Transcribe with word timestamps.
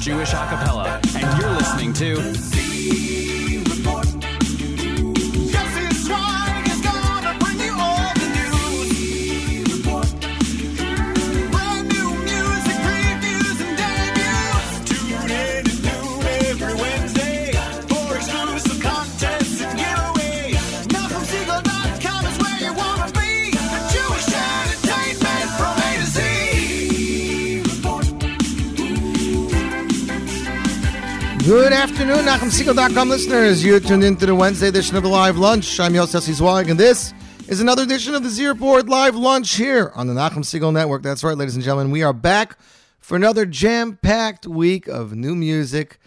Jewish 0.00 0.32
afternoon, 32.28 32.50
NachumSegal.com 32.50 33.08
listeners. 33.08 33.64
You're 33.64 33.80
tuned 33.80 34.04
into 34.04 34.26
the 34.26 34.34
Wednesday 34.34 34.68
edition 34.68 34.96
of 34.96 35.02
the 35.02 35.08
Live 35.08 35.38
Lunch. 35.38 35.80
I'm 35.80 35.94
Yosef 35.94 36.24
Zweig, 36.24 36.68
and 36.68 36.78
this 36.78 37.14
is 37.48 37.60
another 37.60 37.84
edition 37.84 38.14
of 38.14 38.22
the 38.22 38.28
Z 38.28 38.46
Report 38.46 38.86
Live 38.86 39.16
Lunch 39.16 39.54
here 39.54 39.92
on 39.94 40.06
the 40.06 40.12
Nachum 40.12 40.44
Segal 40.44 40.72
Network. 40.72 41.02
That's 41.02 41.24
right, 41.24 41.36
ladies 41.36 41.54
and 41.54 41.64
gentlemen. 41.64 41.90
We 41.90 42.02
are 42.02 42.12
back 42.12 42.58
for 42.98 43.16
another 43.16 43.46
jam-packed 43.46 44.46
week 44.46 44.88
of 44.88 45.14
new 45.14 45.34
music, 45.34 45.98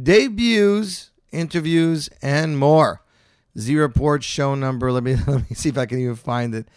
debuts, 0.00 1.10
interviews, 1.32 2.10
and 2.20 2.58
more. 2.58 3.02
Z 3.58 3.74
Report 3.76 4.22
show 4.22 4.54
number. 4.54 4.92
Let 4.92 5.02
me 5.02 5.16
let 5.26 5.48
me 5.48 5.54
see 5.54 5.70
if 5.70 5.78
I 5.78 5.86
can 5.86 5.98
even 5.98 6.16
find 6.16 6.54
it. 6.54 6.68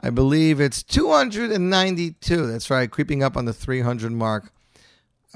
I 0.00 0.08
believe 0.08 0.60
it's 0.60 0.82
292. 0.82 2.46
That's 2.46 2.70
right, 2.70 2.90
creeping 2.90 3.22
up 3.22 3.36
on 3.36 3.44
the 3.44 3.52
300 3.52 4.12
mark. 4.12 4.50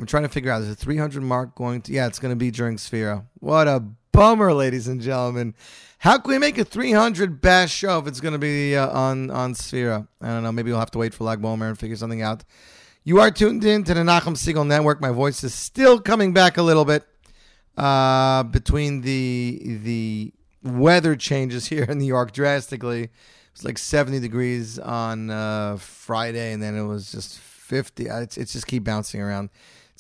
I'm 0.01 0.07
trying 0.07 0.23
to 0.23 0.31
figure 0.31 0.51
out 0.51 0.63
is 0.63 0.69
the 0.69 0.75
300 0.75 1.23
mark 1.23 1.55
going 1.55 1.83
to? 1.83 1.93
Yeah, 1.93 2.07
it's 2.07 2.19
going 2.19 2.33
to 2.33 2.37
be 2.37 2.51
during 2.51 2.79
Sefira. 2.79 3.27
What 3.39 3.69
a 3.69 3.85
bummer, 4.13 4.55
ladies 4.55 4.89
and 4.89 4.99
gentlemen. 4.99 5.55
How 5.99 6.17
can 6.17 6.31
we 6.31 6.39
make 6.39 6.57
a 6.57 6.65
300 6.65 7.43
bash 7.43 7.71
show 7.71 7.99
if 7.99 8.07
it's 8.07 8.19
going 8.19 8.33
to 8.33 8.39
be 8.39 8.75
uh, 8.75 8.89
on 8.89 9.31
on 9.31 9.53
Sefira? 9.53 10.09
I 10.23 10.29
don't 10.29 10.43
know. 10.43 10.53
Maybe 10.53 10.71
we'll 10.71 10.81
have 10.81 10.91
to 10.93 10.99
wait 10.99 11.13
for 11.13 11.25
Lag 11.25 11.43
BaOmer 11.43 11.69
and 11.69 11.79
figure 11.79 11.97
something 11.97 12.23
out. 12.23 12.45
You 13.05 13.21
are 13.21 13.31
tuned 13.31 13.63
in 13.63 13.85
to 13.85 13.93
the 13.93 14.01
Nachum 14.01 14.37
Segal 14.37 14.67
Network. 14.67 15.03
My 15.03 15.11
voice 15.11 15.45
is 15.45 15.53
still 15.53 16.01
coming 16.01 16.33
back 16.33 16.57
a 16.57 16.63
little 16.63 16.87
bit 16.87 17.07
uh, 17.77 18.45
between 18.45 19.03
the 19.03 19.61
the 19.83 20.33
weather 20.63 21.15
changes 21.15 21.67
here 21.73 21.85
in 21.85 21.99
New 21.99 22.07
York 22.07 22.33
drastically. 22.33 23.03
It 23.03 23.11
was 23.53 23.65
like 23.67 23.77
70 23.77 24.19
degrees 24.21 24.79
on 24.79 25.29
uh, 25.29 25.77
Friday, 25.77 26.55
and 26.55 26.63
then 26.63 26.75
it 26.75 26.85
was 26.85 27.13
just 27.13 27.39
50. 27.39 28.07
It's, 28.07 28.39
it's 28.39 28.55
just 28.55 28.67
keep 28.67 28.85
bouncing 28.85 29.21
around 29.21 29.51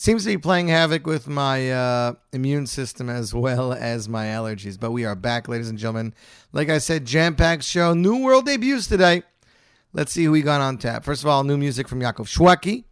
seems 0.01 0.23
to 0.23 0.31
be 0.31 0.39
playing 0.39 0.69
havoc 0.69 1.07
with 1.07 1.29
my 1.29 1.71
uh, 1.71 2.15
immune 2.33 2.67
system 2.67 3.11
as 3.11 3.35
well 3.35 3.75
as 3.75 4.09
my 4.09 4.29
allergies. 4.29 4.81
But 4.81 4.93
we 4.93 5.05
are 5.05 5.15
back, 5.15 5.47
ladies 5.47 5.69
and 5.69 5.79
gentlemen. 5.79 6.15
Like 6.55 6.71
I 6.71 6.79
said, 6.79 7.05
jam 7.05 7.37
packed 7.37 7.65
show, 7.65 7.93
new 7.93 8.17
world 8.17 8.47
debuts 8.47 8.87
today. 8.87 9.25
Let's 9.93 10.13
see 10.13 10.25
who 10.25 10.31
we 10.31 10.41
got 10.41 10.63
on 10.63 10.79
tap. 10.79 11.05
First 11.05 11.23
of 11.23 11.29
all, 11.29 11.45
new 11.45 11.59
music 11.59 11.87
from 11.87 12.01
Yaakov 12.01 12.35
Shwekey, 12.35 12.85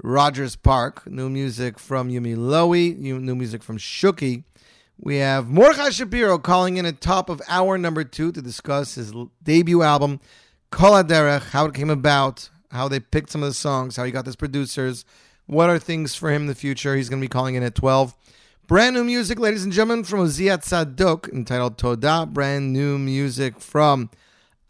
Rogers 0.00 0.54
Park, 0.54 1.10
new 1.10 1.28
music 1.28 1.76
from 1.76 2.08
Yumi 2.08 2.36
Lowy, 2.36 2.96
new 2.96 3.34
music 3.34 3.64
from 3.64 3.76
Shuki. 3.76 4.44
We 4.96 5.16
have 5.16 5.48
Mordechai 5.48 5.90
Shapiro 5.90 6.38
calling 6.38 6.76
in 6.76 6.86
at 6.86 7.00
top 7.00 7.28
of 7.28 7.42
hour 7.48 7.76
number 7.78 8.04
two 8.04 8.30
to 8.30 8.40
discuss 8.40 8.94
his 8.94 9.12
debut 9.42 9.82
album, 9.82 10.20
Kol 10.70 11.02
Derech, 11.02 11.50
how 11.50 11.66
it 11.66 11.74
came 11.74 11.90
about, 11.90 12.48
how 12.70 12.86
they 12.86 13.00
picked 13.00 13.30
some 13.30 13.42
of 13.42 13.48
the 13.48 13.54
songs, 13.54 13.96
how 13.96 14.04
he 14.04 14.12
got 14.12 14.26
his 14.26 14.36
producers, 14.36 15.04
what 15.46 15.70
are 15.70 15.78
things 15.78 16.14
for 16.14 16.30
him 16.30 16.42
in 16.42 16.48
the 16.48 16.54
future? 16.54 16.96
He's 16.96 17.08
going 17.08 17.20
to 17.20 17.24
be 17.24 17.30
calling 17.30 17.54
in 17.54 17.62
at 17.62 17.74
12. 17.74 18.14
Brand 18.66 18.96
new 18.96 19.04
music, 19.04 19.38
ladies 19.38 19.64
and 19.64 19.72
gentlemen, 19.72 20.04
from 20.04 20.20
Oziat 20.20 20.64
Sadok, 20.64 21.30
entitled 21.32 21.76
Toda. 21.76 22.26
Brand 22.26 22.72
new 22.72 22.98
music 22.98 23.60
from 23.60 24.08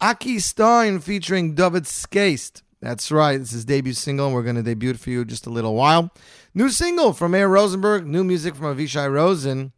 Aki 0.01 0.39
Stein 0.39 0.99
featuring 0.99 1.55
David 1.55 1.83
Skaist. 1.83 2.61
That's 2.81 3.09
right, 3.09 3.37
this 3.37 3.53
is 3.53 3.63
debut 3.63 3.93
single, 3.93 4.27
and 4.27 4.35
we're 4.35 4.43
going 4.43 4.57
to 4.57 4.63
debut 4.63 4.91
it 4.91 4.99
for 4.99 5.09
you 5.09 5.23
just 5.23 5.47
a 5.47 5.49
little 5.49 5.75
while. 5.75 6.11
New 6.53 6.69
single 6.69 7.13
from 7.13 7.31
Meir 7.31 7.47
Rosenberg, 7.47 8.05
new 8.05 8.23
music 8.23 8.53
from 8.53 8.65
Avishai 8.65 9.11
Rosen, 9.11 9.71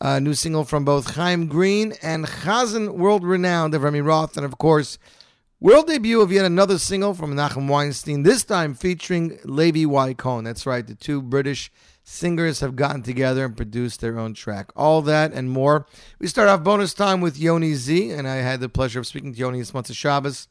uh, 0.00 0.18
new 0.18 0.34
single 0.34 0.64
from 0.64 0.84
both 0.84 1.14
Chaim 1.14 1.46
Green 1.46 1.92
and 2.02 2.26
Chazan, 2.26 2.94
world 2.94 3.24
renowned 3.24 3.74
of 3.74 3.82
Remy 3.82 4.00
Roth, 4.00 4.36
and 4.36 4.46
of 4.46 4.56
course, 4.56 4.98
World 5.62 5.88
debut 5.88 6.22
of 6.22 6.32
yet 6.32 6.46
another 6.46 6.78
single 6.78 7.12
from 7.12 7.34
Nachum 7.34 7.68
Weinstein, 7.68 8.22
this 8.22 8.44
time 8.44 8.72
featuring 8.72 9.38
Levi 9.44 9.84
Y. 9.84 10.14
Cohen. 10.14 10.42
That's 10.42 10.64
right, 10.64 10.86
the 10.86 10.94
two 10.94 11.20
British 11.20 11.70
singers 12.02 12.60
have 12.60 12.76
gotten 12.76 13.02
together 13.02 13.44
and 13.44 13.54
produced 13.54 14.00
their 14.00 14.18
own 14.18 14.32
track. 14.32 14.70
All 14.74 15.02
that 15.02 15.34
and 15.34 15.50
more. 15.50 15.86
We 16.18 16.28
start 16.28 16.48
off 16.48 16.64
bonus 16.64 16.94
time 16.94 17.20
with 17.20 17.38
Yoni 17.38 17.74
Z, 17.74 18.10
and 18.10 18.26
I 18.26 18.36
had 18.36 18.60
the 18.60 18.70
pleasure 18.70 19.00
of 19.00 19.06
speaking 19.06 19.34
to 19.34 19.38
Yoni 19.38 19.58
this 19.58 19.74
month 19.74 19.90
of 19.90 19.96
Shabbos. 19.96 20.48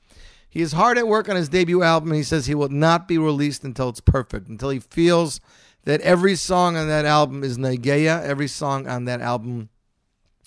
He 0.47 0.61
is 0.61 0.73
hard 0.73 0.99
at 0.99 1.07
work 1.07 1.27
on 1.27 1.35
his 1.35 1.49
debut 1.49 1.81
album, 1.81 2.09
and 2.09 2.17
he 2.17 2.23
says 2.23 2.45
he 2.45 2.53
will 2.53 2.69
not 2.69 3.07
be 3.07 3.17
released 3.17 3.63
until 3.63 3.89
it's 3.89 4.01
perfect, 4.01 4.47
until 4.47 4.69
he 4.69 4.79
feels 4.79 5.41
that 5.85 6.01
every 6.01 6.35
song 6.35 6.77
on 6.77 6.87
that 6.87 7.05
album 7.05 7.43
is 7.43 7.57
Nageya, 7.57 8.21
every 8.21 8.47
song 8.47 8.87
on 8.87 9.05
that 9.05 9.21
album 9.21 9.69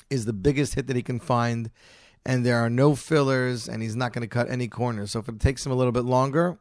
is 0.09 0.25
the 0.25 0.33
biggest 0.33 0.75
hit 0.75 0.87
that 0.87 0.95
he 0.95 1.03
can 1.03 1.19
find 1.19 1.69
and 2.25 2.47
there 2.47 2.59
are 2.59 2.71
no 2.71 2.95
fillers, 2.95 3.69
and 3.69 3.83
he's 3.83 3.97
not 3.97 4.13
going 4.13 4.23
to 4.23 4.29
cut 4.29 4.51
any 4.51 4.69
corners. 4.69 5.13
So 5.13 5.21
if 5.21 5.29
it 5.29 5.41
takes 5.41 5.65
him 5.67 5.73
a 5.73 5.75
little 5.75 5.93
bit 5.93 6.05
longer, 6.05 6.59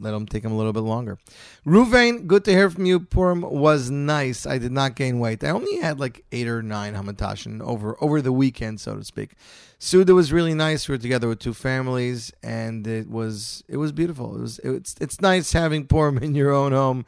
let 0.00 0.14
him 0.14 0.26
take 0.26 0.44
him 0.44 0.52
a 0.52 0.56
little 0.56 0.72
bit 0.72 0.82
longer. 0.82 1.18
Ruvain, 1.66 2.26
good 2.26 2.44
to 2.44 2.52
hear 2.52 2.70
from 2.70 2.86
you. 2.86 3.00
Purim 3.00 3.42
was 3.42 3.90
nice. 3.90 4.46
I 4.46 4.58
did 4.58 4.70
not 4.70 4.94
gain 4.94 5.18
weight. 5.18 5.42
I 5.42 5.50
only 5.50 5.78
had 5.78 5.98
like 5.98 6.24
eight 6.30 6.46
or 6.46 6.62
nine 6.62 6.94
hamatashin 6.94 7.60
over 7.60 7.96
over 8.00 8.22
the 8.22 8.32
weekend, 8.32 8.80
so 8.80 8.96
to 8.96 9.04
speak. 9.04 9.32
Suda 9.78 10.14
was 10.14 10.32
really 10.32 10.54
nice. 10.54 10.88
We 10.88 10.94
were 10.94 10.98
together 10.98 11.28
with 11.28 11.40
two 11.40 11.54
families, 11.54 12.32
and 12.42 12.86
it 12.86 13.10
was 13.10 13.64
it 13.68 13.78
was 13.78 13.92
beautiful. 13.92 14.36
It 14.36 14.40
was 14.40 14.58
it's 14.60 14.94
it's 15.00 15.20
nice 15.20 15.52
having 15.52 15.86
Purim 15.86 16.18
in 16.18 16.34
your 16.34 16.52
own 16.52 16.72
home, 16.72 17.04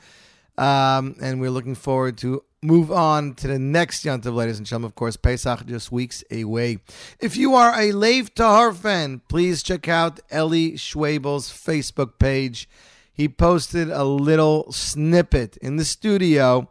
um, 0.58 1.14
and 1.22 1.40
we're 1.40 1.50
looking 1.50 1.76
forward 1.76 2.18
to 2.18 2.42
move 2.62 2.92
on 2.92 3.34
to 3.34 3.48
the 3.48 3.58
next 3.58 4.04
Yantav, 4.04 4.34
ladies 4.34 4.58
and 4.58 4.66
gentlemen. 4.66 4.86
Of 4.86 4.94
course, 4.94 5.16
Pesach 5.16 5.66
just 5.66 5.90
weeks 5.90 6.22
away. 6.30 6.78
If 7.18 7.36
you 7.36 7.54
are 7.54 7.78
a 7.78 7.92
Lev 7.92 8.34
Tahor 8.34 8.74
fan, 8.74 9.22
please 9.28 9.62
check 9.62 9.88
out 9.88 10.20
Eli 10.32 10.76
Schwebel's 10.76 11.50
Facebook 11.50 12.18
page. 12.18 12.68
He 13.12 13.28
posted 13.28 13.90
a 13.90 14.04
little 14.04 14.70
snippet 14.72 15.56
in 15.58 15.76
the 15.76 15.84
studio 15.84 16.68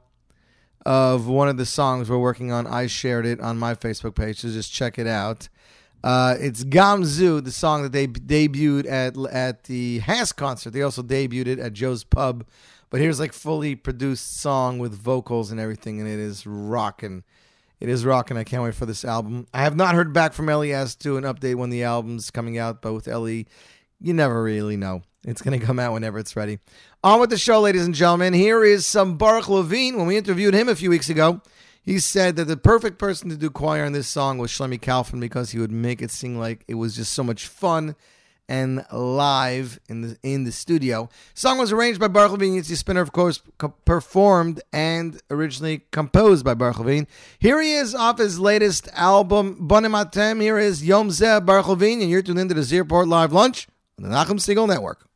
of 0.85 1.27
one 1.27 1.49
of 1.49 1.57
the 1.57 1.65
songs 1.65 2.09
we're 2.09 2.17
working 2.17 2.51
on. 2.51 2.67
I 2.67 2.87
shared 2.87 3.25
it 3.25 3.39
on 3.39 3.57
my 3.57 3.75
Facebook 3.75 4.15
page, 4.15 4.39
so 4.39 4.49
just 4.49 4.71
check 4.71 4.97
it 4.97 5.07
out. 5.07 5.49
Uh, 6.03 6.35
it's 6.39 6.63
Gamzu, 6.63 7.43
the 7.43 7.51
song 7.51 7.83
that 7.83 7.91
they 7.91 8.07
debuted 8.07 8.89
at 8.89 9.17
at 9.31 9.65
the 9.65 9.99
Hass 9.99 10.31
concert. 10.31 10.71
They 10.71 10.81
also 10.81 11.01
debuted 11.01 11.47
it 11.47 11.59
at 11.59 11.73
Joe's 11.73 12.03
Pub 12.03 12.45
but 12.89 12.99
here's 12.99 13.19
like 13.19 13.33
fully 13.33 13.75
produced 13.75 14.39
song 14.39 14.79
with 14.79 14.93
vocals 14.93 15.51
and 15.51 15.59
everything, 15.59 15.99
and 15.99 16.09
it 16.09 16.19
is 16.19 16.45
rocking. 16.45 17.23
It 17.79 17.87
is 17.87 18.05
rocking. 18.05 18.37
I 18.37 18.43
can't 18.43 18.63
wait 18.63 18.75
for 18.75 18.85
this 18.85 19.05
album. 19.05 19.47
I 19.53 19.61
have 19.61 19.75
not 19.75 19.95
heard 19.95 20.11
back 20.11 20.33
from 20.33 20.49
Ellie 20.49 20.73
as 20.73 20.95
to 20.97 21.17
an 21.17 21.23
update 21.23 21.55
when 21.55 21.69
the 21.69 21.83
album's 21.83 22.29
coming 22.29 22.57
out, 22.57 22.81
but 22.81 22.93
with 22.93 23.07
Ellie, 23.07 23.47
you 24.01 24.13
never 24.13 24.43
really 24.43 24.75
know. 24.75 25.03
It's 25.25 25.41
going 25.41 25.59
to 25.59 25.65
come 25.65 25.79
out 25.79 25.93
whenever 25.93 26.17
it's 26.17 26.35
ready. 26.35 26.59
On 27.03 27.19
with 27.19 27.29
the 27.29 27.37
show, 27.37 27.61
ladies 27.61 27.85
and 27.85 27.95
gentlemen. 27.95 28.33
Here 28.33 28.63
is 28.63 28.85
some 28.85 29.17
Baruch 29.17 29.49
Levine. 29.49 29.97
When 29.97 30.07
we 30.07 30.17
interviewed 30.17 30.53
him 30.53 30.69
a 30.69 30.75
few 30.75 30.89
weeks 30.89 31.09
ago, 31.09 31.41
he 31.81 31.99
said 31.99 32.35
that 32.37 32.45
the 32.45 32.57
perfect 32.57 32.97
person 32.97 33.29
to 33.29 33.37
do 33.37 33.49
choir 33.49 33.85
in 33.85 33.93
this 33.93 34.07
song 34.07 34.37
was 34.37 34.51
Shlomi 34.51 34.79
Kalfin 34.79 35.19
because 35.19 35.51
he 35.51 35.59
would 35.59 35.71
make 35.71 36.01
it 36.01 36.11
seem 36.11 36.37
like 36.37 36.63
it 36.67 36.75
was 36.75 36.95
just 36.95 37.13
so 37.13 37.23
much 37.23 37.47
fun 37.47 37.95
and 38.49 38.83
live 38.91 39.79
in 39.87 40.01
the 40.01 40.17
in 40.23 40.43
the 40.43 40.51
studio. 40.51 41.07
Song 41.35 41.59
was 41.59 41.71
arranged 41.71 41.99
by 41.99 42.07
Baruch 42.07 42.31
Levine. 42.33 42.59
Yitzi 42.59 42.75
Spinner, 42.75 43.01
of 43.01 43.11
course, 43.11 43.41
co- 43.59 43.75
performed 43.85 44.61
and 44.73 45.21
originally 45.29 45.83
composed 45.91 46.43
by 46.43 46.55
Baruch 46.55 46.79
Levine. 46.79 47.07
Here 47.37 47.61
he 47.61 47.73
is 47.73 47.93
off 47.93 48.17
his 48.17 48.39
latest 48.39 48.89
album, 48.93 49.55
Bonim 49.69 49.91
Atem. 49.91 50.41
Here 50.41 50.57
is 50.57 50.83
Yom 50.83 51.09
Zeh 51.09 51.45
Baruch 51.45 51.67
Levine, 51.67 52.01
and 52.01 52.09
you're 52.09 52.23
tuned 52.23 52.39
into 52.39 52.55
the 52.55 52.63
Z 52.63 52.79
Report 52.79 53.07
Live 53.07 53.31
Lunch 53.31 53.67
on 53.97 54.09
the 54.09 54.13
Nachum 54.13 54.39
Segal 54.39 54.67
Network. 54.67 55.08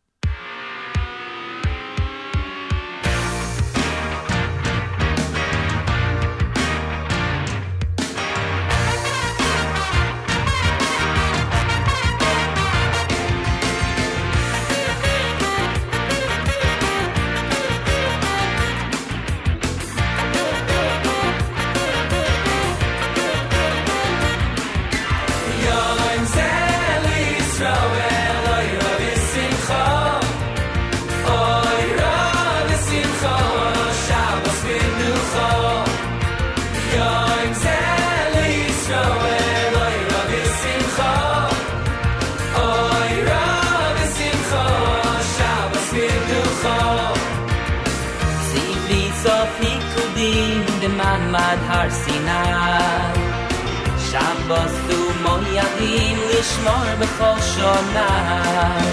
or 57.63 57.81
not. 57.93 58.92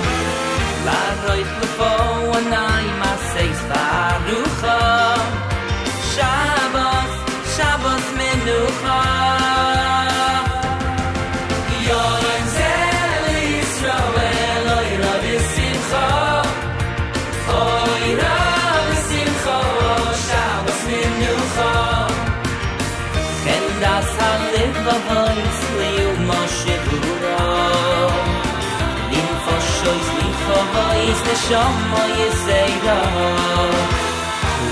shom 31.42 31.74
moy 31.90 32.16
zey 32.44 32.72
do 32.84 32.98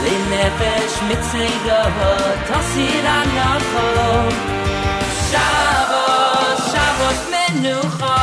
le 0.02 0.14
nefesh 0.30 0.96
mit 1.08 1.22
zey 1.32 1.54
do 1.66 1.80
tasir 2.48 3.06
an 3.16 3.28
yakol 3.38 3.98
shavos 5.30 6.60
shavos 6.72 7.20
menu 7.32 7.76
khol 7.98 8.17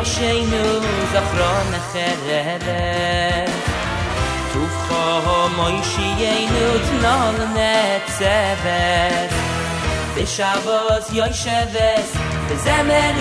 doch 0.00 0.06
schön 0.06 0.44
uns 0.44 1.12
a 1.14 1.22
frohne 1.30 1.80
herre 1.92 3.44
du 4.52 4.62
froh 4.80 5.48
mei 5.56 5.76
sie 5.92 6.24
in 6.38 6.52
uns 6.70 6.88
nal 7.02 7.34
net 7.54 8.06
sever 8.18 9.28
bis 10.14 10.40
abos 10.40 11.06
jo 11.12 11.26
schwes 11.40 12.10
zemer 12.64 13.14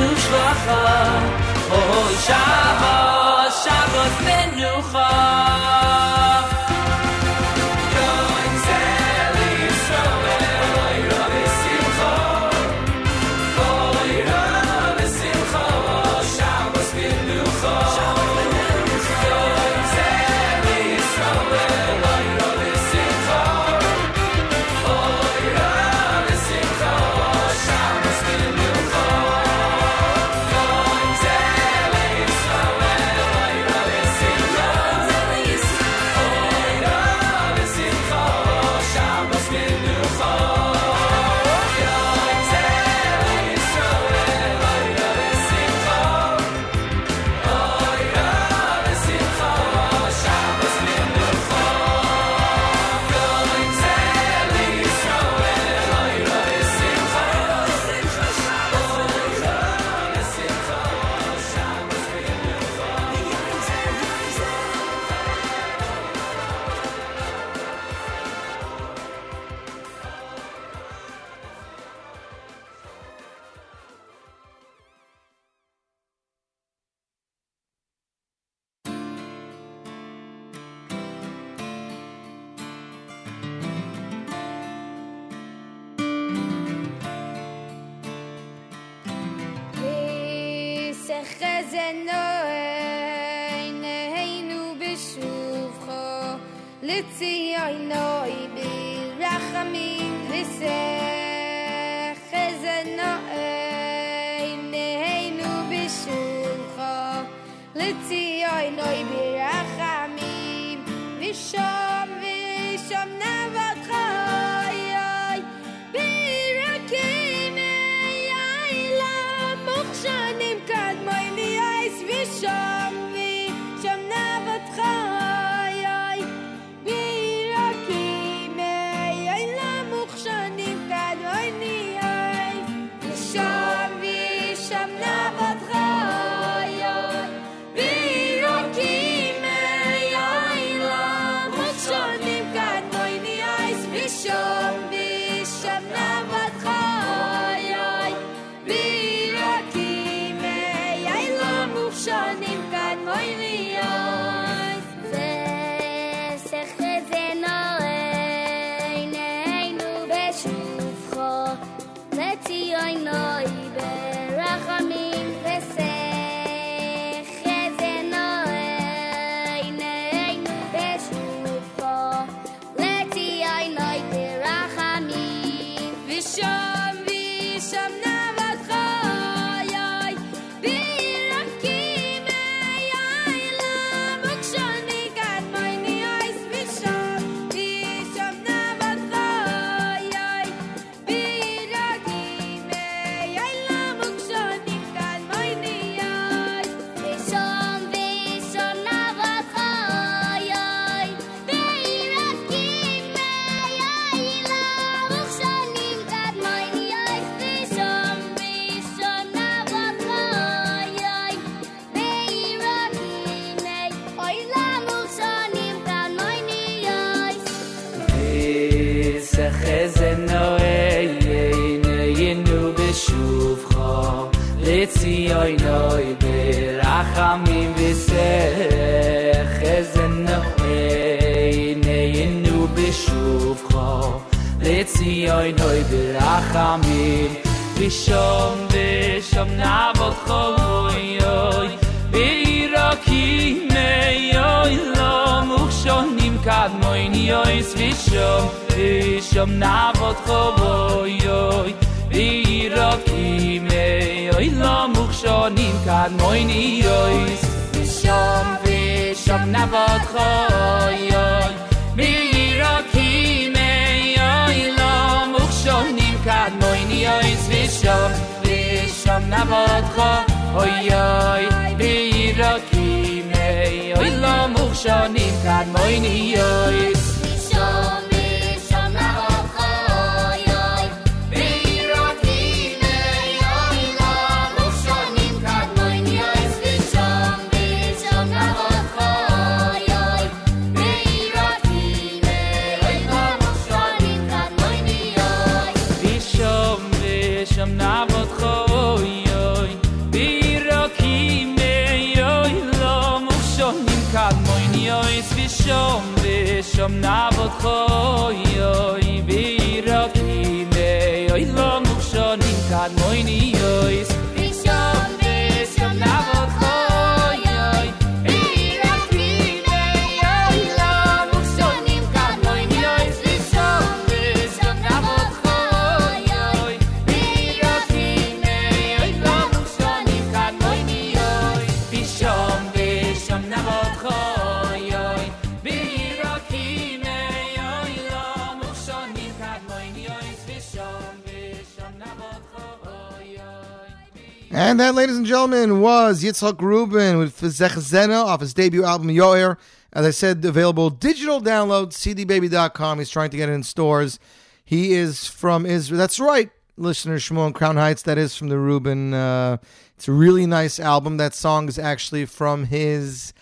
Yitzhak 346.40 346.62
Rubin 346.62 347.18
with 347.18 347.38
Zech 347.52 347.74
Zena 347.74 348.14
off 348.14 348.42
his 348.42 348.54
debut 348.54 348.84
album 348.84 349.10
Yoer. 349.10 349.58
As 349.92 350.06
I 350.06 350.12
said, 350.12 350.46
available 350.46 350.90
digital 350.90 351.42
download, 351.42 351.88
cdbaby.com. 351.88 353.00
He's 353.00 353.10
trying 353.10 353.30
to 353.32 353.38
get 353.38 353.50
it 353.50 353.54
in 353.54 353.64
stores. 353.64 354.20
He 354.64 354.94
is 354.94 355.28
from 355.28 355.66
Israel. 355.66 355.98
That's 355.98 356.20
right, 356.20 356.50
listener 356.78 357.20
Shimon 357.20 357.54
Crown 357.54 357.76
Heights. 357.76 358.04
That 358.04 358.18
is 358.18 358.38
from 358.38 358.50
the 358.50 358.58
Rubin. 358.58 359.14
Uh, 359.14 359.58
it's 359.98 360.08
a 360.08 360.12
really 360.12 360.46
nice 360.46 360.80
album. 360.80 361.18
That 361.18 361.34
song 361.34 361.68
is 361.68 361.78
actually 361.80 362.26
from 362.26 362.66
his 362.66 363.34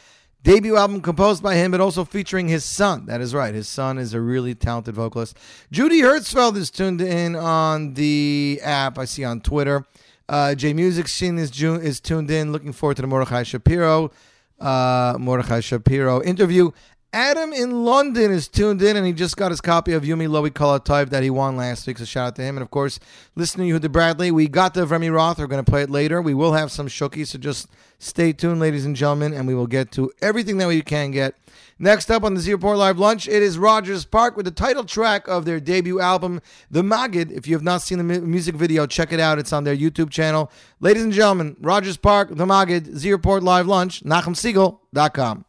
debut 0.44 0.78
album 0.78 1.02
composed 1.02 1.44
by 1.44 1.56
him, 1.56 1.70
but 1.72 1.82
also 1.82 2.06
featuring 2.06 2.48
his 2.48 2.64
son. 2.64 3.06
That 3.06 3.22
is 3.22 3.36
right. 3.36 3.54
His 3.54 3.68
son 3.68 3.98
is 3.98 4.14
a 4.14 4.22
really 4.22 4.56
talented 4.56 4.96
vocalist. 4.96 5.38
Judy 5.72 6.02
Hertzfeld 6.02 6.56
is 6.56 6.72
tuned 6.72 7.02
in 7.02 7.36
on 7.36 7.94
the 7.94 8.60
app 8.64 8.98
I 8.98 9.06
see 9.06 9.24
on 9.26 9.42
Twitter. 9.42 9.86
Uh, 10.30 10.56
J 10.56 10.74
Music 10.74 11.08
Scene 11.08 11.38
is, 11.38 11.62
is 11.62 12.00
tuned 12.00 12.30
in. 12.30 12.52
Looking 12.52 12.74
forward 12.74 12.96
to 12.98 13.02
the 13.02 13.08
Mordechai 13.08 13.44
Shapiro, 13.44 14.12
uh, 14.60 15.16
Mordechai 15.20 15.62
Shapiro 15.62 16.22
interview. 16.22 16.72
Adam 17.14 17.54
in 17.54 17.86
London 17.86 18.32
is 18.32 18.48
tuned 18.50 18.82
in, 18.82 18.98
and 18.98 19.08
he 19.08 19.14
just 19.14 19.38
got 19.38 19.50
his 19.50 19.62
copy 19.62 19.94
of 19.94 20.04
Yumi 20.04 20.28
Lowy 20.28 20.84
Type 20.84 21.10
that 21.10 21.24
he 21.24 21.30
won 21.30 21.56
last 21.56 21.88
week. 21.88 21.98
So 21.98 22.06
shout 22.06 22.28
out 22.28 22.36
to 22.36 22.42
him. 22.42 22.58
And 22.58 22.62
of 22.62 22.70
course, 22.70 23.00
listening 23.36 23.72
to 23.72 23.80
Yehuda 23.80 23.92
Bradley. 23.92 24.30
We 24.30 24.48
got 24.48 24.74
the 24.74 24.86
Remy 24.86 25.10
Roth. 25.10 25.40
We're 25.40 25.48
going 25.48 25.64
to 25.64 25.70
play 25.70 25.84
it 25.84 25.90
later. 25.90 26.22
We 26.22 26.34
will 26.34 26.54
have 26.54 26.70
some 26.72 26.88
shooky, 26.88 27.26
so 27.26 27.40
just 27.40 27.70
stay 28.00 28.34
tuned, 28.34 28.60
ladies 28.60 28.86
and 28.86 28.96
gentlemen, 28.96 29.34
and 29.34 29.48
we 29.48 29.56
will 29.56 29.68
get 29.68 29.92
to 29.94 30.12
everything 30.22 30.58
that 30.58 30.68
we 30.68 30.82
can 30.82 31.12
get. 31.12 31.36
Next 31.80 32.10
up 32.10 32.24
on 32.24 32.34
the 32.34 32.40
Z 32.40 32.52
Report 32.52 32.78
Live 32.78 32.98
Lunch, 32.98 33.28
it 33.28 33.44
is 33.44 33.58
Rogers 33.58 34.04
Park 34.04 34.36
with 34.36 34.46
the 34.46 34.52
title 34.52 34.84
track 34.84 35.28
of 35.28 35.46
their 35.46 35.60
debut 35.60 36.00
album, 36.00 36.42
The 36.72 36.82
Magid. 36.82 37.32
If 37.32 37.48
you 37.48 37.56
have 37.56 37.64
not 37.64 37.82
seen 37.84 38.00
the 38.00 38.04
mu- 38.04 38.22
music 38.22 38.56
video, 38.56 38.88
check 38.88 39.14
it 39.14 39.20
out. 39.20 39.38
It's 39.38 39.54
on 39.54 39.64
their 39.64 39.76
YouTube 39.76 40.10
channel. 40.10 40.52
Ladies 40.80 41.04
and 41.04 41.14
gentlemen, 41.14 41.56
Rogers 41.62 41.98
Park, 41.98 42.30
The 42.32 42.46
Magid, 42.46 42.96
Z 42.96 43.12
Report 43.12 43.44
Live 43.44 43.68
Lunch, 43.68 44.04
NachumSegal.com. 44.04 45.46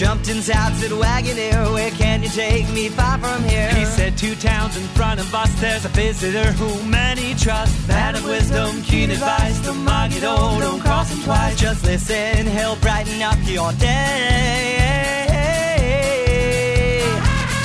Jumped 0.00 0.30
inside, 0.30 0.72
said 0.76 0.92
Wagoneer, 0.92 1.74
where 1.74 1.90
can 1.90 2.22
you 2.22 2.30
take 2.30 2.66
me 2.70 2.88
far 2.88 3.18
from 3.18 3.44
here? 3.44 3.68
He 3.74 3.84
said 3.84 4.16
two 4.16 4.34
towns 4.34 4.74
in 4.74 4.82
front 4.96 5.20
of 5.20 5.34
us, 5.34 5.52
there's 5.60 5.84
a 5.84 5.90
visitor 5.90 6.52
who 6.52 6.82
many 6.88 7.34
trust. 7.34 7.86
Man 7.86 8.14
of 8.14 8.24
wisdom, 8.24 8.80
keen 8.80 9.10
advice, 9.10 9.58
the 9.58 9.72
Magido, 9.72 10.58
don't 10.58 10.80
cross 10.80 11.12
him 11.12 11.22
twice. 11.22 11.60
Just 11.60 11.84
listen, 11.84 12.46
he'll 12.46 12.76
brighten 12.76 13.20
up 13.20 13.36
your 13.44 13.72
day. 13.72 14.78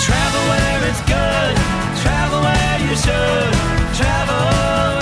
Travel 0.01 0.41
where 0.51 0.89
it's 0.89 0.99
good, 1.07 1.55
travel 2.03 2.41
where 2.41 2.79
you 2.81 2.95
should, 2.97 3.53
travel 3.95 4.94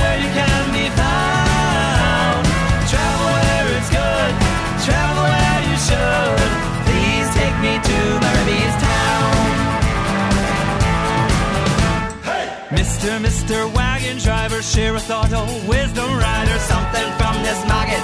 to 7.89 7.97
Marimie's 8.23 8.75
town. 8.87 9.33
Hey! 12.27 12.45
Mr. 12.77 13.09
Mr. 13.19 13.57
Wagon 13.73 14.17
Driver, 14.17 14.61
share 14.61 14.95
a 14.95 14.99
thought, 14.99 15.31
oh, 15.33 15.47
wisdom 15.67 16.09
rider, 16.17 16.57
Something 16.71 17.09
from 17.19 17.35
this 17.43 17.59
Maggid, 17.67 18.03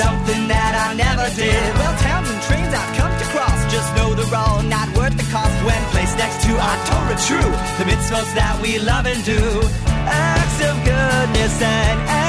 something 0.00 0.42
that 0.48 0.72
I 0.86 0.88
never 0.94 1.26
did. 1.36 1.62
Well, 1.80 1.94
towns 2.00 2.28
and 2.30 2.40
trains 2.48 2.72
I've 2.72 2.92
come 2.96 3.12
to 3.20 3.26
cross, 3.34 3.58
just 3.72 3.88
know 3.96 4.14
they're 4.14 4.36
all 4.36 4.62
not 4.62 4.88
worth 4.96 5.16
the 5.16 5.26
cost 5.30 5.56
when 5.66 5.80
placed 5.92 6.16
next 6.16 6.38
to 6.46 6.52
our 6.56 6.78
Torah 6.88 7.20
true. 7.28 7.50
The 7.78 7.84
mitzvahs 7.90 8.30
that 8.34 8.54
we 8.62 8.78
love 8.78 9.06
and 9.06 9.22
do, 9.24 9.40
acts 10.06 10.58
of 10.68 10.74
goodness 10.84 11.62
and 11.62 12.19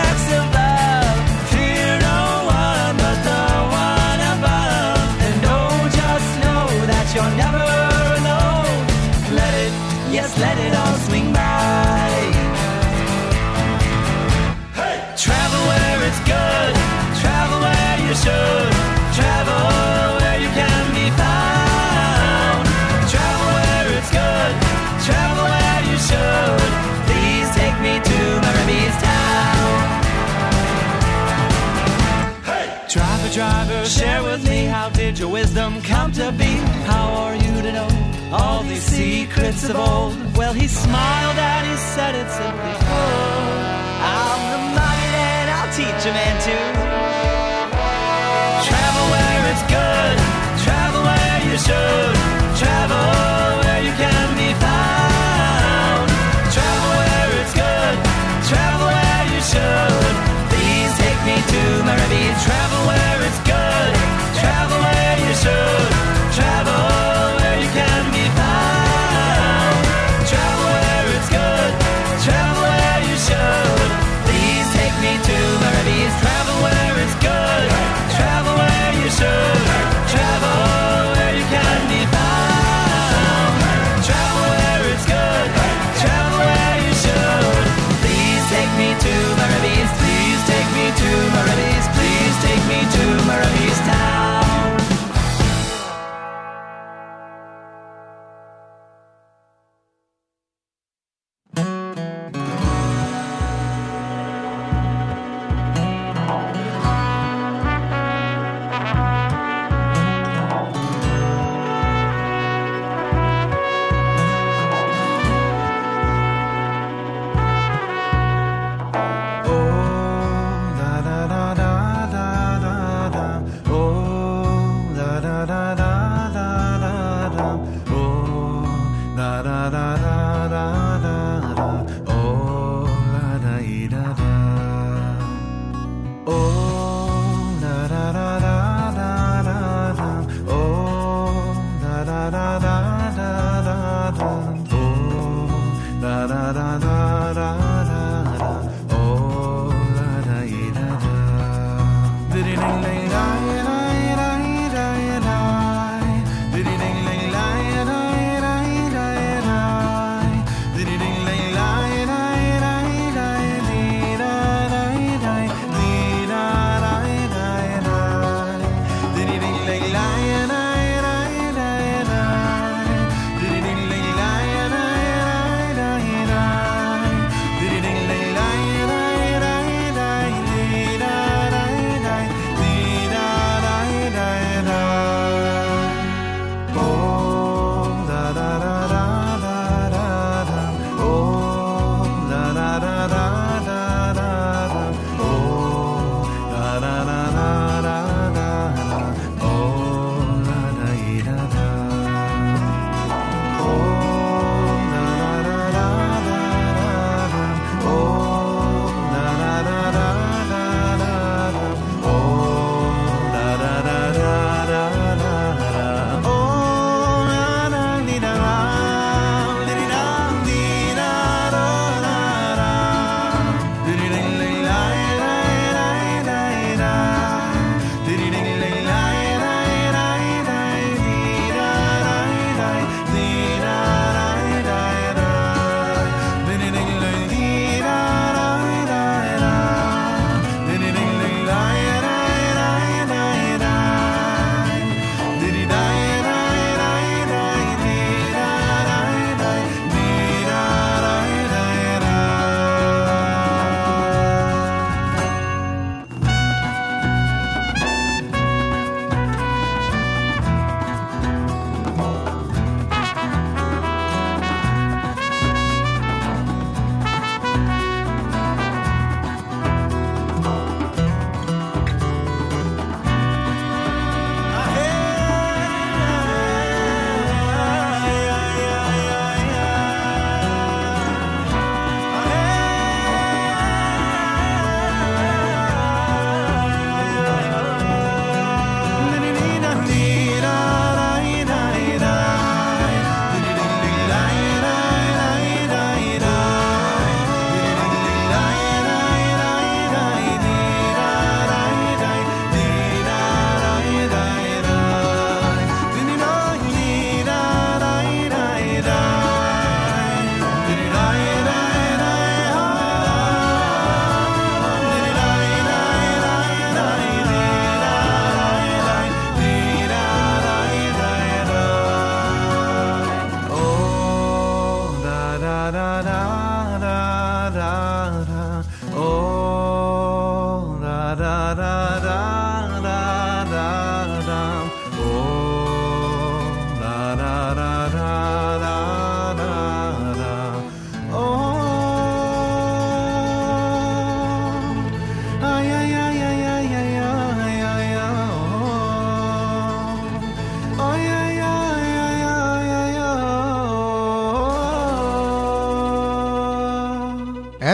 Driver, 32.91 33.33
driver, 33.33 33.85
share 33.85 34.21
with 34.21 34.43
me 34.49 34.65
how 34.65 34.89
did 34.89 35.17
your 35.17 35.29
wisdom 35.29 35.81
come 35.81 36.11
to 36.11 36.29
be? 36.33 36.57
How 36.91 37.09
are 37.23 37.35
you 37.35 37.61
to 37.61 37.71
know 37.71 37.87
all 38.33 38.63
these 38.63 38.83
secrets 38.83 39.69
of 39.69 39.77
old? 39.77 40.35
Well, 40.35 40.51
he 40.51 40.67
smiled 40.67 41.37
and 41.37 41.67
he 41.67 41.77
said 41.77 42.15
it 42.15 42.29
simply. 42.29 42.73
Oh, 42.91 43.51
I'm 44.03 44.41
the 44.51 44.57
mighty 44.75 45.09
man, 45.15 45.49
I'll 45.55 45.71
teach 45.73 46.05
a 46.05 46.11
man 46.11 46.41
to. 46.41 46.80
Where 51.67 52.20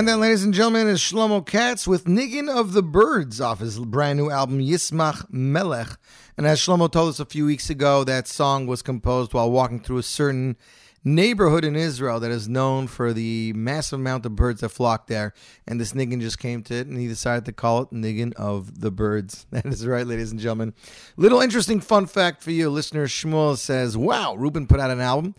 Then, 0.08 0.22
ladies 0.22 0.46
and 0.46 0.54
gentlemen, 0.54 0.88
is 0.88 1.02
Shlomo 1.02 1.46
Katz 1.46 1.86
with 1.86 2.06
Niggin 2.06 2.48
of 2.50 2.72
the 2.72 2.82
Birds 2.82 3.42
off 3.42 3.60
his 3.60 3.78
brand 3.78 4.18
new 4.18 4.32
album 4.32 4.62
Yismach 4.62 5.30
Melech. 5.30 5.98
And 6.38 6.48
as 6.48 6.62
Shlomo 6.62 6.90
told 6.90 7.10
us 7.10 7.20
a 7.20 7.26
few 7.26 7.46
weeks 7.46 7.70
ago, 7.70 8.06
that 8.06 8.26
song 8.26 8.68
was 8.68 8.82
composed 8.82 9.34
while 9.34 9.52
walking 9.52 9.82
through 9.82 9.98
a 9.98 10.04
certain 10.04 10.56
neighborhood 11.04 11.66
in 11.66 11.76
Israel 11.76 12.22
that 12.22 12.32
is 12.32 12.48
known 12.48 12.88
for 12.88 13.12
the 13.12 13.52
massive 13.52 14.00
amount 14.00 14.26
of 14.26 14.38
birds 14.38 14.62
that 14.62 14.70
flock 14.70 15.08
there. 15.08 15.34
And 15.68 15.78
this 15.78 15.92
Niggin 15.92 16.22
just 16.22 16.40
came 16.40 16.64
to 16.64 16.76
it, 16.76 16.88
and 16.88 16.98
he 16.98 17.10
decided 17.10 17.44
to 17.44 17.52
call 17.52 17.82
it 17.82 17.92
Niggin 17.92 18.34
of 18.36 18.80
the 18.80 18.92
Birds. 18.92 19.46
That 19.52 19.66
is 19.66 19.86
right, 19.86 20.08
ladies 20.08 20.32
and 20.32 20.40
gentlemen. 20.40 20.74
Little 21.18 21.42
interesting 21.42 21.82
fun 21.82 22.06
fact 22.06 22.44
for 22.44 22.52
you. 22.52 22.70
Listener 22.70 23.08
Shmuel 23.08 23.58
says, 23.58 23.98
Wow, 23.98 24.36
Ruben 24.36 24.68
put 24.68 24.80
out 24.80 24.90
an 24.90 25.02
album. 25.02 25.36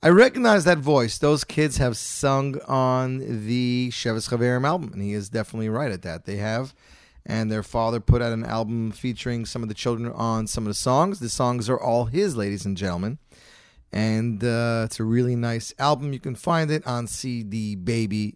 I 0.00 0.10
recognize 0.10 0.62
that 0.64 0.78
voice. 0.78 1.18
Those 1.18 1.42
kids 1.42 1.78
have 1.78 1.96
sung 1.96 2.60
on 2.68 3.18
the 3.46 3.88
Shevis 3.90 4.28
Chaverim 4.28 4.64
album, 4.64 4.92
and 4.92 5.02
he 5.02 5.12
is 5.12 5.28
definitely 5.28 5.68
right 5.68 5.90
at 5.90 6.02
that. 6.02 6.24
They 6.24 6.36
have. 6.36 6.72
And 7.26 7.50
their 7.50 7.64
father 7.64 7.98
put 7.98 8.22
out 8.22 8.32
an 8.32 8.44
album 8.44 8.92
featuring 8.92 9.44
some 9.44 9.64
of 9.64 9.68
the 9.68 9.74
children 9.74 10.12
on 10.12 10.46
some 10.46 10.62
of 10.64 10.68
the 10.68 10.74
songs. 10.74 11.18
The 11.18 11.28
songs 11.28 11.68
are 11.68 11.80
all 11.80 12.04
his, 12.04 12.36
ladies 12.36 12.64
and 12.64 12.76
gentlemen. 12.76 13.18
And 13.92 14.44
uh, 14.44 14.82
it's 14.84 15.00
a 15.00 15.04
really 15.04 15.34
nice 15.34 15.74
album. 15.80 16.12
You 16.12 16.20
can 16.20 16.36
find 16.36 16.70
it 16.70 16.86
on 16.86 17.06
cdbaby.com. 17.06 18.30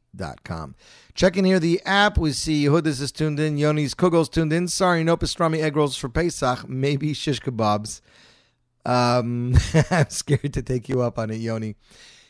Checking 1.15 1.45
here 1.45 1.61
the 1.61 1.81
app, 1.85 2.19
we 2.19 2.33
see 2.33 2.65
Yehudis 2.65 3.01
is 3.01 3.13
tuned 3.13 3.39
in, 3.39 3.57
Yoni's 3.57 3.95
Kugel's 3.95 4.29
tuned 4.29 4.53
in. 4.53 4.67
Sorry, 4.67 5.05
no 5.05 5.17
pastrami 5.17 5.63
egg 5.63 5.77
rolls 5.77 5.97
for 5.97 6.09
Pesach, 6.09 6.69
maybe 6.69 7.15
shish 7.15 7.41
kebabs. 7.41 8.01
Um, 8.85 9.55
I'm 9.91 10.11
scared 10.11 10.53
to 10.55 10.63
take 10.63 10.89
you 10.89 11.03
up 11.03 11.19
on 11.19 11.31
it, 11.31 11.37
Yoni. 11.37 11.77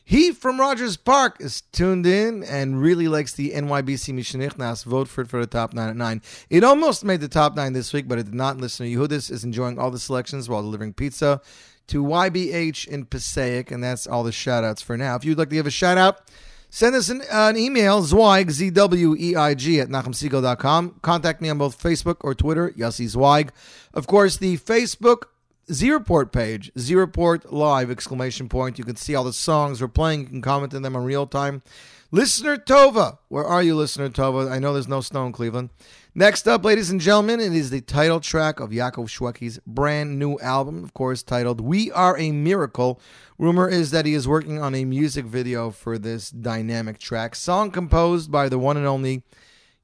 He 0.04 0.32
from 0.32 0.58
Rogers 0.58 0.96
Park 0.96 1.36
is 1.40 1.60
tuned 1.60 2.06
in 2.06 2.42
and 2.42 2.82
really 2.82 3.06
likes 3.06 3.32
the 3.32 3.52
NYBC 3.52 4.12
Mishenichnas. 4.12 4.84
Vote 4.84 5.08
for 5.08 5.22
it 5.22 5.28
for 5.28 5.40
the 5.40 5.46
top 5.46 5.72
nine 5.72 5.88
at 5.88 5.96
nine. 5.96 6.22
It 6.50 6.64
almost 6.64 7.04
made 7.04 7.20
the 7.20 7.28
top 7.28 7.54
nine 7.54 7.72
this 7.72 7.92
week, 7.92 8.08
but 8.08 8.18
it 8.18 8.24
did 8.24 8.34
not. 8.34 8.58
Listener 8.58 8.86
Yehudis 8.86 9.30
is 9.30 9.44
enjoying 9.44 9.78
all 9.78 9.90
the 9.90 10.00
selections 10.00 10.48
while 10.48 10.62
delivering 10.62 10.92
pizza 10.92 11.40
to 11.88 12.02
YBH 12.02 12.88
in 12.88 13.06
Passaic, 13.06 13.70
and 13.70 13.82
that's 13.82 14.06
all 14.06 14.24
the 14.24 14.32
shout 14.32 14.64
outs 14.64 14.82
for 14.82 14.96
now. 14.96 15.14
If 15.14 15.24
you'd 15.24 15.38
like 15.38 15.50
to 15.50 15.54
give 15.54 15.66
a 15.66 15.70
shout 15.70 15.98
out, 15.98 16.22
send 16.68 16.96
us 16.96 17.08
an, 17.08 17.22
uh, 17.22 17.48
an 17.48 17.56
email, 17.56 18.02
Zweig, 18.02 18.50
Z-W-E-I-G, 18.50 19.80
at 19.80 19.88
NachumSegal.com. 19.88 21.00
Contact 21.02 21.40
me 21.40 21.48
on 21.48 21.58
both 21.58 21.80
Facebook 21.80 22.16
or 22.20 22.34
Twitter, 22.34 22.70
Yossi 22.70 23.06
Zweig. 23.06 23.52
Of 23.94 24.06
course, 24.06 24.36
the 24.36 24.58
Facebook 24.58 25.24
Z-Report 25.70 26.32
page, 26.32 26.72
Z-Report 26.78 27.52
Live, 27.52 27.90
exclamation 27.90 28.48
point. 28.48 28.78
You 28.78 28.84
can 28.84 28.96
see 28.96 29.14
all 29.14 29.24
the 29.24 29.32
songs 29.32 29.80
we're 29.80 29.88
playing. 29.88 30.20
You 30.22 30.26
can 30.26 30.42
comment 30.42 30.74
on 30.74 30.82
them 30.82 30.96
in 30.96 31.04
real 31.04 31.26
time. 31.26 31.62
Listener 32.10 32.58
Tova, 32.58 33.18
where 33.28 33.44
are 33.44 33.62
you, 33.62 33.74
Listener 33.74 34.10
Tova? 34.10 34.50
I 34.50 34.58
know 34.58 34.72
there's 34.74 34.88
no 34.88 35.00
snow 35.00 35.24
in 35.24 35.32
Cleveland. 35.32 35.70
Next 36.14 36.46
up, 36.46 36.62
ladies 36.62 36.90
and 36.90 37.00
gentlemen, 37.00 37.40
it 37.40 37.54
is 37.54 37.70
the 37.70 37.80
title 37.80 38.20
track 38.20 38.60
of 38.60 38.68
Yaakov 38.68 39.06
Shwekey's 39.06 39.60
brand 39.66 40.18
new 40.18 40.38
album, 40.40 40.84
of 40.84 40.92
course, 40.92 41.22
titled 41.22 41.62
We 41.62 41.90
Are 41.92 42.18
a 42.18 42.32
Miracle. 42.32 43.00
Rumor 43.38 43.66
is 43.66 43.92
that 43.92 44.04
he 44.04 44.12
is 44.12 44.28
working 44.28 44.60
on 44.60 44.74
a 44.74 44.84
music 44.84 45.24
video 45.24 45.70
for 45.70 45.96
this 45.96 46.28
dynamic 46.30 46.98
track. 46.98 47.34
Song 47.34 47.70
composed 47.70 48.30
by 48.30 48.50
the 48.50 48.58
one 48.58 48.76
and 48.76 48.86
only 48.86 49.22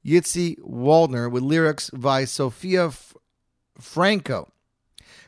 Yitzi 0.05 0.59
Waldner 0.59 1.31
with 1.31 1.41
lyrics 1.41 1.89
by 1.89 2.25
Sophia 2.25 2.87
F- 2.87 3.15
Franco. 3.79 4.51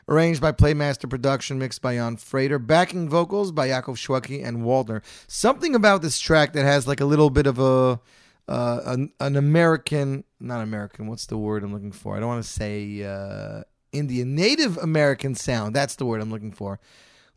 Arranged 0.08 0.40
by 0.40 0.50
Playmaster 0.50 1.08
Production, 1.08 1.58
mixed 1.58 1.80
by 1.80 1.94
Jan 1.94 2.16
Frater. 2.16 2.58
Backing 2.58 3.08
vocals 3.08 3.52
by 3.52 3.68
Yaakov 3.68 3.96
Shwekey 3.96 4.44
and 4.44 4.58
Waldner. 4.58 5.02
Something 5.28 5.74
about 5.74 6.02
this 6.02 6.18
track 6.18 6.52
that 6.54 6.64
has 6.64 6.88
like 6.88 7.00
a 7.00 7.04
little 7.04 7.30
bit 7.30 7.46
of 7.46 7.58
a 7.58 8.00
uh, 8.48 8.80
an, 8.86 9.12
an 9.20 9.36
American, 9.36 10.24
not 10.40 10.60
American. 10.60 11.06
What's 11.06 11.26
the 11.26 11.38
word 11.38 11.62
I'm 11.62 11.72
looking 11.72 11.92
for? 11.92 12.16
I 12.16 12.20
don't 12.20 12.28
want 12.28 12.44
to 12.44 12.50
say 12.50 13.04
uh, 13.04 13.62
Indian, 13.92 14.34
Native 14.34 14.76
American 14.78 15.34
sound. 15.34 15.76
That's 15.76 15.94
the 15.94 16.04
word 16.04 16.20
I'm 16.20 16.30
looking 16.30 16.52
for. 16.52 16.80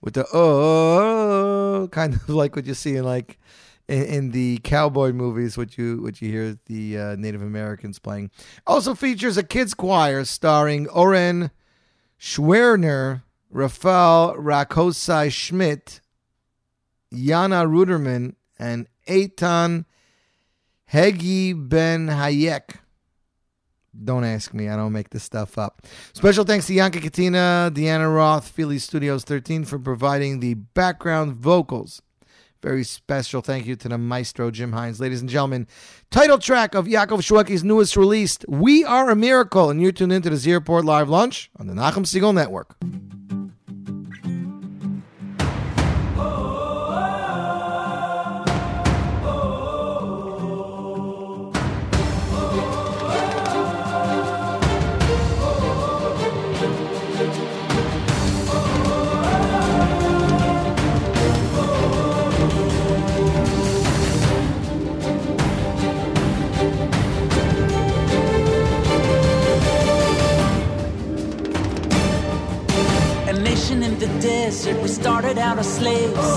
With 0.01 0.15
the 0.15 0.25
oh, 0.34 1.88
kind 1.91 2.15
of 2.15 2.30
like 2.30 2.56
what 2.56 2.65
you 2.65 2.73
see 2.73 2.95
in 2.95 3.06
like 3.06 3.39
in, 3.88 4.04
in 4.04 4.32
the 4.32 4.58
cowboy 4.63 5.12
movies. 5.12 5.58
What 5.58 5.78
you 5.78 6.01
what 6.01 6.21
you 6.21 6.32
hear 6.32 6.58
the 6.65 6.97
uh, 6.97 7.15
Native 7.15 7.41
Americans 7.41 7.99
playing. 7.99 8.32
Also 8.65 8.95
features 8.95 9.38
a 9.38 9.43
kids 9.43 9.73
choir 9.73 10.23
starring 10.25 10.88
Oren 10.89 11.51
Schwerner, 12.19 13.23
Rafael 13.49 14.36
Rakosai 14.36 15.32
Schmidt, 15.32 16.01
Yana 17.13 17.65
Ruderman, 17.67 18.36
and 18.58 18.88
Eitan 19.08 19.86
Hegi 20.91 21.54
Ben 21.54 22.08
Hayek. 22.08 22.78
Don't 24.04 24.25
ask 24.25 24.54
me. 24.54 24.67
I 24.67 24.75
don't 24.75 24.91
make 24.91 25.12
this 25.12 25.23
stuff 25.23 25.58
up. 25.58 25.86
Special 26.13 26.43
thanks 26.43 26.67
to 26.67 26.73
Yanka 26.73 26.99
Katina, 26.99 27.71
Deanna 27.73 28.13
Roth, 28.13 28.49
Philly 28.49 28.78
Studios 28.78 29.23
13 29.23 29.63
for 29.63 29.80
providing 29.80 30.41
the 30.41 30.56
background 30.56 31.34
vocals. 31.34 32.01
Very 32.65 32.84
special 32.84 33.41
thank 33.41 33.67
you 33.67 33.75
to 33.75 33.89
the 33.89 33.97
maestro 33.99 34.49
Jim 34.49 34.71
Hines. 34.71 34.99
Ladies 34.99 35.21
and 35.21 35.30
gentlemen, 35.30 35.67
title 36.10 36.39
track 36.39 36.73
of 36.73 36.88
Yaakov 36.88 37.19
Shwekey's 37.19 37.63
newest 37.63 37.95
release, 37.95 38.39
We 38.47 38.84
Are 38.84 39.12
a 39.12 39.15
Miracle. 39.15 39.69
And 39.69 39.80
you're 39.80 39.91
tuned 39.91 40.12
into 40.12 40.32
the 40.32 40.36
Z 40.36 40.51
Report 40.51 40.84
Live 40.84 41.08
Lunch 41.08 41.51
on 41.60 41.67
the 41.67 41.75
Nachum 41.75 42.08
Segal 42.08 42.34
Network. 42.34 42.75
Nation 73.43 73.84
in 73.84 73.98
the 74.00 74.08
desert, 74.19 74.82
we 74.82 74.88
started 74.88 75.38
out 75.38 75.58
as 75.58 75.67
slaves. 75.78 76.28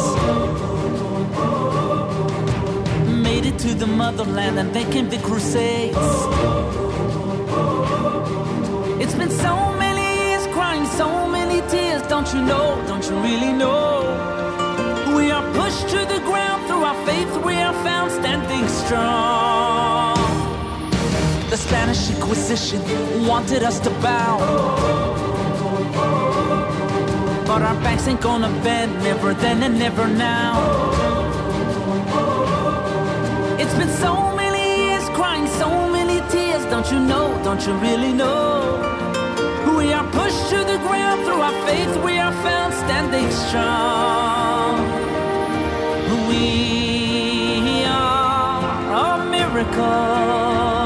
Made 3.23 3.47
it 3.47 3.59
to 3.59 3.75
the 3.75 3.87
motherland, 3.87 4.59
and 4.59 4.75
then 4.75 4.91
came 4.91 5.09
the 5.09 5.19
Crusades. 5.19 5.97
It's 9.03 9.15
been 9.15 9.31
so 9.31 9.55
many 9.79 10.07
years 10.29 10.47
crying, 10.49 10.87
so 10.87 11.29
many 11.29 11.61
tears. 11.69 12.03
Don't 12.09 12.33
you 12.35 12.43
know? 12.43 12.83
Don't 12.87 13.05
you 13.09 13.17
really 13.21 13.53
know? 13.53 14.03
We 15.17 15.31
are 15.31 15.47
pushed 15.55 15.89
to 15.91 15.99
the 16.15 16.21
ground 16.29 16.67
through 16.67 16.85
our 16.85 17.07
faith, 17.07 17.45
we 17.45 17.55
are 17.55 17.75
found 17.85 18.11
standing 18.11 18.67
strong. 18.69 20.17
The 21.51 21.57
Spanish 21.57 22.11
Inquisition 22.11 22.81
wanted 23.27 23.63
us 23.63 23.81
to 23.81 23.91
bow. 24.03 25.28
But 27.59 27.67
our 27.67 27.83
backs 27.83 28.07
ain't 28.07 28.21
gonna 28.21 28.51
bend, 28.63 29.03
never 29.03 29.35
then 29.35 29.65
and 29.65 29.77
never 29.81 30.07
now. 30.07 30.53
It's 33.59 33.75
been 33.75 33.89
so 33.89 34.33
many 34.37 34.65
years 34.85 35.09
crying, 35.09 35.49
so 35.49 35.69
many 35.91 36.21
tears. 36.31 36.65
Don't 36.67 36.89
you 36.93 37.01
know? 37.01 37.27
Don't 37.43 37.67
you 37.67 37.73
really 37.79 38.13
know? 38.13 38.79
We 39.77 39.93
are 39.93 40.09
pushed 40.13 40.51
to 40.51 40.59
the 40.59 40.79
ground 40.87 41.25
through 41.25 41.41
our 41.41 41.67
faith, 41.67 41.97
we 42.05 42.21
are 42.21 42.37
found 42.47 42.75
standing 42.75 43.29
strong. 43.29 44.79
We 46.29 47.85
are 47.87 48.71
a 49.05 49.25
miracle. 49.33 50.78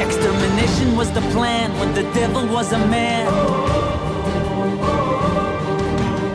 Extermination 0.00 0.96
was 0.96 1.10
the 1.12 1.22
plan 1.32 1.72
when 1.78 1.94
the 1.94 2.02
devil 2.12 2.46
was 2.46 2.72
a 2.72 2.78
man. 2.78 3.26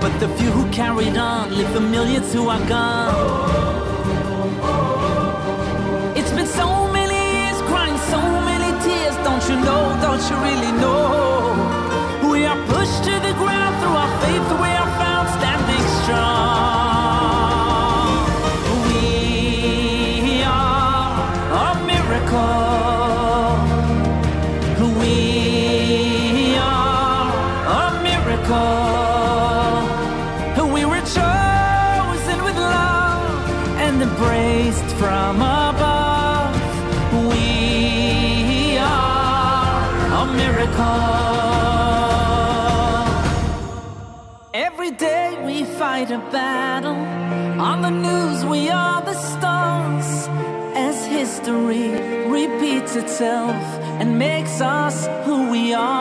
But 0.01 0.19
the 0.19 0.29
few 0.37 0.51
who 0.51 0.69
carried 0.71 1.17
on 1.17 1.55
leave 1.55 1.71
the 1.73 1.81
millions 1.81 2.33
who 2.33 2.49
are 2.49 2.65
gone. 2.67 3.76
Don't 10.17 10.31
you 10.31 10.37
really 10.37 10.71
know? 10.71 12.31
We 12.31 12.45
are 12.45 12.57
pushed 12.65 13.03
to 13.03 13.19
the 13.19 13.33
ground 13.33 13.79
through 13.79 13.97
our 14.01 14.21
faith, 14.21 14.59
we 14.59 14.69
are 14.69 14.89
found 14.97 15.16
fight 45.97 46.11
a 46.11 46.19
battle. 46.31 47.01
On 47.59 47.81
the 47.81 47.89
news, 47.89 48.45
we 48.45 48.69
are 48.69 49.01
the 49.01 49.15
stars. 49.15 50.09
As 50.75 50.97
history 51.07 51.89
repeats 52.39 52.95
itself 52.95 53.63
and 53.99 54.19
makes 54.19 54.61
us 54.61 55.07
who 55.25 55.49
we 55.49 55.73
are. 55.73 55.96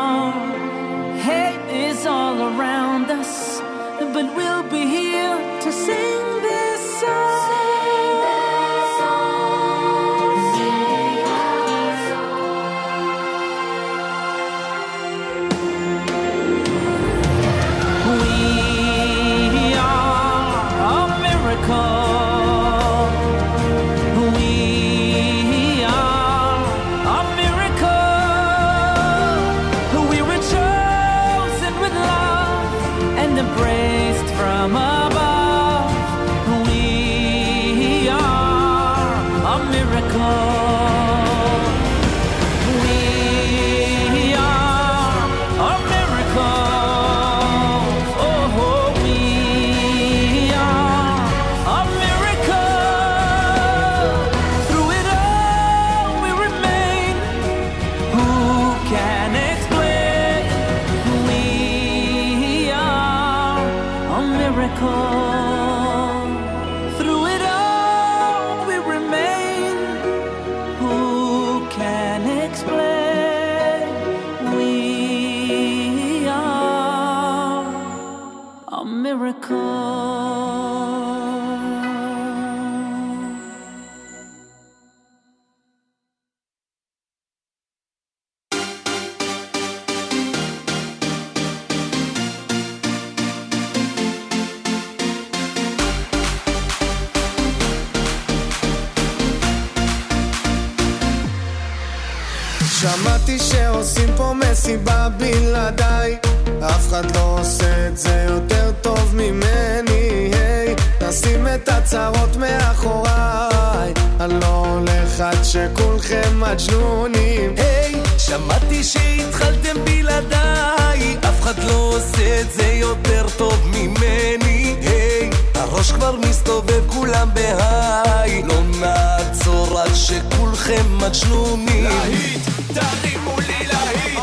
פה 104.27 104.35
מסיבה 104.35 105.09
בלעדיי. 105.19 106.17
אף 106.61 106.89
אחד 106.89 107.17
לא 107.17 107.39
עושה 107.41 107.89
את 107.89 107.99
זה 107.99 108.27
יותר 108.29 108.71
טוב 108.81 109.15
ממני 109.15 110.31
היי. 110.33 110.75
נשים 111.09 111.47
את 111.55 111.69
הצרות 111.69 112.37
מאחוריי. 112.37 113.93
אני 114.21 114.41
לא 114.41 114.47
הולך 114.47 115.21
עד 115.21 115.43
שכולכם 115.43 116.41
מג'נונים. 116.41 117.55
היי, 117.57 117.95
שמעתי 118.19 118.85
שהתחלתם 118.85 119.85
בלעדיי, 119.85 121.17
אף 121.29 121.43
אחד 121.43 121.65
לא 121.65 121.93
עושה 121.95 122.41
את 122.41 122.53
זה 122.53 122.67
יותר 122.67 123.27
טוב 123.37 123.67
ממני. 123.67 124.77
היי, 124.83 125.31
הראש 125.55 125.93
כבר 125.93 126.17
מסתובב 126.29 126.83
כולם 126.89 127.29
בהיי, 127.35 128.43
לא 128.43 128.61
נעצור 128.81 129.81
עד 129.81 129.95
שכולכם 129.95 130.85
מג'נונים. 130.99 131.85
להיט, 131.85 132.41
תרימו 132.75 133.37
לי 133.41 133.67
להיט, 133.67 134.16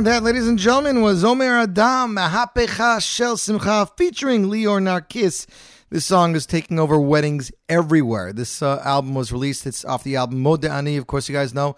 And 0.00 0.06
that, 0.06 0.22
ladies 0.22 0.48
and 0.48 0.58
gentlemen, 0.58 1.02
was 1.02 1.22
Omer 1.22 1.58
Adam, 1.58 2.16
Mahapecha 2.16 3.02
Shel 3.02 3.36
Simcha, 3.36 3.86
featuring 3.98 4.46
Lior 4.46 4.80
Narkis. 4.80 5.46
This 5.90 6.06
song 6.06 6.34
is 6.34 6.46
taking 6.46 6.78
over 6.78 6.98
weddings 6.98 7.52
everywhere. 7.68 8.32
This 8.32 8.62
uh, 8.62 8.80
album 8.82 9.14
was 9.14 9.30
released. 9.30 9.66
It's 9.66 9.84
off 9.84 10.02
the 10.02 10.16
album 10.16 10.40
Mode 10.40 10.64
Ani. 10.64 10.96
Of 10.96 11.06
course, 11.06 11.28
you 11.28 11.34
guys 11.34 11.52
know 11.52 11.76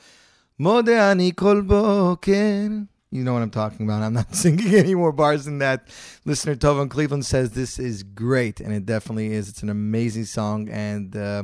Mode 0.56 0.90
Ani 0.90 1.32
Kol. 1.32 1.56
You 1.56 2.86
know 3.10 3.32
what 3.32 3.42
I'm 3.42 3.50
talking 3.50 3.86
about. 3.86 4.02
I'm 4.02 4.12
not 4.12 4.32
singing 4.36 4.72
any 4.72 4.94
more 4.94 5.10
bars 5.10 5.44
than 5.46 5.58
that. 5.58 5.88
Listener 6.24 6.54
Tova 6.54 6.82
in 6.82 6.90
Cleveland 6.90 7.26
says 7.26 7.50
this 7.50 7.80
is 7.80 8.04
great, 8.04 8.60
and 8.60 8.72
it 8.72 8.86
definitely 8.86 9.32
is. 9.32 9.48
It's 9.48 9.64
an 9.64 9.68
amazing 9.68 10.26
song, 10.26 10.68
and 10.68 11.16
uh, 11.16 11.42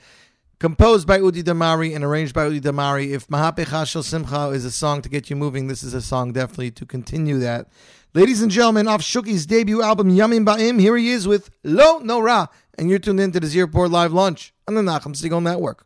Composed 0.59 1.07
by 1.07 1.17
Udi 1.17 1.41
Damari 1.41 1.95
and 1.95 2.03
arranged 2.03 2.35
by 2.35 2.47
Udi 2.47 2.61
Damari. 2.61 3.11
If 3.11 3.27
Mahapecha 3.29 3.87
Shel 3.87 4.03
Simcha 4.03 4.49
is 4.49 4.63
a 4.63 4.69
song 4.69 5.01
to 5.01 5.09
get 5.09 5.27
you 5.29 5.35
moving, 5.35 5.67
this 5.67 5.81
is 5.81 5.95
a 5.95 6.01
song 6.01 6.33
definitely 6.33 6.69
to 6.71 6.85
continue 6.85 7.39
that. 7.39 7.67
Ladies 8.13 8.43
and 8.43 8.51
gentlemen, 8.51 8.87
off 8.87 9.01
Shuki's 9.01 9.47
debut 9.47 9.81
album 9.81 10.11
Yamim 10.11 10.45
Ba'im, 10.45 10.79
here 10.79 10.97
he 10.97 11.11
is 11.11 11.27
with 11.27 11.49
Lo 11.63 11.97
No 11.99 12.19
Ra, 12.19 12.45
and 12.77 12.89
you're 12.89 12.99
tuned 12.99 13.19
in 13.19 13.31
to 13.31 13.39
the 13.39 13.47
Z 13.47 13.61
Report 13.61 13.91
Live 13.91 14.13
Lunch 14.13 14.53
on 14.67 14.75
the 14.75 14.81
Nachum 14.81 15.15
Segal 15.15 15.41
Network. 15.41 15.85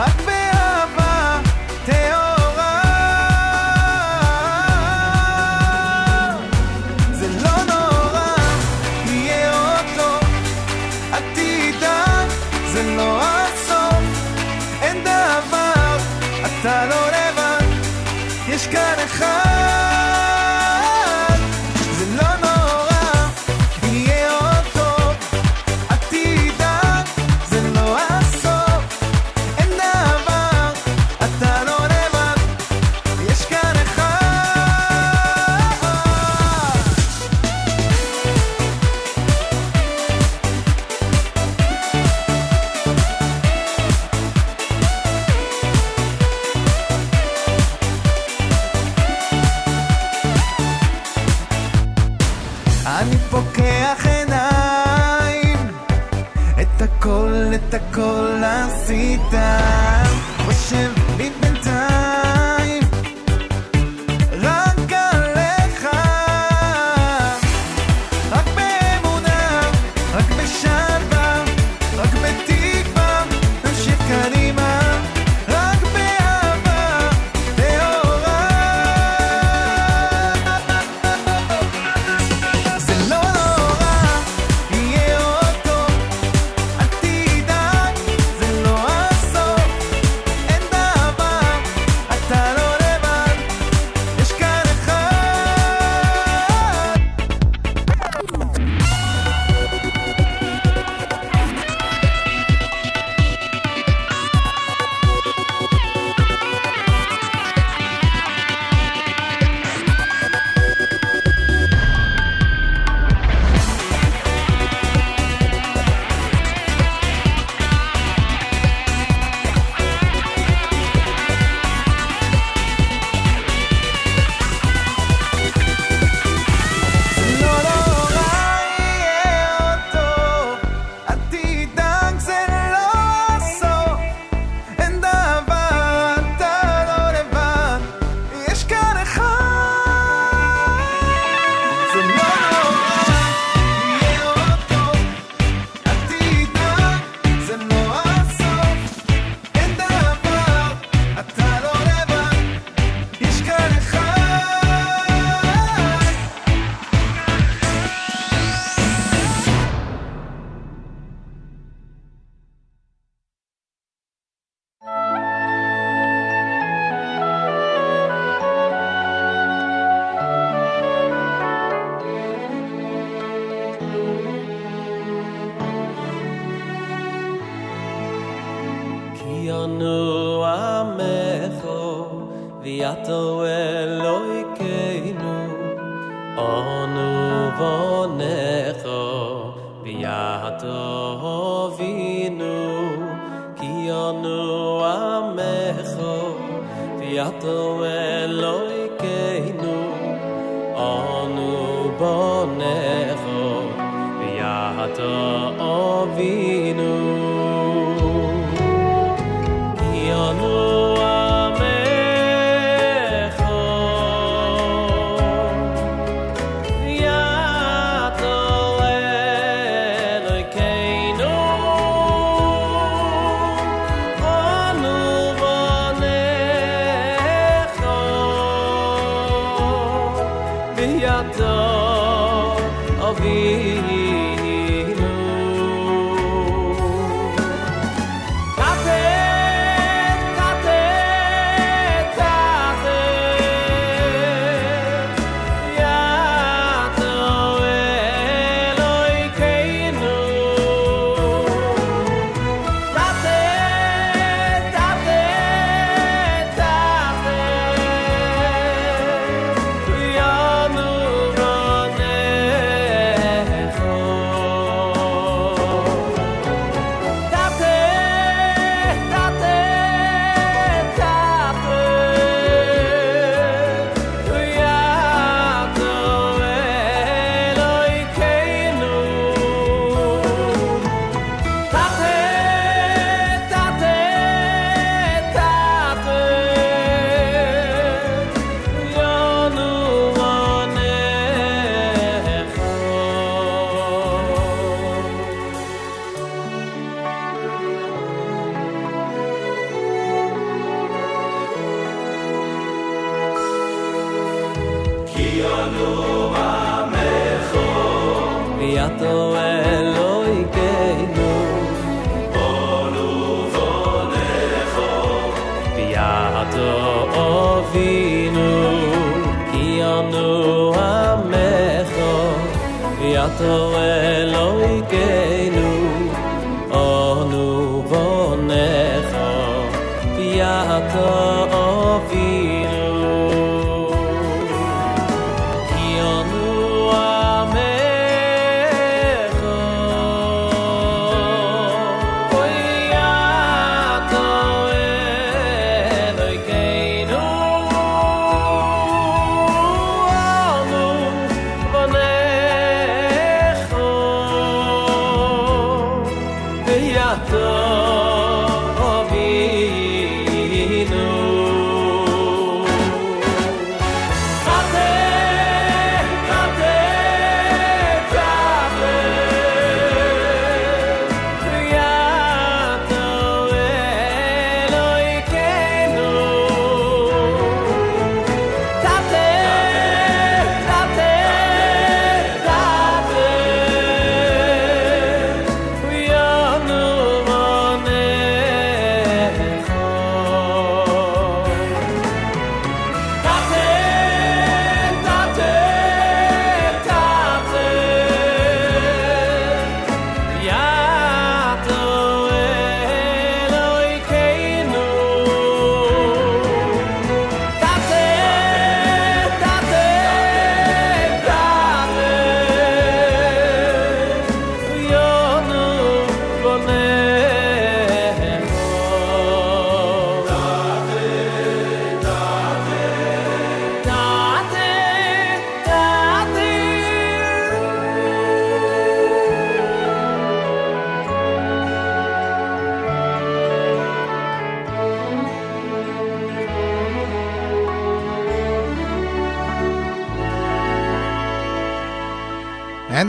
Amém. 0.00 0.29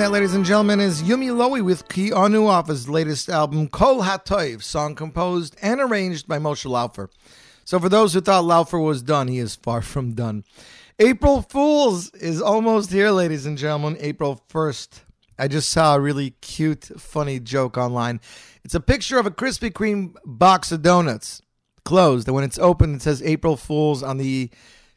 That, 0.01 0.09
ladies 0.09 0.33
and 0.33 0.43
gentlemen, 0.43 0.79
is 0.79 1.03
Yumi 1.03 1.27
Lowy 1.27 1.63
with 1.63 1.87
Ki 1.87 2.11
Anu 2.11 2.47
off 2.47 2.69
his 2.69 2.89
latest 2.89 3.29
album, 3.29 3.67
Kol 3.67 4.01
HaToiv, 4.01 4.63
song 4.63 4.95
composed 4.95 5.55
and 5.61 5.79
arranged 5.79 6.27
by 6.27 6.39
Moshe 6.39 6.65
Laufer. 6.65 7.09
So 7.65 7.79
for 7.79 7.87
those 7.87 8.11
who 8.11 8.21
thought 8.21 8.43
Laufer 8.43 8.83
was 8.83 9.03
done, 9.03 9.27
he 9.27 9.37
is 9.37 9.55
far 9.55 9.83
from 9.83 10.13
done. 10.13 10.43
April 10.97 11.43
Fools 11.43 12.09
is 12.15 12.41
almost 12.41 12.91
here, 12.91 13.11
ladies 13.11 13.45
and 13.45 13.59
gentlemen. 13.59 13.95
April 13.99 14.43
1st. 14.49 15.01
I 15.37 15.47
just 15.47 15.69
saw 15.69 15.93
a 15.93 15.99
really 15.99 16.31
cute, 16.41 16.85
funny 16.97 17.39
joke 17.39 17.77
online. 17.77 18.21
It's 18.63 18.73
a 18.73 18.79
picture 18.79 19.19
of 19.19 19.27
a 19.27 19.31
Krispy 19.31 19.69
Kreme 19.69 20.15
box 20.25 20.71
of 20.71 20.81
donuts 20.81 21.43
closed, 21.85 22.27
and 22.27 22.33
when 22.33 22.43
it's 22.43 22.57
open, 22.57 22.95
it 22.95 23.03
says 23.03 23.21
April 23.21 23.55
Fools 23.55 24.01
on 24.01 24.17
the 24.17 24.49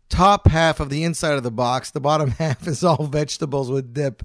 top 0.09 0.49
half 0.49 0.81
of 0.81 0.89
the 0.89 1.05
inside 1.05 1.35
of 1.35 1.43
the 1.43 1.51
box. 1.51 1.91
The 1.91 2.01
bottom 2.01 2.31
half 2.39 2.67
is 2.67 2.83
all 2.83 3.07
vegetables 3.07 3.71
with 3.71 3.93
dip, 3.93 4.23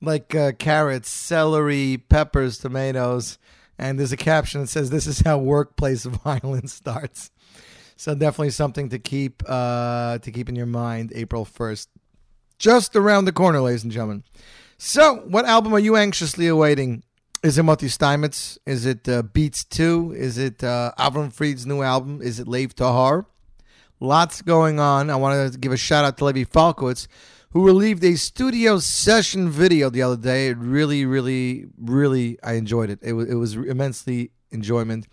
like 0.00 0.34
uh, 0.34 0.52
carrots, 0.52 1.08
celery, 1.08 1.98
peppers, 2.08 2.58
tomatoes. 2.58 3.38
And 3.78 3.98
there's 3.98 4.12
a 4.12 4.16
caption 4.16 4.62
that 4.62 4.68
says, 4.68 4.90
This 4.90 5.06
is 5.06 5.20
how 5.20 5.38
workplace 5.38 6.04
violence 6.24 6.72
starts. 6.72 7.30
So 7.96 8.14
definitely 8.14 8.50
something 8.50 8.90
to 8.90 8.98
keep 8.98 9.42
uh, 9.46 10.18
to 10.18 10.30
keep 10.30 10.48
in 10.48 10.56
your 10.56 10.66
mind. 10.66 11.12
April 11.14 11.44
first, 11.46 11.88
just 12.58 12.94
around 12.94 13.24
the 13.24 13.32
corner, 13.32 13.60
ladies 13.60 13.84
and 13.84 13.92
gentlemen. 13.92 14.22
So, 14.78 15.16
what 15.26 15.46
album 15.46 15.72
are 15.72 15.78
you 15.78 15.96
anxiously 15.96 16.46
awaiting? 16.46 17.02
Is 17.42 17.56
it 17.56 17.62
Moti 17.62 17.88
Steinmetz? 17.88 18.58
Is 18.66 18.84
it 18.84 19.08
uh, 19.08 19.22
Beats 19.22 19.64
Two? 19.64 20.12
Is 20.14 20.36
it 20.36 20.62
uh, 20.62 20.92
Avram 20.98 21.32
Fried's 21.32 21.64
new 21.64 21.80
album? 21.80 22.20
Is 22.20 22.38
it 22.38 22.46
Lev 22.46 22.74
Tahor? 22.74 23.24
Lots 23.98 24.42
going 24.42 24.78
on. 24.78 25.08
I 25.08 25.16
want 25.16 25.52
to 25.52 25.58
give 25.58 25.72
a 25.72 25.78
shout 25.78 26.04
out 26.04 26.18
to 26.18 26.26
Levi 26.26 26.44
Falkowitz, 26.44 27.08
who 27.56 27.64
relieved 27.64 28.04
a 28.04 28.16
studio 28.16 28.78
session 28.78 29.48
video 29.48 29.88
the 29.88 30.02
other 30.02 30.18
day. 30.18 30.48
It 30.48 30.58
really, 30.58 31.06
really, 31.06 31.64
really, 31.78 32.38
I 32.42 32.52
enjoyed 32.52 32.90
it. 32.90 32.98
It 33.00 33.14
was, 33.14 33.30
it 33.30 33.34
was 33.36 33.54
immensely 33.54 34.30
enjoyment. 34.50 35.08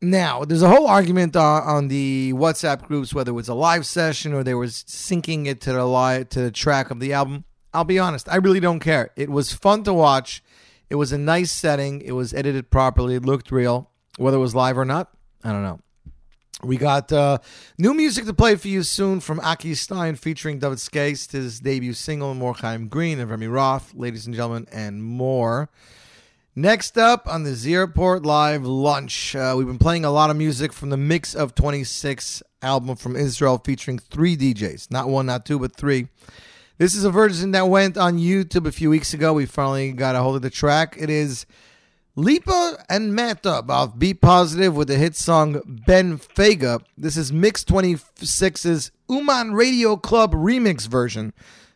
Now, 0.00 0.46
there's 0.46 0.62
a 0.62 0.70
whole 0.70 0.86
argument 0.86 1.36
on, 1.36 1.62
on 1.62 1.88
the 1.88 2.32
WhatsApp 2.32 2.84
groups 2.84 3.12
whether 3.12 3.32
it 3.32 3.34
was 3.34 3.50
a 3.50 3.54
live 3.54 3.84
session 3.84 4.32
or 4.32 4.42
they 4.42 4.54
were 4.54 4.64
syncing 4.64 5.44
it 5.44 5.60
to 5.60 5.74
the 5.74 5.84
live, 5.84 6.30
to 6.30 6.40
the 6.40 6.50
track 6.50 6.90
of 6.90 7.00
the 7.00 7.12
album. 7.12 7.44
I'll 7.74 7.84
be 7.84 7.98
honest, 7.98 8.30
I 8.30 8.36
really 8.36 8.60
don't 8.60 8.80
care. 8.80 9.10
It 9.14 9.28
was 9.28 9.52
fun 9.52 9.82
to 9.82 9.92
watch. 9.92 10.42
It 10.88 10.94
was 10.94 11.12
a 11.12 11.18
nice 11.18 11.52
setting. 11.52 12.00
It 12.00 12.12
was 12.12 12.32
edited 12.32 12.70
properly. 12.70 13.14
It 13.14 13.26
looked 13.26 13.50
real. 13.50 13.90
Whether 14.16 14.38
it 14.38 14.40
was 14.40 14.54
live 14.54 14.78
or 14.78 14.86
not, 14.86 15.10
I 15.44 15.52
don't 15.52 15.62
know. 15.62 15.80
We 16.62 16.78
got 16.78 17.12
uh, 17.12 17.38
new 17.76 17.92
music 17.92 18.24
to 18.24 18.32
play 18.32 18.56
for 18.56 18.68
you 18.68 18.82
soon 18.82 19.20
from 19.20 19.40
Aki 19.40 19.74
Stein 19.74 20.16
featuring 20.16 20.58
David 20.58 20.78
Skase, 20.78 21.30
his 21.30 21.60
debut 21.60 21.92
single, 21.92 22.34
Morchaim 22.34 22.88
Green 22.88 23.20
and 23.20 23.30
Remy 23.30 23.46
Roth, 23.48 23.94
ladies 23.94 24.26
and 24.26 24.34
gentlemen, 24.34 24.66
and 24.72 25.04
more. 25.04 25.68
Next 26.54 26.96
up 26.96 27.28
on 27.28 27.42
the 27.42 27.52
Z 27.52 27.76
Report 27.76 28.24
Live 28.24 28.64
Lunch, 28.64 29.36
uh, 29.36 29.54
we've 29.54 29.66
been 29.66 29.76
playing 29.76 30.06
a 30.06 30.10
lot 30.10 30.30
of 30.30 30.36
music 30.38 30.72
from 30.72 30.88
the 30.88 30.96
Mix 30.96 31.34
of 31.34 31.54
26 31.54 32.42
album 32.62 32.96
from 32.96 33.16
Israel 33.16 33.60
featuring 33.62 33.98
three 33.98 34.34
DJs. 34.34 34.90
Not 34.90 35.10
one, 35.10 35.26
not 35.26 35.44
two, 35.44 35.58
but 35.58 35.76
three. 35.76 36.08
This 36.78 36.94
is 36.94 37.04
a 37.04 37.10
version 37.10 37.50
that 37.50 37.68
went 37.68 37.98
on 37.98 38.18
YouTube 38.18 38.66
a 38.66 38.72
few 38.72 38.88
weeks 38.88 39.12
ago. 39.12 39.34
We 39.34 39.44
finally 39.44 39.92
got 39.92 40.14
a 40.14 40.22
hold 40.22 40.36
of 40.36 40.42
the 40.42 40.48
track. 40.48 40.96
It 40.98 41.10
is 41.10 41.44
Lipa 42.18 42.82
and 42.88 43.14
Matt 43.14 43.44
of 43.44 43.98
Be 43.98 44.14
Positive 44.14 44.74
with 44.74 44.88
the 44.88 44.96
hit 44.96 45.14
song 45.14 45.60
Ben 45.66 46.16
Fega. 46.16 46.80
This 46.96 47.14
is 47.14 47.30
Mix 47.30 47.62
26's 47.62 48.90
Uman 49.10 49.52
Radio 49.52 49.96
Club 49.96 50.32
remix 50.32 50.88
version. 50.88 51.34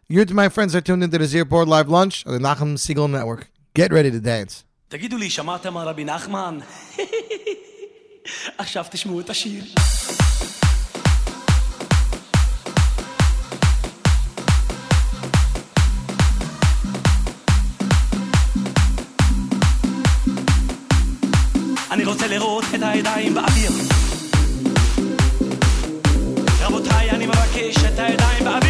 You 0.08 0.22
and 0.22 0.34
my 0.34 0.48
friends 0.48 0.74
are 0.74 0.80
tuned 0.80 1.04
into 1.04 1.18
the 1.18 1.26
Z 1.26 1.38
Report 1.38 1.68
Live 1.68 1.90
Lunch 1.90 2.26
on 2.26 2.32
the 2.32 2.38
Nachum 2.38 2.78
Segal 2.78 3.10
Network. 3.10 3.50
Get 3.74 3.92
ready 3.92 4.10
to 4.10 4.18
dance. 4.18 4.64
תגידו 4.88 5.16
לי, 5.16 5.30
שמעתם 5.30 5.76
על 5.76 5.88
רבי 5.88 6.04
נחמן? 6.04 6.58
עכשיו 8.58 8.84
תשמעו 8.90 9.20
את 9.20 9.30
השיר. 9.30 9.64
אני 22.00 22.08
רוצה 22.08 22.26
לראות 22.26 22.64
את 22.74 22.80
הידיים 22.82 23.34
באוויר. 23.34 23.70
רבותיי, 26.60 27.10
אני 27.10 27.26
מבקש 27.26 27.76
את 27.76 27.98
הידיים 27.98 28.44
באוויר. 28.44 28.69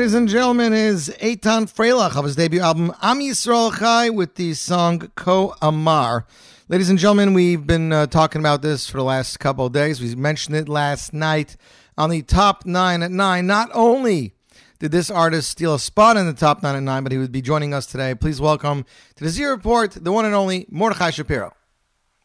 Ladies 0.00 0.14
and 0.14 0.30
gentlemen, 0.30 0.72
is 0.72 1.14
Eitan 1.20 1.70
Freilach 1.70 2.16
of 2.16 2.24
his 2.24 2.34
debut 2.34 2.62
album 2.62 2.90
Am 3.02 3.18
Yisrael 3.18 3.78
Chai 3.78 4.08
with 4.08 4.36
the 4.36 4.54
song 4.54 5.10
Ko 5.14 5.54
Amar. 5.60 6.24
Ladies 6.70 6.88
and 6.88 6.98
gentlemen, 6.98 7.34
we've 7.34 7.66
been 7.66 7.92
uh, 7.92 8.06
talking 8.06 8.40
about 8.40 8.62
this 8.62 8.88
for 8.88 8.96
the 8.96 9.04
last 9.04 9.38
couple 9.40 9.66
of 9.66 9.74
days. 9.74 10.00
We 10.00 10.14
mentioned 10.14 10.56
it 10.56 10.70
last 10.70 11.12
night 11.12 11.58
on 11.98 12.08
the 12.08 12.22
top 12.22 12.64
nine 12.64 13.02
at 13.02 13.10
nine. 13.10 13.46
Not 13.46 13.68
only 13.74 14.32
did 14.78 14.90
this 14.90 15.10
artist 15.10 15.50
steal 15.50 15.74
a 15.74 15.78
spot 15.78 16.16
in 16.16 16.24
the 16.24 16.32
top 16.32 16.62
nine 16.62 16.76
at 16.76 16.82
nine, 16.82 17.02
but 17.02 17.12
he 17.12 17.18
would 17.18 17.30
be 17.30 17.42
joining 17.42 17.74
us 17.74 17.84
today. 17.84 18.14
Please 18.14 18.40
welcome 18.40 18.86
to 19.16 19.24
the 19.24 19.28
Z 19.28 19.44
Report, 19.44 19.90
the 19.90 20.12
one 20.12 20.24
and 20.24 20.34
only 20.34 20.64
Mordechai 20.70 21.10
Shapiro. 21.10 21.52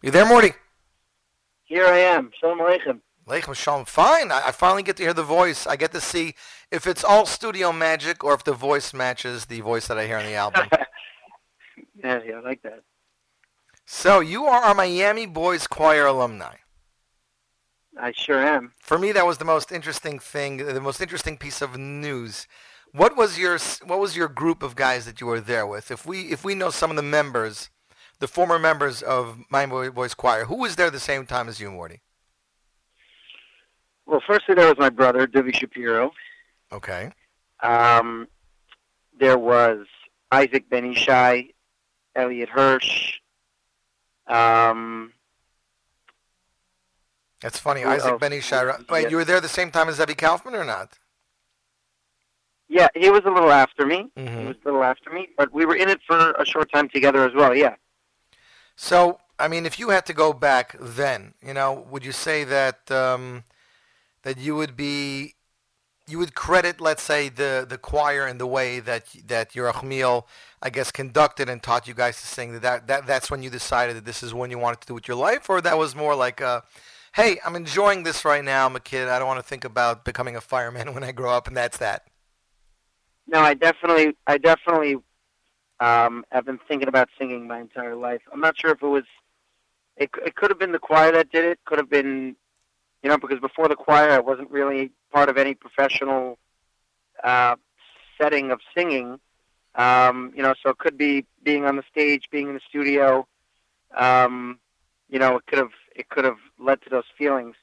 You 0.01 0.11
there, 0.11 0.25
Morty? 0.25 0.53
Here 1.65 1.87
I 1.87 1.97
am. 1.97 2.31
Shalom 2.39 2.59
Aleichem. 2.59 3.01
Leichem 3.27 3.53
Shalom. 3.53 3.83
Fine. 3.83 4.31
I, 4.31 4.47
I 4.47 4.51
finally 4.51 4.83
get 4.83 4.95
to 4.95 5.03
hear 5.03 5.13
the 5.13 5.23
voice. 5.23 5.67
I 5.67 5.75
get 5.75 5.91
to 5.91 5.99
see 5.99 6.35
if 6.71 6.87
it's 6.87 7.03
all 7.03 7.25
studio 7.25 7.71
magic 7.71 8.23
or 8.23 8.33
if 8.33 8.43
the 8.43 8.53
voice 8.53 8.93
matches 8.93 9.45
the 9.45 9.61
voice 9.61 9.87
that 9.87 9.97
I 9.97 10.07
hear 10.07 10.17
on 10.17 10.25
the 10.25 10.35
album. 10.35 10.67
Yeah, 12.03 12.19
yeah, 12.25 12.35
I 12.35 12.39
like 12.41 12.61
that. 12.61 12.81
so 13.85 14.19
you 14.19 14.45
are 14.45 14.69
a 14.69 14.75
Miami 14.75 15.25
Boys 15.25 15.65
Choir 15.65 16.05
alumni. 16.05 16.55
I 17.99 18.11
sure 18.11 18.39
am. 18.45 18.73
For 18.79 18.99
me, 18.99 19.11
that 19.13 19.25
was 19.25 19.37
the 19.39 19.45
most 19.45 19.71
interesting 19.71 20.19
thing, 20.19 20.57
the 20.57 20.81
most 20.81 21.01
interesting 21.01 21.37
piece 21.37 21.61
of 21.61 21.77
news. 21.77 22.47
What 22.91 23.17
was 23.17 23.39
your 23.39 23.57
What 23.85 23.99
was 23.99 24.15
your 24.15 24.27
group 24.27 24.61
of 24.61 24.75
guys 24.75 25.05
that 25.05 25.19
you 25.19 25.25
were 25.27 25.39
there 25.39 25.65
with? 25.65 25.89
If 25.89 26.05
we 26.05 26.23
if 26.31 26.43
we 26.43 26.53
know 26.53 26.69
some 26.69 26.89
of 26.91 26.95
the 26.97 27.01
members, 27.01 27.69
the 28.19 28.27
former 28.27 28.59
members 28.59 29.01
of 29.01 29.39
Miami 29.49 29.89
Boys 29.89 30.13
Choir, 30.13 30.45
who 30.45 30.57
was 30.57 30.75
there 30.75 30.91
the 30.91 30.99
same 30.99 31.25
time 31.25 31.47
as 31.47 31.59
you, 31.59 31.71
Morty? 31.71 32.01
Well, 34.05 34.21
firstly, 34.27 34.53
there 34.53 34.67
was 34.67 34.77
my 34.77 34.89
brother, 34.89 35.25
Divi 35.25 35.51
Shapiro. 35.53 36.11
Okay. 36.75 37.09
Um, 37.61 38.27
there 39.17 39.37
was 39.37 39.87
Isaac 40.31 40.69
Ben 40.69 40.93
Ishai, 40.93 41.51
Elliot 42.15 42.49
Hirsch. 42.49 43.19
Um, 44.27 45.13
That's 47.41 47.59
funny. 47.59 47.83
Isaac 47.85 48.11
else? 48.11 48.19
Ben 48.19 48.31
Ishai. 48.31 48.89
Wait, 48.89 49.09
you 49.09 49.15
were 49.15 49.25
there 49.25 49.39
the 49.39 49.47
same 49.47 49.71
time 49.71 49.87
as 49.87 49.97
Zebby 49.97 50.17
Kaufman 50.17 50.53
or 50.55 50.65
not? 50.65 50.99
yeah, 52.67 52.87
he 52.95 53.09
was 53.09 53.21
a 53.25 53.29
little 53.29 53.51
after 53.51 53.85
me. 53.85 54.09
Mhm. 54.17 54.39
He 54.39 54.45
was 54.47 54.55
a 54.63 54.65
little 54.65 54.83
after 54.83 55.11
me, 55.11 55.29
but 55.37 55.53
we 55.53 55.65
were 55.65 55.75
in 55.75 55.87
it 55.87 56.01
for 56.05 56.31
a 56.31 56.45
short 56.45 56.71
time 56.73 56.89
together 56.89 57.23
as 57.25 57.33
well. 57.33 57.53
Yeah. 57.55 57.75
So, 58.75 59.19
I 59.39 59.47
mean, 59.47 59.65
if 59.65 59.77
you 59.79 59.89
had 59.89 60.05
to 60.07 60.13
go 60.13 60.33
back 60.33 60.75
then, 60.79 61.35
you 61.41 61.53
know, 61.53 61.85
would 61.89 62.03
you 62.03 62.11
say 62.11 62.43
that 62.43 62.89
um, 62.91 63.43
that 64.23 64.37
you 64.39 64.55
would 64.55 64.75
be 64.75 65.34
you 66.07 66.19
would 66.19 66.35
credit, 66.35 66.79
let's 66.79 67.03
say, 67.03 67.29
the 67.29 67.65
the 67.67 67.77
choir 67.77 68.25
and 68.25 68.39
the 68.39 68.47
way 68.47 68.79
that 68.79 69.05
that 69.27 69.51
Yerachmiel, 69.53 70.25
I 70.61 70.69
guess, 70.69 70.91
conducted 70.91 71.49
and 71.49 71.61
taught 71.61 71.87
you 71.87 71.93
guys 71.93 72.19
to 72.21 72.27
sing? 72.27 72.53
That, 72.53 72.61
that 72.61 72.87
that 72.87 73.07
that's 73.07 73.31
when 73.31 73.43
you 73.43 73.49
decided 73.49 73.95
that 73.95 74.05
this 74.05 74.21
is 74.23 74.33
when 74.33 74.51
you 74.51 74.59
wanted 74.59 74.81
to 74.81 74.87
do 74.87 74.93
with 74.93 75.07
your 75.07 75.17
life, 75.17 75.49
or 75.49 75.61
that 75.61 75.77
was 75.77 75.95
more 75.95 76.15
like, 76.15 76.41
uh, 76.41 76.61
hey, 77.15 77.39
I'm 77.45 77.55
enjoying 77.55 78.03
this 78.03 78.25
right 78.25 78.43
now. 78.43 78.65
I'm 78.65 78.75
a 78.75 78.79
kid. 78.79 79.07
I 79.07 79.19
don't 79.19 79.27
want 79.27 79.39
to 79.39 79.47
think 79.47 79.63
about 79.63 80.05
becoming 80.05 80.35
a 80.35 80.41
fireman 80.41 80.93
when 80.93 81.03
I 81.03 81.11
grow 81.11 81.31
up, 81.31 81.47
and 81.47 81.55
that's 81.55 81.77
that. 81.77 82.07
no, 83.27 83.39
I 83.39 83.53
definitely, 83.53 84.15
I 84.27 84.37
definitely 84.37 84.97
um, 85.79 86.23
have 86.31 86.45
been 86.45 86.59
thinking 86.67 86.87
about 86.87 87.09
singing 87.17 87.47
my 87.47 87.59
entire 87.59 87.95
life. 87.95 88.21
I'm 88.31 88.39
not 88.39 88.59
sure 88.59 88.71
if 88.71 88.81
it 88.81 88.87
was, 88.87 89.03
it, 89.97 90.09
it 90.25 90.35
could 90.35 90.51
have 90.51 90.59
been 90.59 90.71
the 90.71 90.79
choir 90.79 91.11
that 91.13 91.31
did 91.31 91.45
it. 91.45 91.59
Could 91.65 91.79
have 91.79 91.89
been, 91.89 92.35
you 93.03 93.09
know, 93.09 93.17
because 93.17 93.39
before 93.39 93.67
the 93.67 93.75
choir, 93.75 94.11
I 94.11 94.19
wasn't 94.19 94.49
really 94.51 94.91
part 95.11 95.29
of 95.29 95.37
any 95.37 95.53
professional 95.53 96.37
uh, 97.23 97.55
setting 98.19 98.51
of 98.51 98.59
singing. 98.75 99.19
Um, 99.75 100.31
you 100.35 100.41
know, 100.41 100.53
so 100.63 100.69
it 100.69 100.77
could 100.77 100.97
be 100.97 101.25
being 101.43 101.65
on 101.65 101.75
the 101.75 101.83
stage, 101.89 102.23
being 102.31 102.47
in 102.47 102.53
the 102.55 102.61
studio. 102.67 103.27
Um, 103.95 104.59
you 105.09 105.19
know, 105.19 105.37
it 105.37 105.45
could 105.47 105.59
have 105.59 105.71
it 105.95 106.09
could 106.09 106.25
have 106.25 106.37
led 106.59 106.81
to 106.83 106.89
those 106.89 107.05
feelings. 107.17 107.55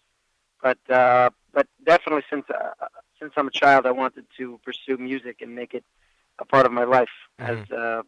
But 0.63 0.79
uh, 0.91 1.31
but 1.53 1.67
definitely 1.85 2.23
since 2.31 2.45
uh, 2.51 2.87
since 3.21 3.33
I'm 3.37 3.49
a 3.49 3.53
child, 3.53 3.87
I 3.87 3.93
wanted 3.93 4.27
to 4.39 4.61
pursue 4.65 4.97
music 4.97 5.41
and 5.41 5.55
make 5.55 5.75
it 5.75 5.85
a 6.39 6.45
part 6.45 6.67
of 6.67 6.73
my 6.73 6.85
life 6.85 7.09
as 7.39 7.71
uh, 7.71 8.03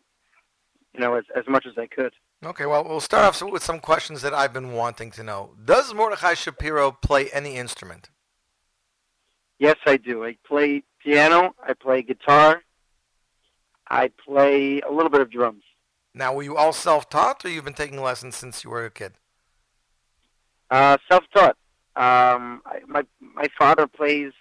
you 0.92 1.00
know 1.00 1.14
as 1.14 1.24
as 1.34 1.44
much 1.48 1.66
as 1.66 1.76
I 1.78 1.86
could. 1.86 2.12
Okay, 2.44 2.66
well, 2.66 2.84
we'll 2.84 3.00
start 3.00 3.24
off 3.24 3.40
with 3.50 3.64
some 3.64 3.80
questions 3.80 4.20
that 4.20 4.34
I've 4.34 4.52
been 4.52 4.72
wanting 4.72 5.10
to 5.12 5.22
know. 5.22 5.54
Does 5.64 5.94
Mordechai 5.94 6.34
Shapiro 6.34 6.92
play 6.92 7.30
any 7.30 7.56
instrument? 7.56 8.10
Yes, 9.58 9.76
I 9.86 9.96
do. 9.96 10.24
I 10.24 10.36
play 10.46 10.82
piano. 11.02 11.54
I 11.66 11.72
play 11.72 12.02
guitar. 12.02 12.62
I 13.88 14.10
play 14.26 14.80
a 14.80 14.90
little 14.92 15.08
bit 15.08 15.22
of 15.22 15.30
drums. 15.30 15.62
Now, 16.12 16.34
were 16.34 16.42
you 16.42 16.56
all 16.56 16.74
self-taught, 16.74 17.44
or 17.44 17.48
you've 17.48 17.64
been 17.64 17.72
taking 17.72 18.00
lessons 18.00 18.36
since 18.36 18.62
you 18.62 18.70
were 18.70 18.84
a 18.84 18.90
kid? 18.90 19.14
Uh, 20.70 20.98
self-taught. 21.10 21.56
Um, 21.96 22.60
I, 22.66 22.80
my 22.86 23.04
my 23.20 23.46
father 23.56 23.86
plays, 23.86 24.32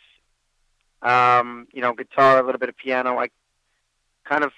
um, 1.01 1.67
you 1.71 1.81
know, 1.81 1.93
guitar, 1.93 2.39
a 2.39 2.43
little 2.43 2.59
bit 2.59 2.69
of 2.69 2.75
piano. 2.75 3.17
I 3.17 3.29
kind 4.25 4.43
of 4.43 4.51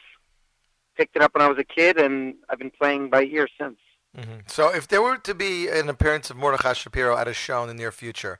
picked 0.96 1.16
it 1.16 1.22
up 1.22 1.34
when 1.36 1.42
I 1.42 1.48
was 1.48 1.58
a 1.58 1.64
kid, 1.64 1.98
and 2.00 2.36
I've 2.50 2.60
been 2.60 2.72
playing 2.72 3.10
by 3.10 3.24
ear 3.24 3.48
since. 3.60 3.78
hmm 4.16 4.40
So, 4.48 4.74
if 4.74 4.88
there 4.88 5.02
were 5.02 5.18
to 5.18 5.34
be 5.34 5.68
an 5.68 5.90
appearance 5.90 6.30
of 6.30 6.38
Mordechai 6.38 6.74
Shapiro 6.74 7.18
at 7.18 7.28
a 7.28 7.34
show 7.34 7.62
in 7.64 7.68
the 7.68 7.74
near 7.74 7.92
future, 7.92 8.40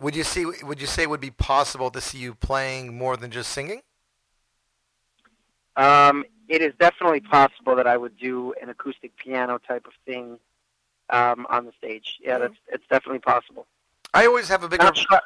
would 0.00 0.14
you 0.16 0.24
see? 0.24 0.44
Would 0.44 0.80
you 0.80 0.86
say 0.86 1.02
it 1.04 1.10
would 1.10 1.20
be 1.20 1.30
possible 1.30 1.90
to 1.90 2.00
see 2.00 2.18
you 2.18 2.34
playing 2.34 2.96
more 2.96 3.16
than 3.16 3.30
just 3.30 3.50
singing? 3.50 3.82
Um, 5.76 6.24
it 6.48 6.60
is 6.60 6.72
definitely 6.78 7.20
possible 7.20 7.74
that 7.76 7.86
I 7.86 7.96
would 7.96 8.18
do 8.18 8.52
an 8.60 8.68
acoustic 8.68 9.16
piano 9.16 9.58
type 9.58 9.86
of 9.86 9.92
thing 10.04 10.38
um, 11.10 11.46
on 11.48 11.64
the 11.64 11.72
stage. 11.78 12.18
Yeah, 12.20 12.38
that's 12.38 12.54
it's 12.68 12.84
definitely 12.90 13.20
possible. 13.20 13.66
I 14.12 14.26
always 14.26 14.48
have 14.48 14.62
a 14.62 14.68
bigger. 14.68 14.84
Not 14.84 14.96
sure- 14.96 15.20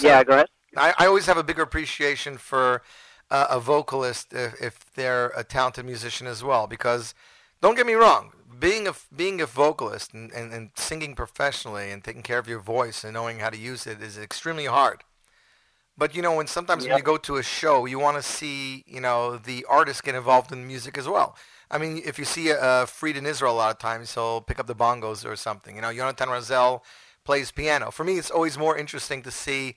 Yeah, 0.00 0.22
go 0.22 0.34
ahead. 0.34 0.48
I, 0.76 0.94
I 0.98 1.06
always 1.06 1.26
have 1.26 1.38
a 1.38 1.42
bigger 1.42 1.62
appreciation 1.62 2.36
for 2.36 2.82
uh, 3.30 3.46
a 3.50 3.60
vocalist 3.60 4.32
if, 4.32 4.60
if 4.60 4.94
they're 4.94 5.28
a 5.36 5.44
talented 5.44 5.84
musician 5.84 6.26
as 6.26 6.42
well. 6.42 6.66
Because 6.66 7.14
don't 7.60 7.76
get 7.76 7.86
me 7.86 7.94
wrong, 7.94 8.32
being 8.58 8.86
a 8.86 8.94
being 9.14 9.40
a 9.40 9.46
vocalist 9.46 10.14
and, 10.14 10.32
and, 10.32 10.52
and 10.52 10.70
singing 10.76 11.14
professionally 11.14 11.90
and 11.90 12.02
taking 12.02 12.22
care 12.22 12.38
of 12.38 12.48
your 12.48 12.60
voice 12.60 13.04
and 13.04 13.14
knowing 13.14 13.40
how 13.40 13.50
to 13.50 13.58
use 13.58 13.86
it 13.86 14.02
is 14.02 14.18
extremely 14.18 14.66
hard. 14.66 15.04
But 15.96 16.14
you 16.14 16.22
know, 16.22 16.36
when 16.36 16.46
sometimes 16.46 16.86
when 16.86 16.96
you 16.96 17.02
go 17.02 17.16
to 17.16 17.36
a 17.36 17.42
show, 17.42 17.84
you 17.86 17.98
want 17.98 18.16
to 18.16 18.22
see 18.22 18.84
you 18.86 19.00
know 19.00 19.36
the 19.36 19.66
artist 19.68 20.04
get 20.04 20.14
involved 20.14 20.52
in 20.52 20.60
the 20.60 20.66
music 20.66 20.96
as 20.96 21.08
well. 21.08 21.36
I 21.70 21.78
mean, 21.78 22.00
if 22.04 22.18
you 22.18 22.24
see 22.24 22.50
uh, 22.52 22.86
Fried 22.86 23.16
in 23.16 23.26
Israel 23.26 23.52
a 23.52 23.56
lot 23.56 23.70
of 23.70 23.78
times, 23.78 24.14
he'll 24.14 24.40
pick 24.40 24.58
up 24.58 24.66
the 24.66 24.74
bongos 24.74 25.26
or 25.26 25.36
something. 25.36 25.76
You 25.76 25.82
know, 25.82 25.92
Jonathan 25.92 26.28
Razel 26.28 26.80
plays 27.24 27.50
piano. 27.50 27.90
For 27.90 28.04
me, 28.04 28.16
it's 28.16 28.30
always 28.30 28.56
more 28.56 28.78
interesting 28.78 29.22
to 29.22 29.30
see 29.30 29.76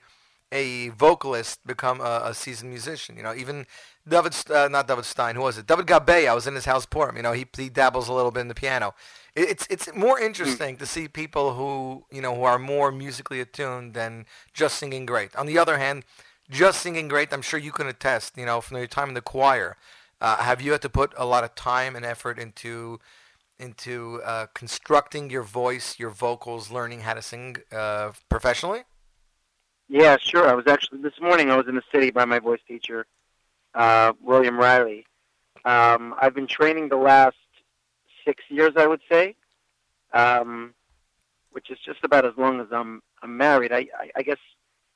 a 0.52 0.90
vocalist 0.90 1.66
become 1.66 2.00
a, 2.00 2.22
a 2.26 2.34
seasoned 2.34 2.70
musician. 2.70 3.16
You 3.16 3.22
know, 3.22 3.34
even 3.34 3.66
David, 4.06 4.34
uh, 4.50 4.68
not 4.68 4.86
David 4.86 5.06
Stein, 5.06 5.34
who 5.34 5.42
was 5.42 5.58
it? 5.58 5.66
David 5.66 5.86
Gabay. 5.86 6.28
I 6.28 6.34
was 6.34 6.46
in 6.46 6.54
his 6.54 6.66
house 6.66 6.86
for 6.88 7.08
him. 7.08 7.16
You 7.16 7.22
know, 7.22 7.32
he 7.32 7.46
he 7.56 7.68
dabbles 7.68 8.08
a 8.08 8.12
little 8.12 8.30
bit 8.30 8.40
in 8.40 8.48
the 8.48 8.54
piano. 8.54 8.94
It, 9.34 9.48
it's 9.48 9.66
it's 9.70 9.94
more 9.94 10.20
interesting 10.20 10.76
to 10.76 10.86
see 10.86 11.08
people 11.08 11.54
who 11.54 12.04
you 12.12 12.20
know 12.20 12.34
who 12.34 12.42
are 12.42 12.58
more 12.58 12.92
musically 12.92 13.40
attuned 13.40 13.94
than 13.94 14.26
just 14.52 14.76
singing 14.76 15.06
great. 15.06 15.34
On 15.34 15.46
the 15.46 15.58
other 15.58 15.78
hand, 15.78 16.04
just 16.50 16.82
singing 16.82 17.08
great, 17.08 17.32
I'm 17.32 17.42
sure 17.42 17.58
you 17.58 17.72
can 17.72 17.86
attest. 17.86 18.36
You 18.36 18.46
know, 18.46 18.60
from 18.60 18.76
your 18.76 18.86
time 18.86 19.08
in 19.08 19.14
the 19.14 19.22
choir, 19.22 19.76
uh, 20.20 20.36
have 20.36 20.60
you 20.60 20.72
had 20.72 20.82
to 20.82 20.90
put 20.90 21.12
a 21.16 21.24
lot 21.24 21.44
of 21.44 21.54
time 21.54 21.96
and 21.96 22.04
effort 22.04 22.38
into 22.38 23.00
into 23.58 24.20
uh, 24.24 24.46
constructing 24.54 25.30
your 25.30 25.42
voice, 25.42 25.98
your 25.98 26.10
vocals, 26.10 26.70
learning 26.70 27.00
how 27.00 27.14
to 27.14 27.22
sing 27.22 27.56
uh, 27.72 28.10
professionally? 28.28 28.82
Yeah, 29.92 30.16
sure. 30.18 30.48
I 30.48 30.54
was 30.54 30.66
actually 30.66 31.02
this 31.02 31.20
morning. 31.20 31.50
I 31.50 31.56
was 31.56 31.68
in 31.68 31.74
the 31.74 31.82
city 31.92 32.10
by 32.10 32.24
my 32.24 32.38
voice 32.38 32.60
teacher, 32.66 33.04
uh, 33.74 34.14
William 34.22 34.56
Riley. 34.58 35.04
Um, 35.66 36.14
I've 36.18 36.34
been 36.34 36.46
training 36.46 36.88
the 36.88 36.96
last 36.96 37.36
six 38.24 38.42
years, 38.48 38.70
I 38.74 38.86
would 38.86 39.02
say, 39.10 39.36
um, 40.14 40.72
which 41.50 41.70
is 41.70 41.78
just 41.84 42.02
about 42.04 42.24
as 42.24 42.32
long 42.38 42.58
as 42.60 42.68
I'm 42.72 43.02
I'm 43.22 43.36
married. 43.36 43.70
I, 43.70 43.86
I 44.00 44.10
I 44.16 44.22
guess 44.22 44.38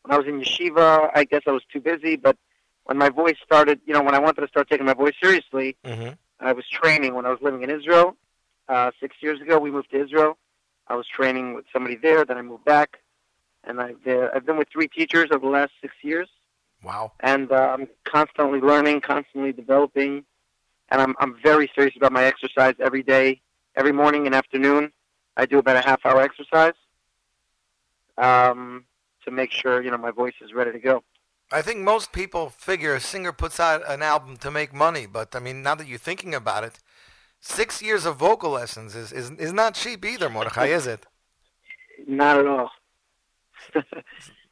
when 0.03 0.15
I 0.15 0.19
was 0.19 0.27
in 0.27 0.41
yeshiva, 0.41 1.11
I 1.15 1.25
guess 1.25 1.43
I 1.47 1.51
was 1.51 1.63
too 1.71 1.83
busy. 1.83 2.17
But 2.17 2.39
when 2.85 2.97
my 2.97 3.11
voice 3.11 3.37
started, 3.45 3.81
you 3.85 3.93
know, 3.93 4.03
when 4.03 4.15
I 4.15 4.19
wanted 4.19 4.41
to 4.41 4.49
start 4.49 4.71
taking 4.71 4.87
my 4.87 4.95
voice 4.95 5.15
seriously, 5.23 5.77
Mm-hmm. 5.85 6.13
I 6.41 6.53
was 6.55 6.67
training 6.69 7.15
when 7.15 7.27
I 7.27 7.31
was 7.31 7.39
living 7.43 7.63
in 7.63 7.71
Israel. 7.71 8.17
Uh, 8.67 8.93
six 8.99 9.17
years 9.21 9.43
ago, 9.43 9.59
we 9.59 9.71
moved 9.71 9.91
to 9.91 10.03
Israel. 10.03 10.39
I 10.89 10.95
was 10.95 11.07
training 11.07 11.53
with 11.55 11.67
somebody 11.71 11.97
there. 11.97 12.25
Then 12.25 12.39
I 12.39 12.43
moved 12.43 12.65
back, 12.65 12.99
and 13.67 13.81
I've 13.81 14.07
uh, 14.07 14.31
I've 14.35 14.47
been 14.47 14.57
with 14.57 14.69
three 14.73 14.89
teachers 14.89 15.29
over 15.31 15.45
the 15.45 15.53
last 15.53 15.73
six 15.81 15.95
years. 16.03 16.29
Wow. 16.83 17.13
And 17.21 17.51
uh, 17.51 17.77
I'm 17.79 17.89
constantly 18.05 18.61
learning, 18.61 19.01
constantly 19.01 19.53
developing, 19.53 20.25
and 20.89 21.01
I'm 21.01 21.15
I'm 21.19 21.37
very 21.43 21.71
serious 21.75 21.97
about 21.97 22.13
my 22.13 22.25
exercise 22.25 22.75
every 22.81 23.03
day, 23.03 23.41
every 23.75 23.93
morning 23.93 24.27
and 24.27 24.35
afternoon. 24.35 24.93
I 25.37 25.47
do 25.47 25.59
about 25.59 25.77
a 25.77 25.83
half 25.83 26.05
hour 26.07 26.21
exercise 26.21 26.75
um, 28.17 28.85
to 29.25 29.31
make 29.31 29.53
sure 29.53 29.83
you 29.83 29.91
know 29.91 29.99
my 29.99 30.11
voice 30.11 30.35
is 30.41 30.53
ready 30.53 30.73
to 30.73 30.79
go. 30.79 31.03
I 31.53 31.63
think 31.63 31.81
most 31.81 32.13
people 32.13 32.49
figure 32.51 32.95
a 32.95 33.01
singer 33.01 33.33
puts 33.33 33.61
out 33.61 33.83
an 33.89 34.03
album 34.03 34.37
to 34.39 34.51
make 34.51 34.75
money, 34.75 35.07
but 35.07 35.37
I 35.37 35.39
mean, 35.39 35.63
now 35.63 35.77
that 35.77 35.87
you're 35.87 35.99
thinking 35.99 36.35
about 36.35 36.65
it, 36.65 36.81
six 37.41 37.81
years 37.81 38.05
of 38.05 38.17
vocal 38.17 38.51
lessons 38.51 38.97
is 38.97 39.13
is, 39.13 39.31
is 39.33 39.53
not 39.53 39.75
cheap 39.75 40.05
either, 40.05 40.29
Mordechai, 40.29 40.67
is 40.67 40.87
it? 40.87 41.07
Not 42.07 42.39
at 42.39 42.47
all. 42.47 42.71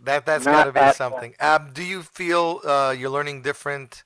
That 0.00 0.26
that's 0.26 0.44
got 0.44 0.64
to 0.64 0.72
be 0.72 0.92
something. 0.92 1.34
Um, 1.40 1.70
do 1.72 1.82
you 1.82 2.02
feel 2.02 2.60
uh, 2.64 2.94
you're 2.96 3.10
learning 3.10 3.40
different, 3.42 4.04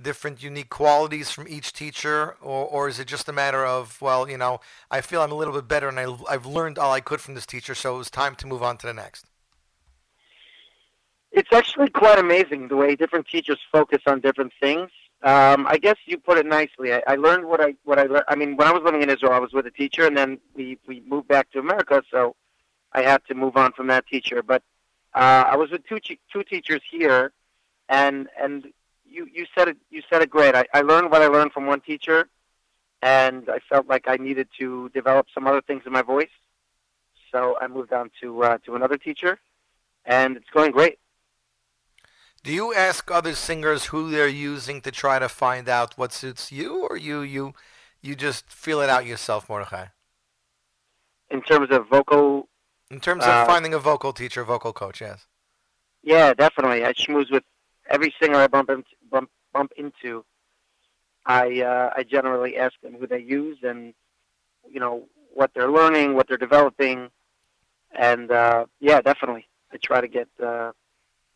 different 0.00 0.42
unique 0.42 0.70
qualities 0.70 1.30
from 1.30 1.46
each 1.46 1.72
teacher, 1.72 2.36
or 2.42 2.66
or 2.66 2.88
is 2.88 2.98
it 2.98 3.06
just 3.06 3.28
a 3.28 3.32
matter 3.32 3.64
of 3.64 4.00
well, 4.02 4.28
you 4.28 4.36
know, 4.36 4.60
I 4.90 5.00
feel 5.02 5.22
I'm 5.22 5.30
a 5.30 5.36
little 5.36 5.54
bit 5.54 5.68
better 5.68 5.88
and 5.88 6.00
I 6.00 6.06
I've 6.28 6.46
learned 6.46 6.78
all 6.78 6.92
I 6.92 7.00
could 7.00 7.20
from 7.20 7.34
this 7.34 7.46
teacher, 7.46 7.74
so 7.74 7.94
it 7.94 7.98
was 7.98 8.10
time 8.10 8.34
to 8.36 8.46
move 8.46 8.62
on 8.62 8.76
to 8.78 8.86
the 8.86 8.94
next. 8.94 9.26
It's 11.30 11.52
actually 11.52 11.90
quite 11.90 12.18
amazing 12.18 12.68
the 12.68 12.76
way 12.76 12.96
different 12.96 13.26
teachers 13.28 13.58
focus 13.70 14.02
on 14.06 14.20
different 14.20 14.52
things. 14.60 14.90
Um, 15.22 15.66
I 15.66 15.78
guess 15.78 15.96
you 16.06 16.18
put 16.18 16.38
it 16.38 16.46
nicely. 16.46 16.92
I, 16.92 17.02
I 17.06 17.14
learned 17.16 17.46
what 17.46 17.60
I 17.60 17.74
what 17.84 17.98
I 17.98 18.04
learned. 18.04 18.24
I 18.28 18.34
mean, 18.34 18.56
when 18.56 18.66
I 18.66 18.72
was 18.72 18.82
living 18.82 19.02
in 19.02 19.10
Israel, 19.10 19.32
I 19.32 19.38
was 19.38 19.52
with 19.52 19.66
a 19.66 19.70
teacher, 19.70 20.06
and 20.06 20.16
then 20.16 20.38
we 20.54 20.78
we 20.86 21.02
moved 21.06 21.28
back 21.28 21.50
to 21.52 21.60
America, 21.60 22.02
so 22.10 22.36
I 22.94 23.02
had 23.02 23.24
to 23.26 23.34
move 23.34 23.56
on 23.56 23.72
from 23.72 23.86
that 23.88 24.06
teacher. 24.06 24.42
But 24.42 24.62
uh, 25.14 25.44
I 25.48 25.56
was 25.56 25.70
with 25.70 25.86
two 25.86 26.00
two 26.32 26.42
teachers 26.44 26.82
here, 26.90 27.32
and 27.88 28.28
and 28.40 28.66
you 29.04 29.28
you 29.32 29.46
said 29.54 29.68
it 29.68 29.76
you 29.90 30.02
said 30.10 30.22
it 30.22 30.30
great. 30.30 30.54
I, 30.54 30.64
I 30.72 30.80
learned 30.82 31.10
what 31.10 31.22
I 31.22 31.26
learned 31.26 31.52
from 31.52 31.66
one 31.66 31.80
teacher, 31.80 32.28
and 33.02 33.48
I 33.48 33.58
felt 33.68 33.86
like 33.88 34.04
I 34.08 34.16
needed 34.16 34.48
to 34.58 34.88
develop 34.90 35.26
some 35.32 35.46
other 35.46 35.60
things 35.60 35.82
in 35.86 35.92
my 35.92 36.02
voice, 36.02 36.34
so 37.30 37.56
I 37.60 37.66
moved 37.68 37.92
on 37.92 38.10
to 38.20 38.42
uh, 38.42 38.58
to 38.66 38.74
another 38.76 38.96
teacher, 38.96 39.38
and 40.04 40.36
it's 40.36 40.50
going 40.50 40.72
great. 40.72 40.98
Do 42.42 42.52
you 42.52 42.74
ask 42.74 43.10
other 43.10 43.34
singers 43.34 43.86
who 43.86 44.10
they're 44.10 44.28
using 44.28 44.82
to 44.82 44.90
try 44.90 45.18
to 45.18 45.30
find 45.30 45.66
out 45.66 45.96
what 45.96 46.12
suits 46.12 46.52
you, 46.52 46.86
or 46.86 46.96
you 46.96 47.22
you 47.22 47.54
you 48.02 48.14
just 48.14 48.50
feel 48.50 48.80
it 48.80 48.90
out 48.90 49.06
yourself, 49.06 49.48
Mordechai? 49.48 49.86
in 51.30 51.42
terms 51.42 51.68
of 51.70 51.88
vocal. 51.88 52.48
In 52.94 53.00
terms 53.00 53.24
of 53.24 53.30
Uh, 53.30 53.44
finding 53.44 53.74
a 53.74 53.80
vocal 53.80 54.12
teacher, 54.12 54.44
vocal 54.44 54.72
coach, 54.72 55.00
yes. 55.00 55.26
Yeah, 56.04 56.32
definitely. 56.32 56.84
I 56.84 56.92
schmooze 56.92 57.28
with 57.28 57.42
every 57.90 58.14
singer 58.20 58.36
I 58.36 58.46
bump 58.46 58.70
into, 58.70 58.94
bump 59.10 59.30
bump 59.52 59.72
into. 59.76 60.24
I 61.26 61.60
uh, 61.62 61.90
I 61.98 62.04
generally 62.04 62.56
ask 62.56 62.74
them 62.84 62.94
who 62.94 63.08
they 63.08 63.18
use 63.18 63.58
and 63.64 63.94
you 64.74 64.78
know 64.78 65.08
what 65.38 65.50
they're 65.54 65.72
learning, 65.78 66.14
what 66.14 66.28
they're 66.28 66.46
developing, 66.48 67.10
and 67.90 68.30
uh, 68.30 68.66
yeah, 68.78 69.00
definitely. 69.00 69.44
I 69.72 69.76
try 69.78 70.00
to 70.00 70.06
get 70.06 70.28
uh, 70.40 70.70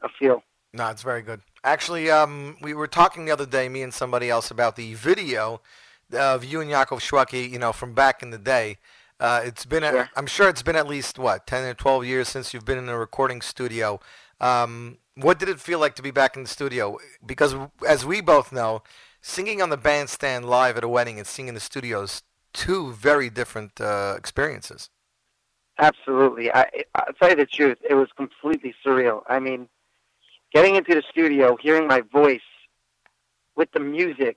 a 0.07 0.09
feel. 0.17 0.45
No, 0.73 0.87
it's 0.91 1.03
very 1.03 1.23
good. 1.23 1.41
Actually, 1.65 2.09
um, 2.09 2.57
we 2.63 2.73
were 2.73 2.87
talking 2.87 3.25
the 3.25 3.33
other 3.33 3.47
day, 3.47 3.69
me 3.69 3.83
and 3.83 3.93
somebody 3.93 4.31
else, 4.31 4.53
about 4.53 4.77
the 4.77 4.95
video 4.95 5.61
of 6.13 6.45
you 6.45 6.61
and 6.61 6.71
Yaakov 6.71 7.01
Shwekey, 7.01 7.51
you 7.51 7.59
know, 7.59 7.73
from 7.73 7.95
back 7.95 8.23
in 8.23 8.31
the 8.31 8.39
day. 8.39 8.79
Uh, 9.21 9.41
it's 9.45 9.67
been, 9.67 9.83
a, 9.83 10.09
I'm 10.17 10.27
sure 10.27 10.49
it's 10.49 10.63
been 10.63 10.77
at 10.77 10.87
least 10.87 11.19
what, 11.19 11.47
ten 11.47 11.65
or 11.65 11.75
twelve 11.75 12.05
years 12.05 12.29
since 12.29 12.55
you've 12.55 12.65
been 12.65 12.79
in 12.79 12.89
a 12.89 12.99
recording 12.99 13.41
studio. 13.41 14.01
Um, 14.41 14.99
What 15.17 15.41
did 15.41 15.49
it 15.49 15.59
feel 15.59 15.81
like 15.81 15.97
to 15.97 16.03
be 16.03 16.13
back 16.13 16.37
in 16.37 16.45
the 16.45 16.49
studio? 16.49 16.99
Because 17.27 17.57
as 17.87 18.07
we 18.07 18.21
both 18.21 18.53
know, 18.53 18.85
singing 19.21 19.61
on 19.61 19.71
the 19.71 19.77
bandstand 19.77 20.45
live 20.45 20.77
at 20.77 20.85
a 20.85 20.89
wedding 20.89 21.19
and 21.19 21.27
singing 21.27 21.49
in 21.49 21.55
the 21.55 21.61
studios, 21.61 22.23
two 22.53 22.93
very 22.93 23.29
different 23.29 23.81
uh, 23.81 24.15
experiences. 24.17 24.91
Absolutely. 25.79 26.53
I, 26.53 26.67
I'll 26.95 27.13
tell 27.15 27.31
you 27.31 27.37
the 27.37 27.47
truth. 27.47 27.79
It 27.89 27.95
was 27.95 28.09
completely 28.17 28.75
surreal. 28.85 29.23
I 29.29 29.41
mean, 29.41 29.69
getting 30.55 30.77
into 30.77 30.95
the 30.95 31.03
studio, 31.11 31.57
hearing 31.61 31.89
my 31.89 32.01
voice 32.01 32.49
with 33.57 33.73
the 33.73 33.81
music, 33.81 34.37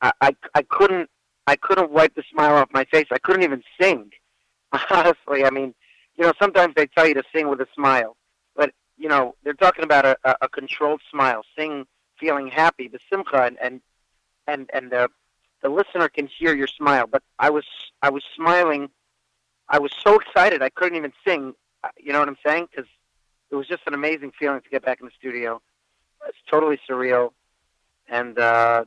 I, 0.00 0.12
I, 0.22 0.36
I 0.54 0.62
couldn't, 0.62 1.10
I 1.46 1.56
couldn't 1.56 1.90
wipe 1.90 2.14
the 2.14 2.22
smile 2.30 2.56
off 2.56 2.68
my 2.72 2.84
face. 2.84 3.06
I 3.12 3.18
couldn't 3.18 3.42
even 3.42 3.62
sing. 3.80 4.10
Honestly, 4.90 5.44
I 5.44 5.50
mean, 5.50 5.74
you 6.16 6.24
know, 6.24 6.32
sometimes 6.40 6.74
they 6.76 6.86
tell 6.86 7.06
you 7.06 7.14
to 7.14 7.22
sing 7.34 7.48
with 7.48 7.60
a 7.60 7.66
smile, 7.74 8.16
but 8.56 8.72
you 8.96 9.08
know, 9.08 9.34
they're 9.42 9.54
talking 9.54 9.84
about 9.84 10.04
a, 10.04 10.16
a, 10.24 10.36
a 10.42 10.48
controlled 10.48 11.02
smile, 11.10 11.42
sing 11.56 11.86
feeling 12.18 12.48
happy, 12.48 12.88
the 12.88 12.98
simcha, 13.10 13.42
and 13.44 13.58
and 13.60 13.80
and, 14.46 14.70
and 14.72 14.90
the 14.90 15.08
the 15.62 15.68
listener 15.68 16.08
can 16.08 16.26
hear 16.38 16.54
your 16.54 16.66
smile. 16.68 17.06
But 17.06 17.22
I 17.38 17.50
was, 17.50 17.64
I 18.02 18.10
was 18.10 18.22
smiling 18.36 18.90
I 19.68 19.78
was 19.78 19.92
so 20.04 20.18
excited 20.18 20.62
I 20.62 20.68
couldn't 20.70 20.96
even 20.96 21.12
sing. 21.26 21.54
uh, 21.82 21.88
You 21.98 22.12
know 22.12 22.18
what 22.20 22.28
I'm 22.28 22.36
saying? 22.46 22.68
Because 22.70 22.88
it 23.50 23.56
was 23.56 23.66
just 23.66 23.82
an 23.86 23.94
amazing 23.94 24.32
feeling 24.38 24.60
to 24.60 24.68
get 24.68 24.84
back 24.84 25.00
in 25.00 25.06
the 25.06 25.12
studio. 25.18 25.60
It's 26.28 26.38
totally 26.50 26.78
surreal, 26.88 27.30
and 28.08 28.38
uh, 28.38 28.84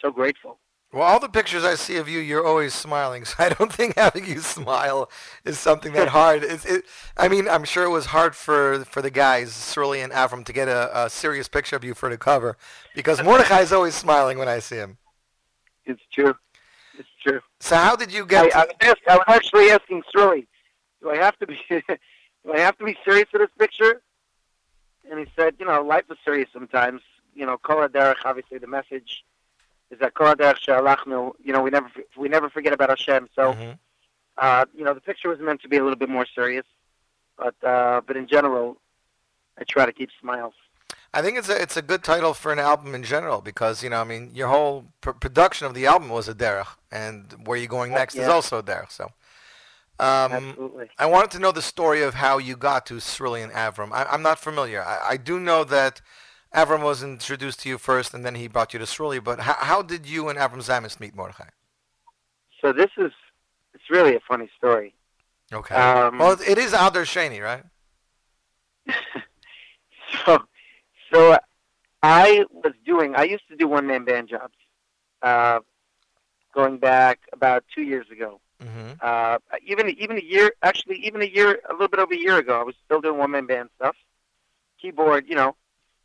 so 0.00 0.10
grateful. 0.10 0.58
Well, 0.96 1.06
all 1.06 1.20
the 1.20 1.28
pictures 1.28 1.62
I 1.62 1.74
see 1.74 1.98
of 1.98 2.08
you, 2.08 2.20
you're 2.20 2.46
always 2.46 2.72
smiling. 2.72 3.26
So 3.26 3.34
I 3.38 3.50
don't 3.50 3.70
think 3.80 3.96
having 3.96 4.24
you 4.24 4.40
smile 4.40 5.10
is 5.44 5.58
something 5.58 5.92
that 5.92 6.08
hard. 6.08 6.42
It's, 6.42 6.64
it, 6.64 6.86
I 7.18 7.28
mean, 7.28 7.46
I'm 7.48 7.64
sure 7.64 7.84
it 7.84 7.90
was 7.90 8.06
hard 8.06 8.34
for 8.34 8.82
for 8.86 9.02
the 9.02 9.10
guys, 9.10 9.50
Sruli 9.50 10.02
and 10.02 10.10
Avram, 10.10 10.42
to 10.46 10.54
get 10.54 10.68
a, 10.68 11.04
a 11.04 11.10
serious 11.10 11.48
picture 11.48 11.76
of 11.76 11.84
you 11.84 11.92
for 11.92 12.08
the 12.08 12.16
cover, 12.16 12.56
because 12.94 13.22
Mordechai 13.22 13.60
is 13.60 13.74
always 13.74 13.94
smiling 13.94 14.38
when 14.38 14.48
I 14.48 14.58
see 14.58 14.76
him. 14.76 14.96
It's 15.84 16.00
true. 16.10 16.34
It's 16.98 17.08
true. 17.22 17.40
So 17.60 17.76
how 17.76 17.94
did 17.94 18.10
you 18.10 18.24
get? 18.24 18.56
I, 18.56 18.60
I, 18.60 18.64
was 18.64 18.74
ask, 18.80 18.98
I 19.06 19.16
was 19.16 19.24
actually 19.28 19.70
asking 19.70 20.02
Sruli, 20.14 20.46
do 21.02 21.10
I 21.10 21.16
have 21.16 21.38
to 21.40 21.46
be 21.46 21.60
do 21.68 22.54
I 22.54 22.60
have 22.60 22.78
to 22.78 22.86
be 22.86 22.96
serious 23.04 23.28
for 23.30 23.36
this 23.36 23.50
picture? 23.58 24.00
And 25.10 25.18
he 25.20 25.26
said, 25.36 25.56
you 25.58 25.66
know, 25.66 25.82
life 25.82 26.04
is 26.10 26.16
serious 26.24 26.48
sometimes. 26.54 27.02
You 27.34 27.44
know, 27.44 27.58
Kol 27.58 27.86
Derech, 27.86 28.24
obviously 28.24 28.56
the 28.56 28.66
message 28.66 29.24
is 29.90 29.98
that 30.00 30.14
Kol 30.14 30.34
Derech 30.34 30.58
She'alachnu, 30.58 31.32
you 31.42 31.52
know, 31.52 31.62
we 31.62 31.70
never 31.70 31.88
we 32.16 32.28
never 32.28 32.50
forget 32.50 32.72
about 32.72 32.90
Hashem. 32.90 33.28
So, 33.34 33.56
uh, 34.38 34.64
you 34.74 34.84
know, 34.84 34.94
the 34.94 35.00
picture 35.00 35.28
was 35.28 35.38
meant 35.40 35.62
to 35.62 35.68
be 35.68 35.76
a 35.76 35.82
little 35.82 35.98
bit 35.98 36.08
more 36.08 36.26
serious, 36.34 36.66
but 37.36 37.54
uh, 37.64 38.00
but 38.06 38.16
in 38.16 38.26
general, 38.26 38.78
I 39.58 39.64
try 39.64 39.86
to 39.86 39.92
keep 39.92 40.10
smiles. 40.20 40.54
I 41.14 41.22
think 41.22 41.38
it's 41.38 41.48
a 41.48 41.60
it's 41.60 41.76
a 41.76 41.82
good 41.82 42.04
title 42.04 42.34
for 42.34 42.52
an 42.52 42.58
album 42.58 42.94
in 42.94 43.02
general 43.02 43.40
because 43.40 43.82
you 43.82 43.90
know 43.90 44.00
I 44.00 44.04
mean 44.04 44.32
your 44.34 44.48
whole 44.48 44.86
pr- 45.00 45.12
production 45.12 45.66
of 45.66 45.74
the 45.74 45.86
album 45.86 46.10
was 46.10 46.28
a 46.28 46.34
derech, 46.34 46.68
and 46.90 47.34
where 47.46 47.56
you're 47.56 47.68
going 47.68 47.92
next 47.92 48.16
is 48.16 48.28
also 48.28 48.58
a 48.58 48.62
derech. 48.62 48.90
So, 48.90 49.04
um, 49.98 50.32
Absolutely. 50.32 50.90
I 50.98 51.06
wanted 51.06 51.30
to 51.32 51.38
know 51.38 51.52
the 51.52 51.62
story 51.62 52.02
of 52.02 52.14
how 52.14 52.36
you 52.38 52.56
got 52.56 52.84
to 52.86 52.94
and 52.94 53.52
Avram. 53.52 53.92
I, 53.92 54.04
I'm 54.10 54.22
not 54.22 54.38
familiar. 54.38 54.82
I, 54.82 55.10
I 55.10 55.16
do 55.16 55.40
know 55.40 55.64
that 55.64 56.02
Avram 56.56 56.82
was 56.82 57.02
introduced 57.02 57.60
to 57.60 57.68
you 57.68 57.76
first, 57.76 58.14
and 58.14 58.24
then 58.24 58.34
he 58.34 58.48
brought 58.48 58.72
you 58.72 58.78
to 58.78 58.86
Sruli. 58.86 59.22
But 59.22 59.40
how, 59.40 59.56
how 59.58 59.82
did 59.82 60.06
you 60.06 60.28
and 60.30 60.38
Avram 60.38 60.64
Zamis 60.64 60.98
meet 60.98 61.14
Mordechai? 61.14 61.50
So 62.62 62.72
this 62.72 62.90
is 62.96 63.12
it's 63.74 63.90
really 63.90 64.16
a 64.16 64.20
funny 64.20 64.48
story. 64.56 64.94
Okay. 65.52 65.74
Um, 65.74 66.18
well, 66.18 66.36
it 66.46 66.58
is 66.58 66.72
Alder 66.74 67.04
Shani, 67.04 67.42
right? 67.42 67.64
So, 70.24 70.38
so 71.12 71.36
I 72.02 72.44
was 72.50 72.72
doing. 72.84 73.14
I 73.16 73.24
used 73.24 73.46
to 73.48 73.56
do 73.56 73.66
one 73.68 73.86
man 73.86 74.04
band 74.04 74.28
jobs, 74.28 74.54
uh, 75.22 75.60
going 76.54 76.78
back 76.78 77.20
about 77.32 77.64
two 77.74 77.82
years 77.82 78.06
ago. 78.10 78.40
Mm-hmm. 78.62 78.92
Uh, 79.00 79.38
even 79.64 79.90
even 79.90 80.16
a 80.16 80.22
year, 80.22 80.52
actually, 80.62 81.04
even 81.04 81.22
a 81.22 81.26
year, 81.26 81.60
a 81.68 81.72
little 81.72 81.88
bit 81.88 82.00
over 82.00 82.14
a 82.14 82.16
year 82.16 82.38
ago, 82.38 82.58
I 82.58 82.62
was 82.62 82.76
still 82.84 83.00
doing 83.00 83.18
one 83.18 83.32
man 83.32 83.46
band 83.46 83.68
stuff, 83.76 83.96
keyboard, 84.80 85.26
you 85.28 85.34
know, 85.34 85.56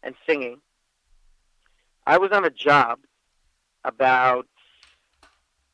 and 0.03 0.15
singing. 0.27 0.61
I 2.05 2.17
was 2.17 2.31
on 2.31 2.45
a 2.45 2.49
job 2.49 2.99
about, 3.83 4.47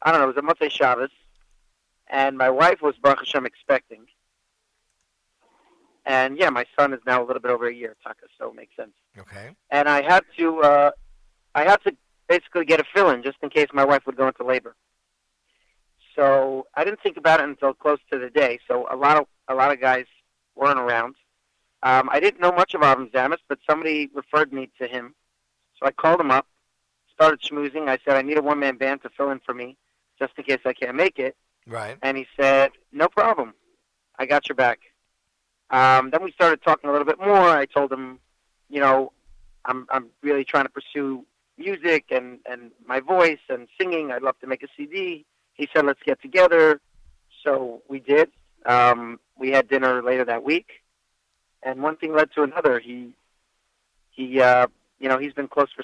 I 0.02 0.12
don't 0.12 0.22
know, 0.22 0.30
it 0.30 0.36
was 0.36 0.38
a 0.38 0.42
Motzei 0.42 0.72
Shabbos, 0.72 1.10
and 2.08 2.38
my 2.38 2.50
wife 2.50 2.82
was 2.82 2.96
Baruch 3.02 3.20
Hashem 3.20 3.46
expecting. 3.46 4.06
And 6.06 6.38
yeah, 6.38 6.50
my 6.50 6.66
son 6.78 6.94
is 6.94 7.02
now 7.06 7.22
a 7.22 7.26
little 7.26 7.42
bit 7.42 7.52
over 7.52 7.68
a 7.68 7.74
year, 7.74 7.96
Taka, 8.04 8.28
so 8.40 8.50
it 8.50 8.56
makes 8.56 8.76
sense. 8.76 8.94
Okay. 9.18 9.50
And 9.72 9.90
I 9.90 10.02
had 10.02 10.24
to, 10.38 10.62
uh, 10.62 10.92
I 11.54 11.64
had 11.64 11.82
to 11.84 11.96
basically 12.30 12.66
get 12.66 12.80
a 12.80 12.86
fill-in 12.94 13.24
just 13.24 13.38
in 13.42 13.50
case 13.50 13.68
my 13.74 13.84
wife 13.84 14.06
would 14.06 14.16
go 14.16 14.28
into 14.28 14.44
labor. 14.44 14.76
So 16.16 16.66
I 16.76 16.84
didn't 16.84 17.02
think 17.02 17.18
about 17.18 17.40
it 17.40 17.44
until 17.44 17.74
close 17.74 18.00
to 18.12 18.18
the 18.18 18.30
day. 18.30 18.60
So 18.68 18.88
a 18.92 18.96
lot 18.96 19.18
of 19.18 19.28
a 19.48 19.54
lot 19.54 19.72
of 19.72 19.80
guys 19.80 20.06
weren't 20.56 20.80
around. 20.80 21.16
Um, 21.84 22.10
I 22.12 22.20
didn't 22.20 22.42
know 22.42 22.52
much 22.52 22.74
of 22.74 22.82
Avram 22.82 23.12
Zamis, 23.12 23.38
but 23.48 23.60
somebody 23.70 24.10
referred 24.14 24.52
me 24.52 24.70
to 24.82 24.88
him. 24.88 25.14
So 25.80 25.86
I 25.86 25.92
called 25.92 26.20
him 26.20 26.32
up, 26.32 26.48
started 27.14 27.42
schmoozing. 27.42 27.88
I 27.88 28.00
said 28.04 28.16
I 28.16 28.22
need 28.24 28.38
a 28.38 28.42
one-man 28.42 28.78
band 28.78 29.04
to 29.04 29.10
fill 29.10 29.30
in 29.30 29.40
for 29.40 29.54
me, 29.54 29.78
just 30.20 30.34
in 30.38 30.44
case 30.44 30.60
I 30.66 30.74
can't 30.74 30.96
make 30.96 31.20
it. 31.20 31.36
Right. 31.68 31.98
And 32.02 32.18
he 32.18 32.26
said, 32.40 32.72
"No 32.92 33.08
problem, 33.08 33.54
I 34.18 34.26
got 34.26 34.48
your 34.48 34.56
back." 34.56 34.80
Um, 35.70 36.10
then 36.12 36.24
we 36.24 36.32
started 36.32 36.64
talking 36.64 36.90
a 36.90 36.94
little 36.94 37.06
bit 37.06 37.20
more. 37.20 37.50
I 37.50 37.66
told 37.66 37.92
him, 37.92 38.20
you 38.70 38.80
know, 38.80 39.12
I'm 39.66 39.86
I'm 39.92 40.08
really 40.24 40.46
trying 40.46 40.66
to 40.66 40.72
pursue 40.72 41.26
music 41.58 42.06
and 42.10 42.40
and 42.50 42.72
my 42.86 43.00
voice 43.00 43.40
and 43.50 43.68
singing. 43.80 44.12
I'd 44.12 44.24
love 44.24 44.40
to 44.40 44.48
make 44.48 44.64
a 44.64 44.68
CD. 44.76 45.26
He 45.54 45.68
said, 45.74 45.86
"Let's 45.86 46.02
get 46.04 46.22
together." 46.22 46.82
So 47.44 47.82
we 47.88 48.00
did. 48.00 48.32
Um, 48.66 49.20
we 49.38 49.52
had 49.52 49.68
dinner 49.68 50.02
later 50.02 50.26
that 50.26 50.44
week, 50.44 50.84
and 51.64 51.82
one 51.82 51.98
thing 51.98 52.14
led 52.14 52.32
to 52.34 52.44
another. 52.44 52.80
He 52.80 53.14
he 54.12 54.42
uh, 54.42 54.68
you 55.00 55.10
know 55.10 55.18
he's 55.18 55.34
been 55.34 55.48
close 55.48 55.70
for 55.72 55.84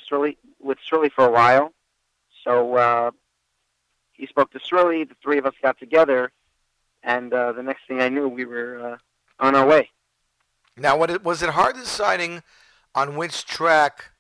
with 0.62 0.78
Sruli 0.90 1.12
for 1.12 1.26
a 1.26 1.32
while, 1.32 1.74
so 2.44 2.76
uh, 2.76 3.12
he 4.14 4.28
spoke 4.28 4.52
to 4.52 4.60
Sruli. 4.60 5.08
The 5.08 5.16
three 5.22 5.38
of 5.38 5.46
us 5.46 5.54
got 5.62 5.80
together, 5.80 6.32
and 7.04 7.34
uh, 7.34 7.52
the 7.52 7.64
next 7.64 7.82
thing 7.88 8.02
I 8.02 8.10
knew, 8.10 8.28
we 8.28 8.46
were 8.46 8.94
uh, 8.94 9.46
on 9.46 9.56
our 9.56 9.66
way. 9.66 9.90
Now, 10.78 10.98
what 10.98 11.10
it, 11.10 11.24
was 11.24 11.44
it 11.44 11.50
hard 11.50 11.76
deciding 11.76 12.42
on 12.96 13.16
which 13.16 13.46
track 13.46 14.12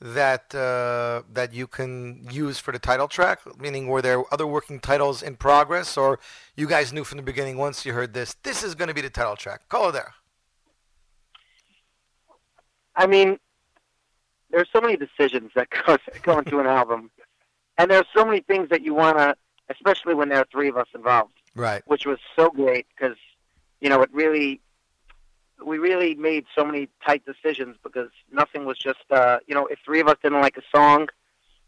that 0.00 0.54
uh, 0.54 1.22
that 1.32 1.52
you 1.52 1.66
can 1.66 2.26
use 2.30 2.58
for 2.58 2.72
the 2.72 2.78
title 2.78 3.08
track? 3.08 3.40
Meaning, 3.60 3.86
were 3.86 4.02
there 4.02 4.22
other 4.32 4.46
working 4.46 4.80
titles 4.80 5.22
in 5.22 5.36
progress, 5.36 5.96
or 5.96 6.18
you 6.56 6.66
guys 6.66 6.92
knew 6.92 7.04
from 7.04 7.18
the 7.18 7.22
beginning 7.22 7.56
once 7.58 7.84
you 7.84 7.92
heard 7.92 8.14
this, 8.14 8.34
this 8.42 8.62
is 8.64 8.74
going 8.74 8.88
to 8.88 8.94
be 8.94 9.02
the 9.02 9.10
title 9.10 9.36
track? 9.36 9.68
Call 9.68 9.90
it 9.90 9.92
there. 9.92 10.14
I 13.00 13.06
mean, 13.06 13.38
there's 14.50 14.68
so 14.72 14.80
many 14.80 14.96
decisions 14.96 15.52
that 15.54 15.68
go, 15.86 15.96
go 16.22 16.38
into 16.38 16.60
an 16.60 16.66
album, 16.66 17.10
and 17.78 17.90
there's 17.90 18.04
so 18.14 18.26
many 18.26 18.40
things 18.40 18.68
that 18.68 18.82
you 18.82 18.92
want 18.94 19.16
to, 19.16 19.34
especially 19.70 20.14
when 20.14 20.28
there 20.28 20.38
are 20.40 20.46
three 20.52 20.68
of 20.68 20.76
us 20.76 20.86
involved, 20.94 21.32
Right. 21.54 21.82
which 21.86 22.04
was 22.04 22.18
so 22.36 22.50
great 22.50 22.86
because, 22.94 23.16
you 23.80 23.88
know, 23.88 24.02
it 24.02 24.10
really, 24.12 24.60
we 25.64 25.78
really 25.78 26.14
made 26.14 26.44
so 26.54 26.62
many 26.62 26.88
tight 27.04 27.22
decisions 27.24 27.76
because 27.82 28.10
nothing 28.30 28.66
was 28.66 28.76
just, 28.76 28.98
uh, 29.10 29.38
you 29.46 29.54
know, 29.54 29.66
if 29.66 29.78
three 29.82 30.00
of 30.00 30.08
us 30.08 30.16
didn't 30.22 30.42
like 30.42 30.58
a 30.58 30.62
song, 30.76 31.08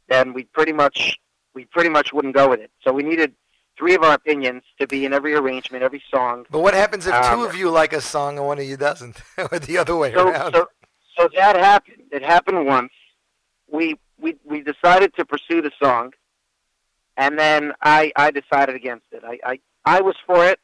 then 0.08 0.34
we 0.34 0.44
pretty 0.44 0.72
much, 0.74 1.18
we 1.54 1.64
pretty 1.64 1.88
much 1.88 2.12
wouldn't 2.12 2.34
go 2.34 2.48
with 2.50 2.60
it. 2.60 2.70
So 2.84 2.92
we 2.92 3.02
needed 3.02 3.32
three 3.78 3.94
of 3.94 4.02
our 4.02 4.12
opinions 4.12 4.64
to 4.78 4.86
be 4.86 5.06
in 5.06 5.14
every 5.14 5.34
arrangement, 5.34 5.82
every 5.82 6.02
song. 6.10 6.44
But 6.50 6.60
what 6.60 6.74
happens 6.74 7.06
if 7.06 7.14
Um, 7.14 7.38
two 7.38 7.44
of 7.44 7.54
you 7.56 7.70
like 7.70 7.94
a 7.94 8.02
song 8.02 8.36
and 8.36 8.46
one 8.46 8.58
of 8.58 8.64
you 8.66 8.76
doesn't, 8.76 9.16
or 9.50 9.58
the 9.58 9.78
other 9.78 9.96
way 9.96 10.12
so, 10.12 10.28
around? 10.28 10.52
So, 10.54 10.68
so 11.16 11.28
that 11.34 11.56
happened. 11.56 12.02
It 12.10 12.22
happened 12.22 12.66
once. 12.66 12.92
We 13.70 13.96
we 14.18 14.36
we 14.44 14.62
decided 14.62 15.14
to 15.16 15.24
pursue 15.24 15.62
the 15.62 15.70
song, 15.82 16.12
and 17.16 17.38
then 17.38 17.72
I 17.82 18.12
I 18.16 18.30
decided 18.30 18.74
against 18.74 19.06
it. 19.12 19.22
I 19.24 19.38
I, 19.44 19.60
I 19.84 20.00
was 20.00 20.16
for 20.26 20.46
it, 20.46 20.60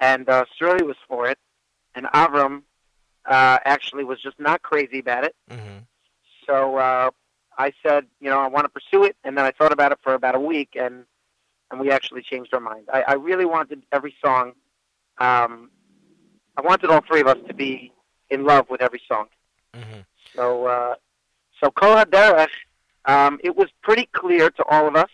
and 0.00 0.28
uh, 0.28 0.44
Sruli 0.60 0.82
was 0.82 0.96
for 1.06 1.28
it, 1.28 1.38
and 1.94 2.06
Avram 2.06 2.62
uh, 3.26 3.58
actually 3.64 4.04
was 4.04 4.20
just 4.20 4.38
not 4.38 4.62
crazy 4.62 5.00
about 5.00 5.24
it. 5.24 5.34
mm-hmm. 5.50 5.78
So 6.46 6.76
uh, 6.76 7.10
I 7.58 7.72
said, 7.82 8.06
you 8.20 8.30
know, 8.30 8.38
I 8.38 8.48
want 8.48 8.64
to 8.64 8.70
pursue 8.70 9.04
it, 9.04 9.16
and 9.24 9.36
then 9.36 9.44
I 9.44 9.50
thought 9.50 9.72
about 9.72 9.92
it 9.92 9.98
for 10.02 10.14
about 10.14 10.34
a 10.34 10.40
week, 10.40 10.76
and 10.80 11.04
and 11.70 11.80
we 11.80 11.90
actually 11.90 12.22
changed 12.22 12.54
our 12.54 12.60
mind. 12.60 12.86
I, 12.92 13.02
I 13.08 13.12
really 13.14 13.44
wanted 13.44 13.82
every 13.92 14.14
song. 14.24 14.52
Um, 15.18 15.70
I 16.56 16.62
wanted 16.62 16.90
all 16.90 17.02
three 17.06 17.20
of 17.20 17.26
us 17.26 17.36
to 17.46 17.54
be 17.54 17.92
in 18.30 18.44
love 18.44 18.70
with 18.70 18.80
every 18.80 19.02
song. 19.06 19.26
Mm-hmm. 19.74 20.00
So, 20.34 20.66
uh, 20.66 20.94
so 21.62 21.70
Kol 21.70 21.96
HaDerech, 21.96 22.48
um, 23.04 23.38
it 23.42 23.56
was 23.56 23.68
pretty 23.82 24.08
clear 24.12 24.50
to 24.50 24.64
all 24.64 24.86
of 24.86 24.96
us 24.96 25.10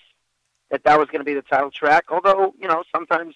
that 0.71 0.85
that 0.85 0.99
was 0.99 1.09
going 1.09 1.21
to 1.21 1.25
be 1.25 1.35
the 1.35 1.43
title 1.43 1.71
track. 1.71 2.07
Although, 2.11 2.55
you 2.61 2.69
know, 2.69 2.83
sometimes 2.95 3.35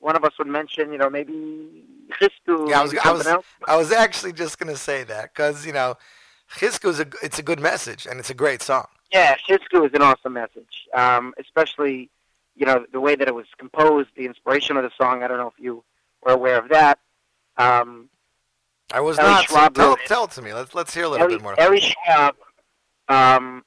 one 0.00 0.16
of 0.16 0.24
us 0.24 0.32
would 0.38 0.46
mention, 0.46 0.92
you 0.92 0.98
know, 0.98 1.10
maybe 1.10 1.84
Chizku 2.20 2.68
Yeah, 2.68 2.80
I 2.80 2.82
was, 2.82 2.94
I 2.94 3.12
was, 3.12 3.22
something 3.22 3.32
else. 3.32 3.46
I 3.66 3.76
was 3.76 3.92
actually 3.92 4.32
just 4.32 4.58
gonna 4.58 4.76
say 4.76 5.04
that 5.04 5.34
because 5.34 5.66
you 5.66 5.72
know, 5.72 5.96
Chizku 6.56 6.88
is 6.88 7.00
a 7.00 7.06
it's 7.22 7.38
a 7.38 7.42
good 7.42 7.60
message 7.60 8.06
and 8.06 8.20
it's 8.20 8.30
a 8.30 8.34
great 8.34 8.62
song. 8.62 8.86
Yeah, 9.12 9.36
Chizku 9.48 9.86
is 9.86 9.92
an 9.94 10.02
awesome 10.02 10.32
message, 10.32 10.86
um, 10.94 11.34
especially 11.38 12.10
you 12.54 12.66
know 12.66 12.86
the 12.92 13.00
way 13.00 13.16
that 13.16 13.28
it 13.28 13.34
was 13.34 13.46
composed, 13.58 14.10
the 14.16 14.26
inspiration 14.26 14.76
of 14.76 14.82
the 14.82 14.90
song. 14.96 15.22
I 15.22 15.28
don't 15.28 15.38
know 15.38 15.48
if 15.48 15.58
you 15.58 15.82
were 16.22 16.32
aware 16.32 16.58
of 16.58 16.68
that. 16.68 16.98
Um, 17.56 18.08
I 18.92 19.00
was 19.00 19.18
Ellie 19.18 19.30
not. 19.30 19.48
So 19.48 19.54
Schwab 19.54 19.74
tell, 19.74 19.94
it. 19.94 20.00
tell 20.06 20.24
it 20.24 20.30
to 20.32 20.42
me. 20.42 20.52
Let's 20.52 20.74
let's 20.74 20.94
hear 20.94 21.04
a 21.04 21.08
little 21.08 21.26
Ellie, 21.26 21.36
bit 21.36 21.42
more. 21.42 21.54
Eli 21.58 21.80
Schwebel 21.80 22.32
um, 23.08 23.64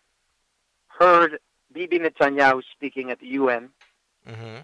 heard 0.88 1.40
Bibi 1.74 2.00
Netanyahu 2.00 2.62
speaking 2.72 3.12
at 3.12 3.20
the 3.20 3.28
UN, 3.28 3.70
hmm 4.28 4.58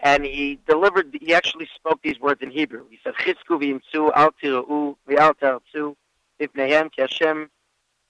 and 0.00 0.24
he 0.24 0.60
delivered. 0.66 1.16
He 1.20 1.34
actually 1.34 1.68
spoke 1.74 2.00
these 2.02 2.20
words 2.20 2.40
in 2.42 2.50
Hebrew. 2.50 2.84
He 2.88 2.98
said, 3.02 3.14
"Chizku 3.14 3.60
v'imtzu 3.60 4.12
al 4.14 4.32
tira'u 4.42 4.96
v'al 5.08 5.34
tartzu 5.34 5.96
lifneihem 6.40 6.92
ki 6.92 7.02
Hashem 7.02 7.50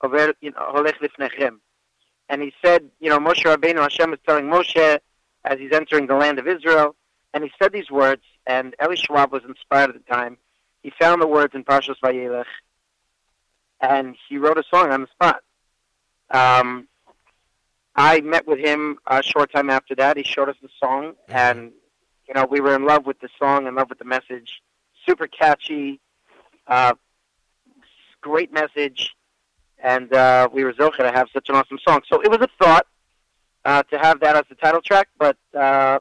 over 0.02 0.34
holech 0.42 0.94
lifnechem." 1.00 1.58
And 2.28 2.42
he 2.42 2.52
said, 2.62 2.90
you 3.00 3.08
know, 3.08 3.18
Moshe 3.18 3.44
Rabbeinu, 3.44 3.80
Hashem 3.80 4.12
is 4.12 4.18
telling 4.26 4.46
Moshe 4.46 4.98
as 5.44 5.58
he's 5.58 5.72
entering 5.72 6.06
the 6.06 6.14
land 6.14 6.38
of 6.38 6.46
Israel, 6.46 6.94
and 7.32 7.42
he 7.42 7.50
said 7.60 7.72
these 7.72 7.90
words. 7.90 8.22
And 8.46 8.74
Eli 8.82 8.96
Schwebel 8.96 9.30
was 9.30 9.44
inspired 9.44 9.90
at 9.90 9.96
the 9.96 10.12
time. 10.12 10.36
He 10.88 10.94
found 10.98 11.20
the 11.20 11.26
words 11.26 11.54
in 11.54 11.64
Parshas 11.64 11.96
Vayelech, 12.02 12.46
and 13.78 14.16
he 14.26 14.38
wrote 14.38 14.56
a 14.56 14.64
song 14.70 14.90
on 14.90 15.02
the 15.02 15.06
spot. 15.08 15.42
Um, 16.30 16.88
I 17.94 18.22
met 18.22 18.46
with 18.46 18.58
him 18.58 18.96
a 19.06 19.22
short 19.22 19.52
time 19.52 19.68
after 19.68 19.94
that. 19.96 20.16
He 20.16 20.22
showed 20.22 20.48
us 20.48 20.56
the 20.62 20.70
song, 20.82 21.12
and 21.28 21.72
you 22.26 22.32
know 22.32 22.46
we 22.50 22.60
were 22.60 22.74
in 22.74 22.86
love 22.86 23.04
with 23.04 23.20
the 23.20 23.28
song, 23.38 23.66
in 23.66 23.74
love 23.74 23.90
with 23.90 23.98
the 23.98 24.06
message. 24.06 24.62
Super 25.04 25.26
catchy, 25.26 26.00
uh, 26.66 26.94
great 28.22 28.50
message, 28.50 29.14
and 29.78 30.10
uh, 30.14 30.48
we 30.50 30.64
were 30.64 30.72
zocher 30.72 31.00
to 31.00 31.12
have 31.12 31.28
such 31.34 31.50
an 31.50 31.54
awesome 31.56 31.78
song. 31.86 32.00
So 32.10 32.22
it 32.22 32.30
was 32.30 32.40
a 32.40 32.48
thought 32.64 32.86
uh, 33.66 33.82
to 33.90 33.98
have 33.98 34.20
that 34.20 34.36
as 34.36 34.44
the 34.48 34.54
title 34.54 34.80
track, 34.80 35.08
but 35.18 35.36
uh, 35.54 35.98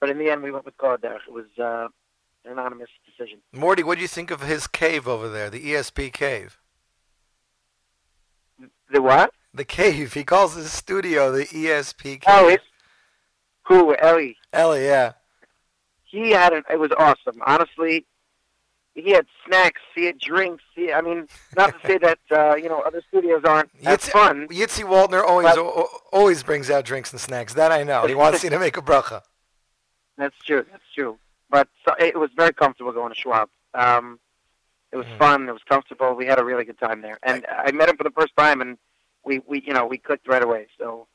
but 0.00 0.08
in 0.08 0.16
the 0.16 0.30
end 0.30 0.42
we 0.42 0.52
went 0.52 0.64
with 0.64 0.78
Kol 0.78 0.96
Derech. 0.96 1.28
It 1.28 1.34
was 1.34 1.58
uh, 1.62 1.88
an 2.44 2.52
anonymous 2.52 2.88
decision. 3.06 3.38
Morty, 3.52 3.82
what 3.82 3.96
do 3.96 4.02
you 4.02 4.08
think 4.08 4.30
of 4.30 4.42
his 4.42 4.66
cave 4.66 5.06
over 5.08 5.28
there, 5.28 5.50
the 5.50 5.60
ESP 5.72 6.12
cave? 6.12 6.58
The 8.92 9.00
what? 9.02 9.32
The 9.54 9.64
cave. 9.64 10.14
He 10.14 10.24
calls 10.24 10.54
his 10.54 10.72
studio 10.72 11.30
the 11.32 11.44
ESP 11.46 12.02
cave. 12.02 12.22
Oh, 12.26 12.48
it's 12.48 12.64
cool, 13.66 13.94
Ellie. 14.00 14.36
Ellie, 14.52 14.84
yeah. 14.84 15.12
he 16.04 16.30
had 16.30 16.52
it. 16.52 16.64
It 16.70 16.78
was 16.78 16.90
awesome. 16.98 17.40
Honestly, 17.46 18.06
he 18.94 19.10
had 19.10 19.26
snacks. 19.46 19.80
He 19.94 20.06
had 20.06 20.18
drinks. 20.18 20.64
He, 20.74 20.92
I 20.92 21.00
mean, 21.00 21.28
not 21.56 21.80
to 21.80 21.86
say 21.86 21.98
that 21.98 22.18
uh, 22.30 22.56
you 22.56 22.68
know 22.68 22.80
other 22.80 23.02
studios 23.08 23.42
aren't 23.44 23.70
as 23.84 24.08
fun. 24.08 24.48
Yitzi 24.48 24.84
Waldner 24.84 25.22
always 25.24 25.46
But- 25.54 25.86
always 26.12 26.42
brings 26.42 26.70
out 26.70 26.84
drinks 26.84 27.12
and 27.12 27.20
snacks. 27.20 27.54
That 27.54 27.70
I 27.72 27.82
know. 27.84 28.06
He 28.06 28.14
wants 28.14 28.42
you 28.44 28.50
to 28.50 28.58
make 28.58 28.76
a 28.76 28.82
bracha. 28.82 29.22
That's 30.18 30.36
true. 30.44 30.64
That's 30.70 30.82
true. 30.94 31.18
But 31.50 31.68
so, 31.86 31.94
it 31.98 32.16
was 32.18 32.30
very 32.36 32.52
comfortable 32.52 32.92
going 32.92 33.12
to 33.12 33.20
Schwebel. 33.20 33.48
Um, 33.74 34.18
it 34.92 34.96
was 34.96 35.06
Mhm. 35.06 35.18
fun. 35.18 35.48
It 35.48 35.52
was 35.52 35.62
comfortable. 35.64 36.14
We 36.14 36.26
had 36.26 36.38
a 36.38 36.44
really 36.44 36.64
good 36.64 36.78
time 36.78 37.00
there, 37.02 37.18
and 37.22 37.46
I 37.48 37.70
met 37.72 37.88
him 37.88 37.96
for 37.96 38.04
the 38.04 38.10
first 38.10 38.34
time, 38.36 38.60
and 38.60 38.78
we, 39.24 39.40
we 39.46 39.62
you 39.66 39.72
know 39.74 39.86
we 39.86 39.98
clicked 39.98 40.26
right 40.28 40.42
away. 40.42 40.68
So 40.78 41.06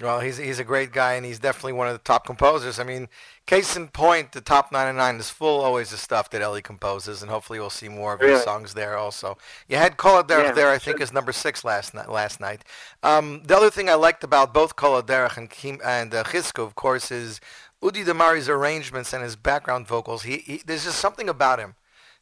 Well, 0.00 0.20
he's 0.20 0.38
he's 0.38 0.58
a 0.58 0.64
great 0.64 0.92
guy, 0.92 1.14
and 1.14 1.26
he's 1.26 1.38
definitely 1.38 1.74
one 1.74 1.86
of 1.88 1.92
the 1.92 1.98
top 1.98 2.24
composers. 2.24 2.78
I 2.78 2.84
mean, 2.84 3.08
case 3.44 3.76
in 3.76 3.88
point, 3.88 4.32
the 4.32 4.40
top 4.40 4.72
99 4.72 5.16
is 5.16 5.28
full 5.28 5.60
always 5.60 5.92
of 5.92 5.98
stuff 5.98 6.30
that 6.30 6.40
Ellie 6.40 6.62
composes, 6.62 7.20
and 7.22 7.30
hopefully 7.30 7.58
we'll 7.58 7.68
see 7.70 7.88
more 7.88 8.14
of 8.14 8.20
his 8.22 8.38
songs 8.38 8.72
there 8.74 8.96
also. 8.96 9.36
You 9.68 9.76
had 9.76 9.98
Kol 9.98 10.22
Derech 10.22 10.44
Yeah, 10.44 10.52
there, 10.52 10.70
I 10.70 10.78
think, 10.78 11.00
is 11.00 11.12
number 11.12 11.32
six 11.32 11.64
last 11.64 11.92
night. 11.92 12.08
Last 12.08 12.40
night. 12.40 12.64
Um, 13.02 13.42
the 13.44 13.54
other 13.56 13.70
thing 13.70 13.90
I 13.90 13.94
liked 13.94 14.24
about 14.24 14.54
both 14.54 14.74
Kol 14.76 15.02
Derech 15.02 15.36
and 15.36 15.50
Kim 15.50 15.80
and 15.84 16.14
uh, 16.14 16.24
Chizku, 16.24 16.64
of 16.64 16.74
course, 16.76 17.10
is 17.10 17.40
Udi 17.82 18.04
Damari's 18.04 18.48
arrangements 18.48 19.12
and 19.12 19.22
his 19.22 19.36
background 19.36 19.86
vocals. 19.86 20.24
He, 20.24 20.38
he 20.38 20.62
there's 20.64 20.84
just 20.84 20.98
something 20.98 21.28
about 21.28 21.58
him. 21.58 21.74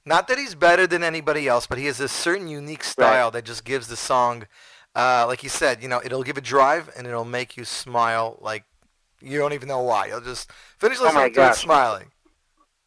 Not 0.05 0.29
that 0.29 0.39
he's 0.39 0.55
better 0.55 0.87
than 0.87 1.03
anybody 1.03 1.49
else, 1.49 1.67
but 1.67 1.79
he 1.79 1.87
has 1.87 2.01
a 2.01 2.09
certain 2.09 2.49
unique 2.49 2.85
style 2.85 3.31
that 3.33 3.45
just 3.45 3.65
gives 3.65 3.89
the 3.89 3.97
song, 3.97 4.47
uh, 4.95 5.25
like 5.27 5.43
you 5.43 5.49
said, 5.51 5.83
you 5.83 5.89
know, 5.89 6.01
it'll 6.03 6.23
give 6.23 6.39
a 6.39 6.41
drive 6.41 6.91
and 6.97 7.07
it'll 7.07 7.25
make 7.25 7.57
you 7.57 7.65
smile 7.65 8.39
like 8.41 8.65
you 9.21 9.39
don't 9.39 9.53
even 9.53 9.69
know 9.69 9.83
why. 9.83 10.07
You'll 10.07 10.21
just 10.21 10.51
finish 10.79 11.01
listening 11.01 11.17
Oh 11.17 11.27
listening 11.27 11.35
to 11.35 11.51
it 11.51 11.55
smiling. 11.57 12.11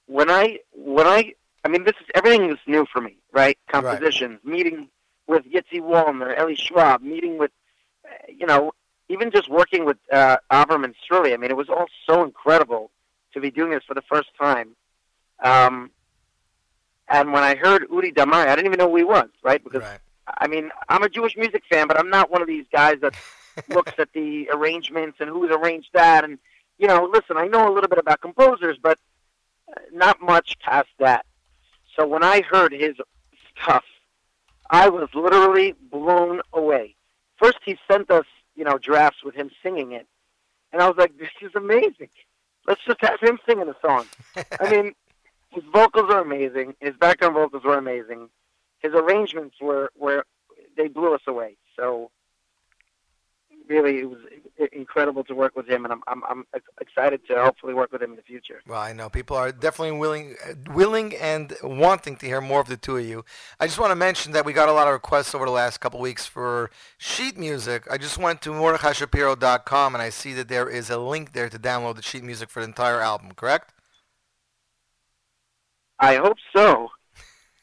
when 0.08 0.30
I 0.32 0.60
when 0.72 1.08
I 1.08 1.34
I 1.64 1.68
mean 1.68 1.84
this 1.84 1.96
is 2.02 2.08
everything 2.16 2.50
is 2.50 2.58
new 2.66 2.86
for 2.92 3.02
me, 3.02 3.18
right? 3.34 3.58
Compositions, 3.72 4.40
meeting 4.44 4.90
with 5.28 5.44
Yitzi 5.46 5.80
Waldner, 5.82 6.38
Eli 6.40 6.56
Schwebel, 6.56 7.02
meeting 7.02 7.38
with 7.38 7.52
uh, 8.06 8.10
you 8.30 8.46
know 8.48 8.72
even 9.12 9.32
just 9.32 9.50
working 9.50 9.86
with 9.86 9.98
uh, 10.12 10.38
Avram 10.52 10.84
and 10.84 10.96
Sruli. 11.10 11.34
I 11.34 11.38
mean 11.38 11.52
it 11.52 11.58
was 11.58 11.70
all 11.70 11.86
so 12.08 12.24
incredible 12.24 12.92
to 13.34 13.40
be 13.40 13.52
doing 13.52 13.72
this 13.72 13.84
for 13.88 13.94
the 13.94 14.02
first 14.02 14.30
time. 14.40 14.76
Um, 15.44 15.92
and 17.08 17.34
when 17.34 17.44
I 17.44 17.56
heard 17.56 17.88
Udi 17.90 18.14
Damari, 18.14 18.48
I 18.48 18.56
didn't 18.56 18.68
even 18.68 18.78
know 18.80 18.90
who 18.90 18.98
he 18.98 19.04
was, 19.04 19.30
right? 19.44 19.64
Because 19.64 19.82
Right. 19.82 20.00
I 20.38 20.48
mean 20.48 20.70
I'm 20.90 21.04
a 21.04 21.10
Jewish 21.10 21.36
music 21.38 21.64
fan, 21.70 21.88
but 21.88 22.00
I'm 22.00 22.10
not 22.10 22.32
one 22.32 22.42
of 22.42 22.48
these 22.48 22.66
guys 22.72 22.96
that 23.02 23.14
looks 23.70 23.94
at 23.98 24.10
the 24.14 24.50
arrangements 24.54 25.18
and 25.20 25.30
who's 25.30 25.52
arranged 25.52 25.90
that. 25.94 26.24
And 26.24 26.38
you 26.78 26.88
know, 26.88 27.10
listen, 27.12 27.38
I 27.38 27.48
know 27.48 27.72
a 27.72 27.74
little 27.74 27.90
bit 27.90 28.00
about 28.00 28.22
composers, 28.22 28.78
but 28.82 28.98
not 29.94 30.22
much 30.22 30.58
past 30.60 30.90
that. 31.00 31.26
So 31.96 32.08
when 32.08 32.24
I 32.24 32.42
heard 32.42 32.72
his 32.72 32.96
stuff, 33.62 33.84
I 34.70 34.90
was 34.90 35.10
literally 35.14 35.74
blown 35.92 36.42
away. 36.54 36.96
First, 37.38 37.60
he 37.66 37.78
sent 37.90 38.10
us, 38.10 38.26
you 38.56 38.64
know, 38.64 38.78
drafts 38.78 39.24
with 39.24 39.36
him 39.36 39.50
singing 39.64 39.92
it, 39.92 40.08
and 40.72 40.82
I 40.82 40.88
was 40.88 40.98
like, 40.98 41.18
"This 41.18 41.30
is 41.42 41.52
amazing. 41.56 42.10
Let's 42.68 42.84
just 42.86 43.02
have 43.02 43.20
him 43.20 43.40
singing 43.48 43.70
a 43.70 43.76
song." 43.82 44.06
I 44.60 44.70
mean, 44.70 44.94
his 45.50 45.64
vocals 45.74 46.10
are 46.10 46.22
amazing. 46.22 46.76
His 46.80 46.96
background 46.96 47.36
vocals 47.36 47.64
were 47.64 47.78
amazing. 47.78 48.30
His 48.80 48.94
arrangements 48.94 49.56
were 49.62 49.92
were 49.98 50.26
they 50.78 50.88
blew 50.88 51.14
us 51.14 51.22
away. 51.28 51.58
So 51.76 52.12
really, 53.68 54.00
it 54.00 54.10
was 54.10 54.20
incredible 54.72 55.24
to 55.24 55.34
work 55.34 55.56
with 55.56 55.68
him, 55.68 55.86
and 55.86 55.94
I'm 55.94 56.02
I'm, 56.08 56.24
I'm 56.30 56.46
excited 56.80 57.26
to 57.28 57.42
hopefully 57.44 57.74
work 57.74 57.92
with 57.92 58.02
him 58.02 58.12
in 58.12 58.16
the 58.16 58.22
future. 58.22 58.62
Well, 58.68 58.80
I 58.80 58.94
know 58.94 59.10
people 59.10 59.36
are 59.38 59.52
definitely 59.52 59.98
willing, 59.98 60.36
willing 60.74 61.16
and 61.16 61.54
wanting 61.64 62.16
to 62.18 62.26
hear 62.26 62.42
more 62.42 62.60
of 62.62 62.68
the 62.68 62.78
two 62.78 62.98
of 62.98 63.06
you. 63.06 63.26
I 63.60 63.68
just 63.68 63.80
want 63.80 63.92
to 63.92 63.96
mention 63.96 64.32
that 64.34 64.46
we 64.46 64.54
got 64.54 64.70
a 64.70 64.74
lot 64.74 64.88
of 64.88 64.94
requests 64.94 65.34
over 65.34 65.46
the 65.46 65.52
last 65.52 65.80
couple 65.80 66.00
weeks 66.00 66.26
for 66.26 66.70
sheet 66.98 67.38
music. 67.38 67.88
I 67.90 67.98
just 67.98 68.18
went 68.18 68.42
to 68.44 68.52
MordechaiShapiro.com 68.52 69.96
and 69.96 70.02
I 70.02 70.10
see 70.10 70.34
that 70.34 70.48
there 70.48 70.70
is 70.70 70.90
a 70.90 70.98
link 70.98 71.34
there 71.34 71.50
to 71.50 71.60
download 71.60 71.96
the 71.96 72.02
sheet 72.02 72.24
music 72.24 72.50
for 72.50 72.60
the 72.62 72.68
entire 72.68 73.02
album. 73.02 73.32
Correct? 73.34 73.74
I 76.00 76.16
hope 76.16 76.38
so. 76.56 76.90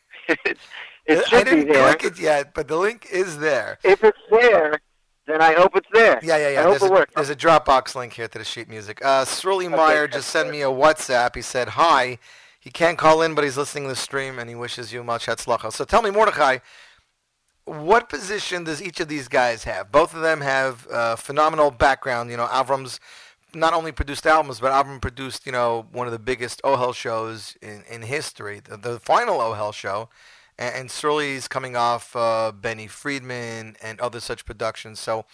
it, 0.28 0.58
it 1.06 1.18
I 1.18 1.22
should 1.28 1.44
be 1.44 1.50
didn't 1.50 1.72
there. 1.72 1.94
click 1.94 2.12
it 2.12 2.20
yet, 2.20 2.54
but 2.54 2.68
the 2.68 2.76
link 2.76 3.06
is 3.10 3.38
there. 3.38 3.78
If 3.82 4.04
it's 4.04 4.18
there, 4.30 4.80
then 5.28 5.42
I 5.42 5.52
hope 5.54 5.76
it's 5.76 5.88
there. 5.92 6.18
Yeah, 6.22 6.36
yeah, 6.36 6.48
yeah. 6.50 6.60
I 6.60 6.62
hope 6.62 6.72
There's 6.72 6.82
it 6.82 6.90
a, 6.90 6.92
works. 6.92 7.12
there's 7.14 7.30
a 7.30 7.36
Dropbox 7.36 7.94
link 7.94 8.14
here 8.14 8.28
to 8.28 8.38
the 8.38 8.44
sheet 8.44 8.68
music. 8.68 9.04
Uh, 9.04 9.24
Sruli 9.24 9.70
Meyer 9.70 10.08
just 10.08 10.30
sent 10.30 10.50
me 10.50 10.62
a 10.62 10.66
WhatsApp. 10.66 11.34
He 11.36 11.42
said, 11.42 11.70
hi. 11.70 12.18
He 12.60 12.70
can't 12.70 12.98
call 12.98 13.22
in, 13.22 13.34
but 13.34 13.44
he's 13.44 13.56
listening 13.56 13.84
to 13.84 13.90
the 13.90 13.96
stream, 13.96 14.38
and 14.38 14.48
he 14.48 14.54
wishes 14.54 14.92
you 14.92 15.04
much 15.04 15.26
hatzlacha. 15.26 15.72
So 15.72 15.84
tell 15.84 16.02
me, 16.02 16.10
Mordechai, 16.10 16.58
what 17.64 18.08
position 18.08 18.64
does 18.64 18.82
each 18.82 18.98
of 19.00 19.08
these 19.08 19.28
guys 19.28 19.64
have? 19.64 19.92
Both 19.92 20.14
of 20.14 20.22
them 20.22 20.40
have 20.40 20.86
uh, 20.88 21.16
phenomenal 21.16 21.70
background. 21.70 22.30
You 22.30 22.36
know, 22.36 22.46
Avram's 22.46 22.98
not 23.54 23.74
only 23.74 23.92
produced 23.92 24.26
albums, 24.26 24.60
but 24.60 24.72
Avram 24.72 25.00
produced, 25.00 25.46
you 25.46 25.52
know, 25.52 25.86
one 25.92 26.06
of 26.06 26.12
the 26.12 26.18
biggest 26.18 26.60
Ohel 26.62 26.94
shows 26.94 27.56
in, 27.62 27.84
in 27.90 28.02
history, 28.02 28.60
the, 28.60 28.76
the 28.76 28.98
final 28.98 29.38
Ohel 29.38 29.72
show. 29.72 30.08
And, 30.58 30.74
and 30.74 30.90
Sruli's 30.90 31.48
coming 31.48 31.76
off 31.76 32.14
uh, 32.16 32.52
Benny 32.52 32.86
Friedman 32.86 33.76
and 33.82 34.00
other 34.00 34.20
such 34.20 34.44
productions. 34.44 35.00
So 35.00 35.20
h- 35.20 35.24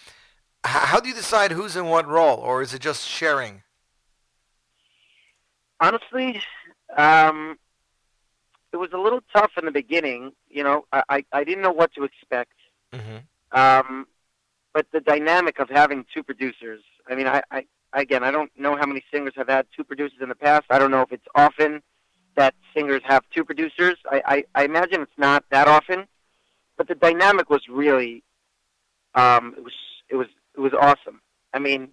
how 0.63 0.99
do 0.99 1.09
you 1.09 1.15
decide 1.15 1.51
who's 1.51 1.75
in 1.75 1.85
what 1.85 2.07
role, 2.07 2.37
or 2.37 2.61
is 2.61 2.73
it 2.73 2.81
just 2.81 3.07
sharing? 3.07 3.63
Honestly, 5.79 6.41
um, 6.95 7.57
it 8.71 8.77
was 8.77 8.89
a 8.93 8.97
little 8.97 9.21
tough 9.35 9.51
in 9.57 9.65
the 9.65 9.71
beginning. 9.71 10.31
You 10.49 10.63
know, 10.63 10.85
I, 10.91 11.03
I, 11.09 11.25
I 11.33 11.43
didn't 11.43 11.63
know 11.63 11.71
what 11.71 11.93
to 11.93 12.03
expect. 12.03 12.53
Mm-hmm. 12.93 13.17
Um, 13.57 14.07
but 14.73 14.87
the 14.91 14.99
dynamic 14.99 15.59
of 15.59 15.69
having 15.69 16.05
two 16.13 16.23
producers. 16.23 16.81
I 17.09 17.15
mean, 17.15 17.27
I, 17.27 17.41
I 17.51 17.65
again, 17.93 18.23
I 18.23 18.31
don't 18.31 18.51
know 18.57 18.75
how 18.75 18.85
many 18.85 19.03
singers 19.11 19.33
have 19.37 19.47
had 19.47 19.67
two 19.75 19.83
producers 19.83 20.19
in 20.21 20.29
the 20.29 20.35
past. 20.35 20.65
I 20.69 20.79
don't 20.79 20.91
know 20.91 21.01
if 21.01 21.11
it's 21.11 21.25
often 21.33 21.81
that 22.35 22.53
singers 22.73 23.01
have 23.05 23.23
two 23.33 23.43
producers. 23.43 23.95
I, 24.09 24.21
I, 24.25 24.43
I 24.61 24.65
imagine 24.65 25.01
it's 25.01 25.17
not 25.17 25.45
that 25.51 25.67
often. 25.67 26.07
But 26.77 26.87
the 26.87 26.95
dynamic 26.95 27.49
was 27.49 27.61
really, 27.69 28.23
um, 29.13 29.53
it 29.57 29.63
was 29.63 29.73
it 30.09 30.15
was 30.15 30.27
it 30.55 30.59
was 30.59 30.73
awesome. 30.73 31.21
I 31.53 31.59
mean, 31.59 31.89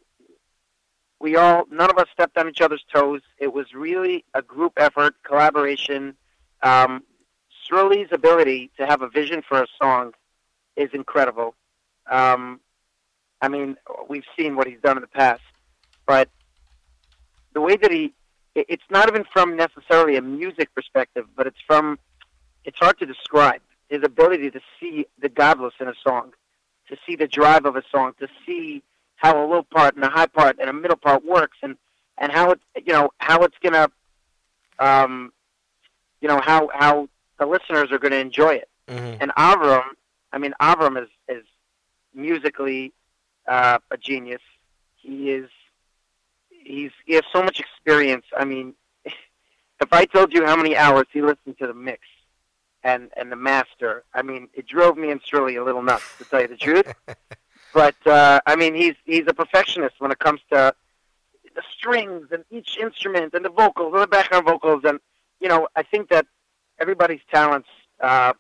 we 1.21 1.37
all 1.37 1.67
none 1.71 1.89
of 1.89 1.99
us 1.99 2.09
stepped 2.13 2.37
on 2.37 2.49
each 2.49 2.61
other's 2.61 2.85
toes. 2.93 3.21
It 3.39 3.53
was 3.53 3.73
really 3.75 4.25
a 4.35 4.43
group 4.43 4.73
effort, 4.77 5.15
collaboration. 5.23 6.17
Um, 6.63 7.05
Sruli's 7.65 8.09
ability 8.11 8.73
to 8.77 8.87
have 8.87 9.03
a 9.03 9.09
vision 9.09 9.43
for 9.49 9.63
a 9.63 9.67
song 9.81 10.15
is 10.75 10.91
incredible. 10.93 11.55
Um, 12.11 12.61
I 13.41 13.49
mean, 13.49 13.77
we've 14.09 14.25
seen 14.37 14.57
what 14.57 14.67
he's 14.67 14.81
done 14.81 14.97
in 14.97 15.01
the 15.03 15.07
past, 15.07 15.43
but 16.07 16.29
the 17.55 17.61
way 17.61 17.77
that 17.77 17.91
he 17.93 18.15
it's 18.55 18.85
not 18.91 19.09
even 19.09 19.25
from 19.33 19.57
necessarily 19.57 20.17
a 20.17 20.23
music 20.23 20.75
perspective, 20.75 21.27
but 21.37 21.47
it's 21.47 21.61
from 21.67 21.99
it's 22.65 22.79
hard 22.79 22.99
to 22.99 23.07
describe 23.07 23.61
his 23.89 24.03
ability 24.05 24.51
to 24.51 24.61
see 24.79 25.07
the 25.21 25.29
godless 25.29 25.75
in 25.81 25.89
a 25.89 25.95
song, 26.03 26.33
to 26.89 26.97
see 27.07 27.17
the 27.17 27.27
drive 27.27 27.65
of 27.65 27.77
a 27.77 27.83
song, 27.91 28.13
to 28.21 28.29
see 28.47 28.83
how 29.17 29.43
a 29.43 29.47
low 29.47 29.63
part 29.63 29.95
and 29.95 30.05
a 30.05 30.11
high 30.11 30.27
part 30.27 30.59
and 30.61 30.69
a 30.69 30.73
middle 30.73 30.97
part 30.97 31.25
works, 31.25 31.59
and 31.63 31.77
and 32.19 32.33
how 32.33 32.51
it 32.51 32.61
you 32.85 32.93
know 32.93 33.11
how 33.19 33.43
it's 33.43 33.57
gonna 33.63 33.89
um 34.79 35.33
you 36.21 36.29
know 36.29 36.41
how 36.43 36.69
how 36.73 37.09
the 37.39 37.47
listeners 37.47 37.91
are 37.91 37.99
going 37.99 38.13
to 38.13 38.19
enjoy 38.19 38.55
it. 38.55 38.69
And 39.21 39.33
Avram, 39.37 39.83
I 40.33 40.39
mean 40.39 40.55
Avram 40.61 41.03
is 41.03 41.09
is 41.29 41.45
musically 42.15 42.93
uh, 43.49 43.79
a 43.91 43.97
genius. 43.97 44.43
He 44.97 45.31
is 45.31 45.49
he's 46.65 46.91
he 47.07 47.15
has 47.15 47.25
so 47.33 47.43
much 47.43 47.61
experience. 47.61 48.27
I 48.37 48.45
mean, 48.45 48.75
if 49.05 49.93
I 49.93 50.05
told 50.05 50.33
you 50.33 50.45
how 50.45 50.57
many 50.57 50.77
hours 50.77 51.07
he 51.13 51.23
listened 51.23 51.59
to 51.59 51.67
the 51.67 51.75
mix 51.75 52.01
and 52.83 53.11
and 53.17 53.31
the 53.31 53.37
master, 53.37 54.05
I 54.15 54.23
mean, 54.23 54.49
it 54.55 54.67
drove 54.67 54.97
me 54.97 55.11
and 55.11 55.23
Sruli 55.23 55.61
a 55.61 55.65
little 55.65 55.83
nuts 55.83 56.05
to 56.19 56.25
tell 56.25 56.43
you 56.43 56.49
the 56.49 56.57
truth. 56.57 56.93
but 57.75 57.97
uh, 58.07 58.41
I 58.47 58.57
mean, 58.57 58.75
he's 58.75 58.95
he's 59.05 59.25
a 59.27 59.35
perfectionist 59.35 59.97
when 59.99 60.11
it 60.11 60.19
comes 60.19 60.41
to 60.53 60.75
the 61.55 61.63
strings 61.77 62.29
and 62.31 62.45
each 62.51 62.79
instrument 62.79 63.35
and 63.35 63.45
the 63.45 63.51
vocals 63.51 63.93
and 63.93 64.03
the 64.03 64.07
background 64.07 64.47
vocals 64.47 64.83
and 64.85 64.99
you 65.41 65.49
know 65.49 65.69
I 65.77 65.83
think 65.83 66.09
that 66.09 66.27
everybody's 66.81 67.21
talents 67.31 67.69
uh, 68.01 68.33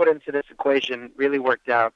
put 0.00 0.08
into 0.08 0.32
this 0.32 0.46
equation 0.50 1.10
really 1.16 1.38
worked 1.38 1.68
out 1.68 1.92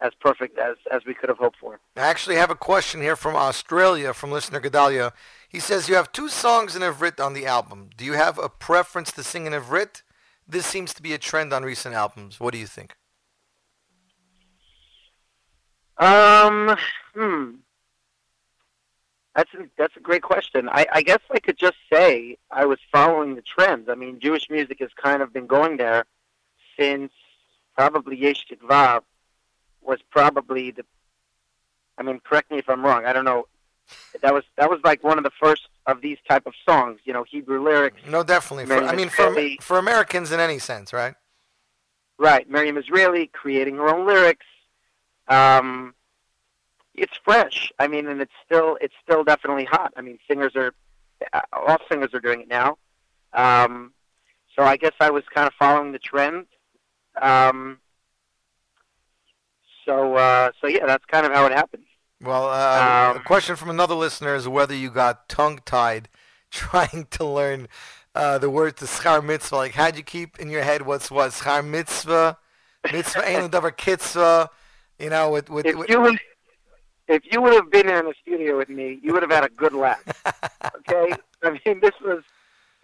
as 0.00 0.12
perfect 0.20 0.58
as 0.58 0.76
as 0.90 1.04
we 1.04 1.12
could 1.12 1.28
have 1.28 1.36
hoped 1.36 1.58
for. 1.58 1.78
I 1.96 2.00
actually 2.00 2.36
have 2.36 2.50
a 2.50 2.54
question 2.54 3.02
here 3.02 3.14
from 3.14 3.36
Australia 3.36 4.14
from 4.14 4.30
listener 4.30 4.58
Gedalia. 4.58 5.12
He 5.50 5.60
says 5.60 5.86
you 5.86 5.96
have 5.96 6.10
two 6.12 6.30
songs 6.30 6.74
in 6.74 6.80
Ivrit 6.80 7.22
on 7.22 7.34
the 7.34 7.44
album. 7.44 7.90
Do 7.94 8.06
you 8.06 8.14
have 8.14 8.38
a 8.38 8.48
preference 8.48 9.12
to 9.12 9.22
sing 9.22 9.44
in 9.44 9.52
Ivrit? 9.52 10.02
This 10.48 10.64
seems 10.64 10.94
to 10.94 11.02
be 11.02 11.12
a 11.12 11.18
trend 11.18 11.52
on 11.52 11.62
recent 11.62 11.94
albums. 11.94 12.40
What 12.40 12.52
do 12.54 12.58
you 12.58 12.66
think? 12.66 12.96
Um, 15.98 16.76
hmm. 17.14 17.50
That's 19.36 19.52
a, 19.54 19.58
that's 19.76 19.96
a 19.96 20.00
great 20.00 20.22
question. 20.22 20.70
I, 20.70 20.86
I 20.90 21.02
guess 21.02 21.20
I 21.30 21.38
could 21.38 21.58
just 21.58 21.76
say 21.92 22.38
I 22.50 22.64
was 22.64 22.78
following 22.90 23.34
the 23.34 23.42
trends. 23.42 23.90
I 23.90 23.94
mean, 23.94 24.20
Jewish 24.20 24.48
music 24.48 24.78
has 24.80 24.90
kind 24.94 25.20
of 25.22 25.32
been 25.34 25.46
going 25.46 25.76
there 25.76 26.06
since 26.78 27.12
probably 27.76 28.16
Yesh 28.16 28.46
Tikva 28.50 29.00
was 29.80 29.98
probably 30.10 30.70
the. 30.70 30.84
I 31.98 32.02
mean, 32.02 32.20
correct 32.24 32.50
me 32.50 32.58
if 32.58 32.68
I'm 32.68 32.84
wrong. 32.84 33.04
I 33.04 33.12
don't 33.12 33.24
know. 33.24 33.46
That 34.22 34.32
was 34.32 34.44
that 34.56 34.70
was 34.70 34.80
like 34.84 35.02
one 35.02 35.18
of 35.18 35.24
the 35.24 35.32
first 35.40 35.68
of 35.86 36.00
these 36.00 36.18
type 36.28 36.46
of 36.46 36.54
songs. 36.66 37.00
You 37.04 37.12
know, 37.12 37.24
Hebrew 37.28 37.62
lyrics. 37.62 38.00
No, 38.08 38.22
definitely. 38.22 38.66
For, 38.66 38.82
I 38.82 38.94
mean, 38.94 39.08
for 39.08 39.28
Israeli. 39.28 39.58
for 39.60 39.78
Americans 39.78 40.32
in 40.32 40.40
any 40.40 40.58
sense, 40.58 40.92
right? 40.92 41.14
Right, 42.18 42.48
Miriam 42.48 42.76
Israeli 42.76 43.26
creating 43.26 43.76
her 43.76 43.88
own 43.88 44.06
lyrics. 44.06 44.46
Um, 45.28 45.94
it's 46.94 47.18
fresh. 47.24 47.72
I 47.78 47.88
mean, 47.88 48.06
and 48.06 48.20
it's 48.20 48.32
still 48.44 48.78
it's 48.80 48.94
still 49.02 49.24
definitely 49.24 49.64
hot. 49.64 49.92
I 49.96 50.02
mean, 50.02 50.18
singers 50.28 50.54
are 50.54 50.72
uh, 51.32 51.40
all 51.52 51.78
singers 51.90 52.14
are 52.14 52.20
doing 52.20 52.42
it 52.42 52.48
now. 52.48 52.78
Um, 53.32 53.92
so 54.56 54.62
I 54.62 54.76
guess 54.76 54.92
I 55.00 55.10
was 55.10 55.24
kind 55.34 55.46
of 55.46 55.54
following 55.58 55.92
the 55.92 55.98
trend. 55.98 56.46
Um, 57.20 57.78
so 59.84 60.14
uh, 60.16 60.50
so 60.60 60.66
yeah, 60.68 60.86
that's 60.86 61.04
kind 61.06 61.26
of 61.26 61.32
how 61.32 61.46
it 61.46 61.52
happened. 61.52 61.84
Well, 62.20 62.48
uh, 62.48 63.10
Um, 63.10 63.16
a 63.16 63.24
question 63.24 63.56
from 63.56 63.70
another 63.70 63.94
listener 63.94 64.34
is 64.34 64.46
whether 64.46 64.74
you 64.74 64.90
got 64.90 65.28
tongue-tied 65.28 66.08
trying 66.50 67.06
to 67.10 67.24
learn 67.24 67.68
uh, 68.14 68.38
the 68.38 68.48
word 68.48 68.76
to 68.76 68.84
schar 68.84 69.24
mitzvah. 69.24 69.56
Like, 69.56 69.72
how'd 69.72 69.96
you 69.96 70.02
keep 70.04 70.38
in 70.38 70.48
your 70.48 70.62
head 70.62 70.82
what's 70.82 71.10
what? 71.10 71.32
Schar 71.32 71.66
mitzvah, 71.66 72.38
mitzvah 72.92 73.28
ain't 73.28 73.52
davar 73.54 73.76
kitzvah. 73.76 74.50
You 74.98 75.10
know, 75.10 75.30
with 75.30 75.50
with, 75.50 75.66
If 75.66 75.76
with 75.76 75.90
you 75.90 76.00
would, 76.00 76.18
if 77.08 77.22
you 77.30 77.42
would 77.42 77.54
have 77.54 77.70
been 77.70 77.88
in 77.88 78.04
the 78.04 78.14
studio 78.22 78.56
with 78.56 78.68
me, 78.68 79.00
you 79.02 79.12
would 79.12 79.22
have 79.22 79.32
had 79.32 79.44
a 79.44 79.48
good 79.48 79.72
laugh. 79.72 80.02
Okay, 80.76 81.12
I 81.42 81.50
mean, 81.50 81.80
this 81.80 81.94
was 82.00 82.22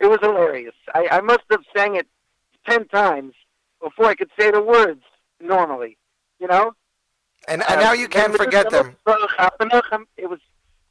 it 0.01 0.07
was 0.07 0.19
hilarious. 0.21 0.75
I, 0.95 1.07
I 1.13 1.21
must 1.21 1.45
have 1.51 1.63
sang 1.77 1.95
it 1.95 2.09
ten 2.69 2.89
times 2.89 3.35
before 3.83 4.07
I 4.07 4.15
could 4.15 4.31
say 4.39 4.51
the 4.51 4.63
words 4.63 5.03
normally. 5.41 5.97
You 6.39 6.47
know. 6.47 6.75
and, 7.49 7.63
and 7.69 7.81
now 7.81 7.93
you 7.93 8.09
can't 8.09 8.37
forget 8.37 8.71
them. 8.71 8.97
It 10.17 10.29
was 10.31 10.41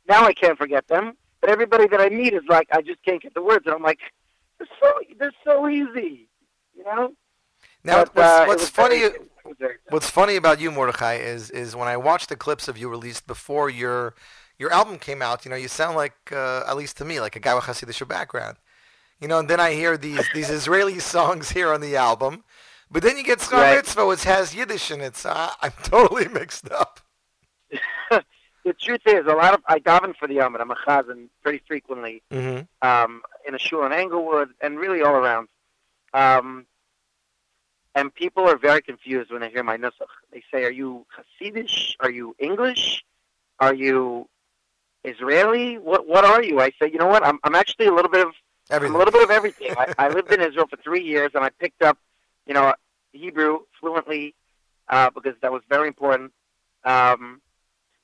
now 0.08 0.26
I 0.26 0.34
can't 0.34 0.58
forget 0.58 0.88
them. 0.88 1.18
But 1.42 1.50
everybody 1.52 1.88
that 1.88 2.02
I 2.02 2.10
meet 2.10 2.34
is 2.34 2.44
like, 2.50 2.68
I 2.72 2.82
just 2.82 3.04
can't 3.04 3.22
get 3.22 3.34
the 3.34 3.44
words, 3.44 3.66
and 3.68 3.76
I'm 3.76 3.84
like, 3.84 4.00
they're 4.58 4.68
so 4.82 4.92
they're 5.20 5.32
so 5.44 5.68
easy. 5.70 6.28
You 6.76 6.84
know. 6.84 7.14
Now, 7.84 8.04
But, 8.06 8.16
what's, 8.16 8.28
uh, 8.28 8.46
what's 8.48 8.70
funny? 8.70 9.00
very- 9.00 9.14
it 9.14 9.32
was 9.46 9.56
very 9.60 9.76
What's 9.90 10.10
funny 10.10 10.36
about 10.36 10.60
you, 10.60 10.72
Mordechai, 10.72 11.16
is 11.16 11.50
is 11.52 11.76
when 11.76 11.88
I 11.88 11.96
watched 11.96 12.30
the 12.30 12.36
clips 12.36 12.68
of 12.68 12.78
you 12.78 12.90
released 12.90 13.28
before 13.28 13.70
your 13.70 14.16
your 14.58 14.72
album 14.74 14.98
came 14.98 15.22
out. 15.22 15.46
You 15.46 15.52
know, 15.52 15.58
you 15.58 15.68
sound 15.68 15.96
like, 15.96 16.16
uh, 16.32 16.64
at 16.68 16.76
least 16.76 16.98
to 16.98 17.06
me, 17.06 17.20
like 17.22 17.36
a 17.36 17.40
guy 17.40 17.54
with 17.54 17.66
Hasidic 17.66 18.06
background. 18.08 18.58
You 19.22 19.28
know, 19.28 19.40
and 19.40 19.50
then 19.50 19.60
I 19.60 19.74
hear 19.74 19.96
these 19.98 20.28
these 20.34 20.50
Israeli 20.50 21.00
songs 21.14 21.52
here 21.52 21.72
on 21.72 21.82
the 21.82 21.96
album, 21.96 22.44
but 22.92 23.04
then 23.04 23.18
you 23.18 23.24
get 23.24 23.40
Schar 23.40 23.54
Right. 23.54 23.76
Mitzvah, 23.78 24.06
which 24.06 24.24
has 24.24 24.54
Yiddish 24.56 24.92
in 24.92 25.02
it. 25.02 25.16
So 25.16 25.30
I, 25.30 25.54
I'm 25.62 25.72
totally 25.84 26.28
mixed 26.28 26.72
up. 26.72 27.00
the 28.12 28.74
truth 28.80 29.02
is, 29.06 29.26
a 29.28 29.34
lot 29.36 29.54
of 29.54 29.62
I 29.68 29.80
daven 29.80 30.16
for 30.16 30.28
the 30.28 30.36
Yom, 30.36 30.56
I'm 30.56 30.72
a 30.72 30.76
chazan 30.76 31.28
pretty 31.44 31.62
frequently 31.68 32.22
Mm-hmm. 32.32 32.88
um, 32.88 33.22
in 33.48 33.56
a 33.56 33.60
shul 33.60 33.86
in 33.86 33.92
Englewood 33.94 34.50
and 34.62 34.78
really 34.80 35.02
all 35.02 35.16
around. 35.16 35.48
Um, 36.14 36.66
and 37.96 38.14
people 38.14 38.48
are 38.48 38.58
very 38.58 38.82
confused 38.82 39.32
when 39.32 39.42
they 39.42 39.50
hear 39.50 39.64
my 39.64 39.76
nusach. 39.78 40.08
They 40.32 40.44
say, 40.54 40.64
"Are 40.66 40.72
you 40.72 41.06
Hasidish? 41.42 41.96
Are 42.00 42.12
you 42.12 42.36
English? 42.40 43.04
Are 43.60 43.74
you 43.74 44.30
Israeli? 45.04 45.78
What 45.78 46.08
What 46.08 46.24
are 46.24 46.44
you?" 46.44 46.60
I 46.62 46.70
say, 46.82 46.90
"You 46.92 47.00
know 47.00 47.08
what? 47.08 47.26
I'm 47.26 47.40
I'm 47.44 47.56
actually 47.56 47.88
a 47.88 47.94
little 47.94 48.12
bit 48.12 48.26
of 48.26 48.34
I'm 48.70 48.84
a 48.94 48.98
little 48.98 49.12
bit 49.12 49.24
of 49.24 49.32
everything. 49.32 49.74
I, 49.78 49.94
I 49.98 50.10
lived 50.10 50.32
in 50.32 50.42
Israel 50.42 50.68
for 50.70 50.78
three 50.78 51.04
years, 51.04 51.32
and 51.34 51.44
I 51.44 51.50
picked 51.50 51.82
up, 51.82 51.98
you 52.48 52.54
know, 52.54 52.74
Hebrew 53.12 53.60
fluently 53.80 54.36
uh, 54.90 55.10
because 55.10 55.34
that 55.42 55.52
was 55.52 55.62
very 55.70 55.88
important. 55.88 56.32
Um, 56.84 57.42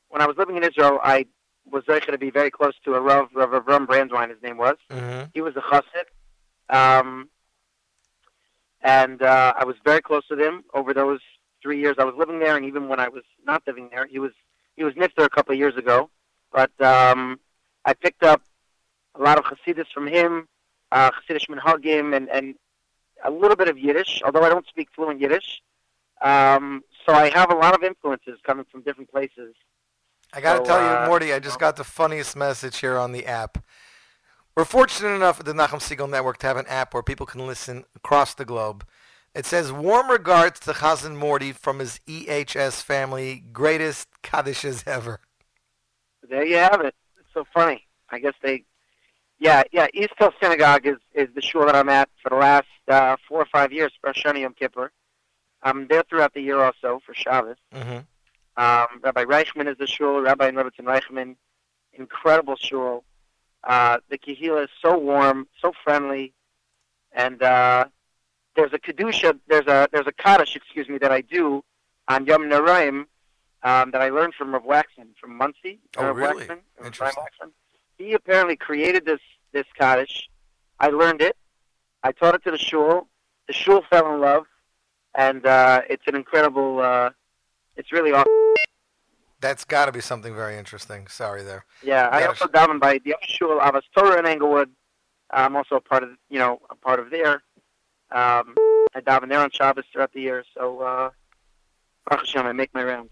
when 0.09 0.21
I 0.21 0.27
was 0.27 0.37
living 0.37 0.57
in 0.57 0.63
Israel, 0.63 0.99
I 1.03 1.25
was 1.69 1.83
going 1.85 2.01
to 2.01 2.17
be 2.17 2.29
very 2.29 2.51
close 2.51 2.73
to 2.85 2.95
a 2.95 3.01
Rav, 3.01 3.29
Rav 3.33 3.49
Avram 3.49 3.87
Brandwein, 3.87 4.29
his 4.29 4.41
name 4.41 4.57
was. 4.57 4.75
Mm-hmm. 4.91 5.25
He 5.33 5.41
was 5.41 5.55
a 5.55 5.61
chassid. 5.61 6.05
Um, 6.69 7.29
and 8.81 9.21
uh, 9.21 9.53
I 9.57 9.63
was 9.63 9.75
very 9.83 10.01
close 10.01 10.23
with 10.29 10.39
him 10.39 10.63
over 10.73 10.93
those 10.93 11.19
three 11.61 11.79
years 11.79 11.95
I 11.97 12.03
was 12.03 12.15
living 12.17 12.39
there, 12.39 12.57
and 12.57 12.65
even 12.65 12.89
when 12.89 12.99
I 12.99 13.07
was 13.07 13.23
not 13.45 13.63
living 13.65 13.89
there, 13.89 14.05
he 14.05 14.19
was 14.19 14.31
he 14.75 14.83
was 14.83 14.93
nifter 14.95 15.23
a 15.23 15.29
couple 15.29 15.53
of 15.53 15.59
years 15.59 15.77
ago. 15.77 16.09
But 16.51 16.71
um, 16.81 17.39
I 17.85 17.93
picked 17.93 18.23
up 18.23 18.41
a 19.15 19.21
lot 19.21 19.37
of 19.37 19.45
Hasidus 19.45 19.85
from 19.93 20.07
him, 20.07 20.47
uh, 20.91 21.11
Hasidish 21.11 21.47
minhagim, 21.47 22.15
and 22.15 22.29
and 22.29 22.55
a 23.23 23.31
little 23.31 23.55
bit 23.55 23.67
of 23.69 23.77
Yiddish, 23.77 24.21
although 24.25 24.43
I 24.43 24.49
don't 24.49 24.67
speak 24.67 24.89
fluent 24.95 25.19
Yiddish. 25.19 25.61
Um, 26.21 26.83
so 27.05 27.13
I 27.13 27.29
have 27.31 27.51
a 27.51 27.55
lot 27.55 27.73
of 27.75 27.83
influences 27.83 28.39
coming 28.43 28.65
from 28.71 28.81
different 28.81 29.11
places. 29.11 29.55
I 30.33 30.41
got 30.41 30.53
to 30.53 30.57
So, 30.59 30.63
tell 30.65 30.81
you, 30.81 30.87
uh, 30.87 31.05
Morty, 31.07 31.33
I 31.33 31.39
just 31.39 31.59
got 31.59 31.75
the 31.75 31.83
funniest 31.83 32.35
message 32.35 32.77
here 32.79 32.97
on 32.97 33.11
the 33.11 33.25
app. 33.25 33.63
We're 34.55 34.65
fortunate 34.65 35.15
enough 35.15 35.39
at 35.39 35.45
the 35.45 35.53
Nachum 35.53 35.79
Segal 35.79 36.09
Network 36.09 36.37
to 36.39 36.47
have 36.47 36.57
an 36.57 36.67
app 36.67 36.93
where 36.93 37.03
people 37.03 37.25
can 37.25 37.45
listen 37.45 37.85
across 37.95 38.33
the 38.33 38.45
globe. 38.45 38.85
It 39.33 39.47
says, 39.47 39.71
warm 39.71 40.09
regards 40.11 40.59
to 40.61 40.73
Chazan 40.73 41.15
Morty 41.15 41.51
from 41.51 41.79
his 41.79 41.99
EHS 42.07 42.83
family, 42.83 43.43
greatest 43.51 44.07
Kaddishes 44.21 44.87
ever. 44.87 45.19
There 46.29 46.45
you 46.45 46.57
have 46.57 46.81
it. 46.81 46.93
It's 47.19 47.33
so 47.33 47.45
funny. 47.53 47.87
I 48.09 48.19
guess 48.19 48.33
they, 48.43 48.63
yeah, 49.43 49.63
yeah. 49.73 49.87
East 49.93 50.13
Hill 50.17 50.31
Synagogue 50.41 50.87
is 50.87 50.97
is 51.13 51.27
the 51.35 51.41
shul 51.41 51.65
that 51.65 51.75
I'm 51.75 51.89
at 51.89 52.09
for 52.21 52.29
the 52.29 52.37
last 52.37 52.67
uh, 52.87 53.17
four 53.27 53.41
or 53.41 53.45
five 53.45 53.73
years 53.73 53.91
for 53.99 54.13
Shani 54.13 54.41
Yom 54.41 54.53
Kippur. 54.53 54.91
I'm 55.61 55.87
there 55.87 56.03
throughout 56.09 56.33
the 56.33 56.41
year 56.41 56.61
also 56.61 57.01
for 57.05 57.13
Shabbos. 57.13 57.57
Mm-hmm. 57.73 57.99
Um, 58.55 58.87
Rabbi 59.01 59.25
Reichman 59.25 59.69
is 59.69 59.77
the 59.77 59.87
shul. 59.87 60.21
Rabbi 60.21 60.47
and 60.47 60.57
Rebbetzin 60.57 60.85
Reichman, 60.85 61.35
incredible 61.93 62.55
shul. 62.55 63.03
Uh, 63.65 63.97
the 64.09 64.17
Kehila 64.17 64.63
is 64.63 64.69
so 64.81 64.97
warm, 64.97 65.47
so 65.61 65.73
friendly, 65.83 66.33
and 67.11 67.43
uh, 67.43 67.85
there's 68.55 68.71
a 68.71 68.79
kedusha. 68.79 69.37
There's 69.47 69.67
a 69.67 69.89
there's 69.91 70.07
a 70.07 70.13
kaddish, 70.13 70.55
excuse 70.55 70.87
me, 70.87 70.97
that 70.99 71.11
I 71.11 71.19
do 71.19 71.65
on 72.07 72.25
Yamim 72.25 72.49
Noraim 72.49 73.05
um, 73.63 73.91
that 73.91 74.01
I 74.01 74.09
learned 74.09 74.35
from 74.35 74.53
Rav 74.53 74.63
Waxman 74.63 75.15
from 75.19 75.35
Monsey. 75.37 75.79
Oh, 75.97 76.05
Rav 76.05 76.15
really? 76.15 76.45
Waxman, 76.45 76.59
Interesting. 76.85 77.23
Waxman. 77.23 77.51
He 77.97 78.13
apparently 78.13 78.55
created 78.55 79.05
this 79.05 79.19
this 79.51 79.65
Kaddish. 79.77 80.29
I 80.79 80.87
learned 80.87 81.21
it. 81.21 81.35
I 82.03 82.11
taught 82.11 82.35
it 82.35 82.43
to 82.43 82.51
the 82.51 82.57
shul. 82.57 83.07
The 83.47 83.53
shul 83.53 83.83
fell 83.89 84.13
in 84.13 84.21
love, 84.21 84.45
and 85.15 85.45
uh, 85.45 85.81
it's 85.89 86.03
an 86.07 86.15
incredible. 86.15 86.79
Uh, 86.79 87.11
it's 87.75 87.91
really 87.91 88.11
awesome. 88.11 88.31
That's 89.39 89.65
got 89.65 89.87
to 89.87 89.91
be 89.91 89.99
something 89.99 90.33
very 90.33 90.57
interesting. 90.57 91.07
Sorry 91.07 91.43
there. 91.43 91.65
Yeah, 91.83 92.07
I 92.07 92.25
also 92.25 92.45
daven 92.45 92.79
by 92.79 92.99
the 93.03 93.13
other 93.13 93.27
shul, 93.27 93.59
Avas 93.59 93.81
Torah 93.95 94.19
in 94.19 94.25
Englewood. 94.25 94.69
I'm 95.31 95.55
also 95.55 95.75
a 95.75 95.81
part 95.81 96.03
of, 96.03 96.11
you 96.29 96.39
know, 96.39 96.61
a 96.69 96.75
part 96.75 96.99
of 96.99 97.09
there. 97.09 97.43
Um, 98.11 98.55
I 98.95 99.01
daven 99.01 99.29
there 99.29 99.39
on 99.39 99.49
Shabbos 99.51 99.83
throughout 99.91 100.13
the 100.13 100.21
year. 100.21 100.45
So, 100.55 100.79
uh, 100.79 101.09
Baruch 102.07 102.25
Hashem, 102.25 102.45
I 102.45 102.53
make 102.53 102.73
my 102.73 102.83
rounds. 102.83 103.11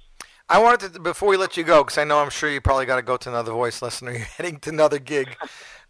I 0.49 0.59
wanted 0.59 0.93
to 0.93 0.99
before 0.99 1.29
we 1.29 1.37
let 1.37 1.55
you 1.57 1.63
go 1.63 1.83
because 1.83 1.97
I 1.97 2.03
know 2.03 2.19
I'm 2.19 2.29
sure 2.29 2.49
you 2.49 2.61
probably 2.61 2.85
got 2.85 2.97
to 2.97 3.01
go 3.01 3.17
to 3.17 3.29
another 3.29 3.51
voice 3.53 3.81
listener. 3.81 4.11
You're 4.17 4.21
heading 4.21 4.59
to 4.61 4.69
another 4.69 4.99
gig. 4.99 5.37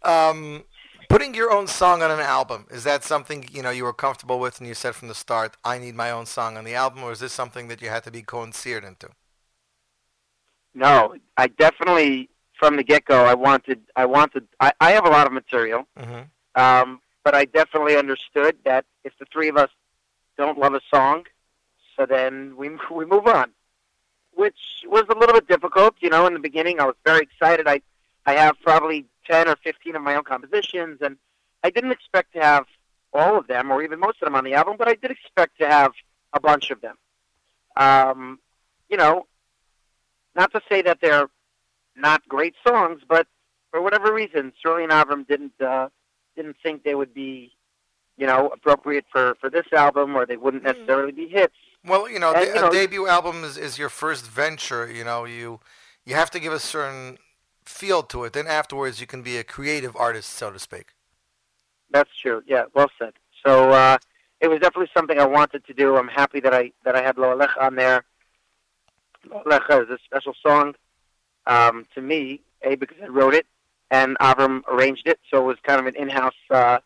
Um, 0.02 0.64
putting 1.08 1.34
your 1.34 1.50
own 1.52 1.66
song 1.66 2.02
on 2.02 2.10
an 2.10 2.20
album 2.20 2.66
is 2.70 2.84
that 2.84 3.04
something 3.04 3.48
you 3.52 3.62
know 3.62 3.70
you 3.70 3.84
were 3.84 3.92
comfortable 3.92 4.38
with 4.40 4.58
and 4.58 4.68
you 4.68 4.74
said 4.74 4.94
from 4.94 5.08
the 5.08 5.14
start 5.14 5.56
I 5.64 5.78
need 5.78 5.94
my 5.94 6.10
own 6.10 6.26
song 6.26 6.56
on 6.56 6.64
the 6.64 6.74
album, 6.74 7.02
or 7.02 7.12
is 7.12 7.20
this 7.20 7.32
something 7.32 7.68
that 7.68 7.82
you 7.82 7.88
had 7.88 8.04
to 8.04 8.10
be 8.10 8.22
coinseared 8.22 8.84
into? 8.84 9.08
No, 10.74 11.14
I 11.36 11.48
definitely 11.48 12.30
from 12.58 12.76
the 12.76 12.84
get 12.84 13.04
go. 13.04 13.24
I 13.24 13.34
wanted. 13.34 13.80
I 13.96 14.06
wanted. 14.06 14.46
I, 14.60 14.72
I 14.80 14.92
have 14.92 15.04
a 15.06 15.10
lot 15.10 15.26
of 15.26 15.32
material, 15.32 15.86
Mm-hmm. 15.98 16.22
um, 16.60 17.00
but 17.24 17.34
I 17.34 17.44
definitely 17.44 17.96
understood 17.96 18.56
that 18.64 18.84
if 19.04 19.12
the 19.18 19.26
three 19.32 19.48
of 19.48 19.56
us 19.56 19.70
don't 20.38 20.58
love 20.58 20.74
a 20.74 20.80
song, 20.92 21.24
so 21.96 22.06
then 22.06 22.56
we 22.56 22.70
we 22.90 23.04
move 23.04 23.26
on, 23.26 23.50
which 24.34 24.58
was 24.86 25.04
a 25.08 25.18
little 25.18 25.34
bit 25.34 25.48
difficult. 25.48 25.94
You 26.00 26.10
know, 26.10 26.26
in 26.26 26.34
the 26.34 26.40
beginning, 26.40 26.80
I 26.80 26.86
was 26.86 26.96
very 27.04 27.22
excited. 27.22 27.66
I 27.68 27.82
I 28.26 28.34
have 28.34 28.56
probably 28.62 29.06
ten 29.26 29.48
or 29.48 29.56
fifteen 29.56 29.96
of 29.96 30.02
my 30.02 30.16
own 30.16 30.24
compositions, 30.24 30.98
and 31.00 31.16
I 31.62 31.70
didn't 31.70 31.92
expect 31.92 32.32
to 32.34 32.40
have 32.40 32.66
all 33.12 33.38
of 33.38 33.46
them 33.46 33.70
or 33.70 33.82
even 33.82 34.00
most 34.00 34.22
of 34.22 34.26
them 34.26 34.34
on 34.34 34.44
the 34.44 34.54
album, 34.54 34.76
but 34.78 34.88
I 34.88 34.94
did 34.94 35.10
expect 35.10 35.58
to 35.58 35.68
have 35.68 35.92
a 36.32 36.40
bunch 36.40 36.70
of 36.70 36.80
them. 36.80 36.96
Um, 37.76 38.38
you 38.88 38.96
know, 38.96 39.26
not 40.34 40.52
to 40.52 40.60
say 40.68 40.82
that 40.82 40.98
they're 41.00 41.28
not 41.96 42.26
great 42.28 42.54
songs, 42.66 43.02
but 43.06 43.26
for 43.70 43.80
whatever 43.80 44.12
reason, 44.12 44.52
Sterling 44.58 44.90
and 44.90 44.92
Avram 44.92 45.26
didn't 45.26 45.60
uh, 45.60 45.88
didn't 46.36 46.56
think 46.62 46.84
they 46.84 46.94
would 46.94 47.12
be, 47.12 47.52
you 48.16 48.26
know, 48.26 48.48
appropriate 48.48 49.04
for 49.10 49.34
for 49.40 49.50
this 49.50 49.66
album, 49.72 50.16
or 50.16 50.26
they 50.26 50.36
wouldn't 50.36 50.62
necessarily 50.62 51.12
be 51.12 51.28
hits. 51.28 51.56
Well, 51.84 52.08
you 52.08 52.18
know, 52.18 52.32
And, 52.32 52.42
the, 52.42 52.54
you 52.54 52.60
know- 52.60 52.68
a 52.68 52.72
debut 52.72 53.06
album 53.08 53.44
is, 53.44 53.56
is 53.56 53.78
your 53.78 53.88
first 53.88 54.26
venture. 54.26 54.90
You 54.90 55.04
know, 55.04 55.24
you 55.24 55.60
you 56.04 56.14
have 56.14 56.30
to 56.30 56.40
give 56.40 56.52
a 56.52 56.60
certain 56.60 57.18
feel 57.64 58.02
to 58.04 58.24
it. 58.24 58.32
Then 58.32 58.46
afterwards, 58.46 59.00
you 59.00 59.06
can 59.06 59.22
be 59.22 59.36
a 59.38 59.44
creative 59.44 59.96
artist, 59.96 60.30
so 60.30 60.50
to 60.50 60.58
speak. 60.58 60.94
That's 61.90 62.10
true. 62.16 62.42
Yeah, 62.46 62.64
well 62.74 62.90
said. 62.98 63.12
So 63.44 63.70
uh, 63.70 63.98
it 64.40 64.48
was 64.48 64.60
definitely 64.60 64.90
something 64.94 65.18
I 65.18 65.26
wanted 65.26 65.64
to 65.66 65.74
do. 65.74 65.96
I'm 65.96 66.08
happy 66.08 66.40
that 66.40 66.54
I 66.54 66.72
that 66.84 66.94
I 66.96 67.02
had 67.02 67.18
Lo 67.18 67.36
Alecha 67.36 67.60
on 67.60 67.74
there. 67.74 68.04
Lo 69.30 69.42
Alecha 69.44 69.84
is 69.84 69.90
a 69.90 69.98
special 70.04 70.34
song 70.40 70.74
um, 71.46 71.86
to 71.94 72.00
me, 72.00 72.40
a 72.62 72.76
because 72.76 72.96
I 73.02 73.08
wrote 73.08 73.34
it 73.34 73.46
and 73.90 74.16
Avram 74.18 74.62
arranged 74.68 75.06
it, 75.06 75.20
so 75.30 75.38
it 75.38 75.44
was 75.44 75.58
kind 75.62 75.78
of 75.78 75.86
an 75.86 75.94
in-house 75.96 76.34
uh, 76.50 76.78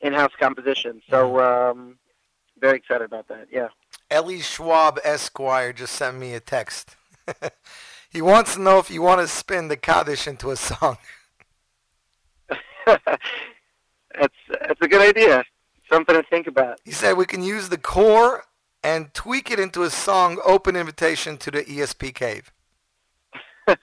in-house 0.00 0.32
composition. 0.38 1.02
So 1.10 1.40
um, 1.40 1.98
very 2.60 2.78
excited 2.78 3.04
about 3.04 3.28
that. 3.28 3.48
Yeah. 3.50 3.68
Eli 4.12 4.38
Schwebel 4.38 4.98
Esquire 5.04 5.72
just 5.72 5.94
sent 5.94 6.18
me 6.18 6.34
a 6.34 6.40
text. 6.40 6.96
he 8.10 8.22
wants 8.22 8.54
to 8.54 8.60
know 8.60 8.78
if 8.78 8.90
you 8.90 9.02
want 9.02 9.20
to 9.20 9.28
spin 9.28 9.68
the 9.68 9.76
Kaddish 9.76 10.26
into 10.26 10.50
a 10.50 10.56
song. 10.56 10.98
That's 14.18 14.34
that's 14.48 14.80
a 14.80 14.88
good 14.88 15.02
idea. 15.02 15.44
Something 15.90 16.14
to 16.14 16.22
think 16.22 16.46
about. 16.46 16.80
He 16.84 16.92
said 16.92 17.18
we 17.18 17.26
can 17.26 17.42
use 17.42 17.68
the 17.68 17.78
core 17.78 18.44
and 18.82 19.12
tweak 19.12 19.50
it 19.50 19.58
into 19.58 19.82
a 19.82 19.90
song. 19.90 20.40
Open 20.44 20.74
invitation 20.74 21.36
to 21.38 21.50
the 21.50 21.62
ESP 21.64 22.14
cave. 22.14 22.52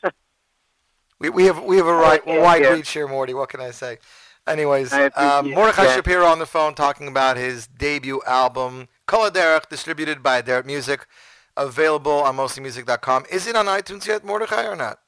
we, 1.20 1.30
we 1.30 1.45
have 1.45 1.64
we 1.64 1.78
have 1.78 1.88
a 1.88 1.94
right, 1.94 2.22
yeah, 2.26 2.41
wide 2.41 2.64
yeah. 2.64 2.70
reach 2.70 2.90
here, 2.90 3.08
Morty. 3.08 3.34
What 3.34 3.50
can 3.50 3.62
I 3.62 3.72
say? 3.72 4.00
Anyways, 4.45 4.91
um, 4.91 5.52
Mordechai 5.52 5.86
yeah. 5.86 5.95
Shapiro 5.95 6.26
on 6.26 6.40
the 6.40 6.45
phone 6.45 6.74
talking 6.76 7.07
about 7.07 7.38
his 7.38 7.65
debut 7.65 8.22
album, 8.28 8.90
Kol 9.06 9.30
Derech, 9.30 9.70
distributed 9.70 10.22
by 10.22 10.41
Derek 10.41 10.65
Music, 10.65 11.07
available 11.56 12.11
on 12.11 12.36
mostlymusic.com. 12.36 13.26
Is 13.32 13.48
it 13.48 13.56
on 13.56 13.68
iTunes 13.68 14.06
yet, 14.06 14.26
Mordechai, 14.26 14.65
or 14.65 14.76
not? 14.76 14.99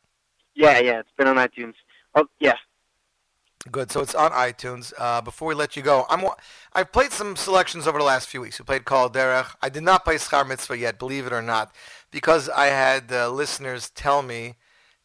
Yeah, 0.56 0.80
yeah. 0.80 1.00
It's 1.00 1.10
been 1.18 1.28
on 1.28 1.36
iTunes. 1.36 1.74
Oh, 2.16 2.28
yeah. 2.40 2.56
Good. 3.72 3.92
So 3.92 4.00
it's 4.02 4.16
on 4.16 4.32
iTunes. 4.32 4.94
Uh, 4.98 5.22
before 5.22 5.48
we 5.48 5.56
let 5.56 5.76
you 5.76 5.82
go, 5.82 6.06
I'm 6.10 6.24
I've 6.74 6.92
played 6.92 7.12
some 7.12 7.36
selections 7.36 7.88
over 7.88 7.98
the 7.98 8.06
last 8.06 8.30
few 8.30 8.40
weeks. 8.42 8.60
We 8.60 8.64
played 8.64 8.86
Kol 8.86 9.10
Derech. 9.10 9.56
I 9.62 9.70
did 9.70 9.84
not 9.84 10.06
play 10.06 10.16
Schar 10.16 10.48
Mitzvah 10.48 10.78
yet, 10.78 11.00
believe 11.00 11.26
it 11.26 11.34
or 11.34 11.42
not, 11.42 11.74
because 12.12 12.48
I 12.48 12.68
had 12.68 13.12
uh, 13.12 13.32
listeners 13.32 13.90
tell 13.90 14.22
me 14.22 14.56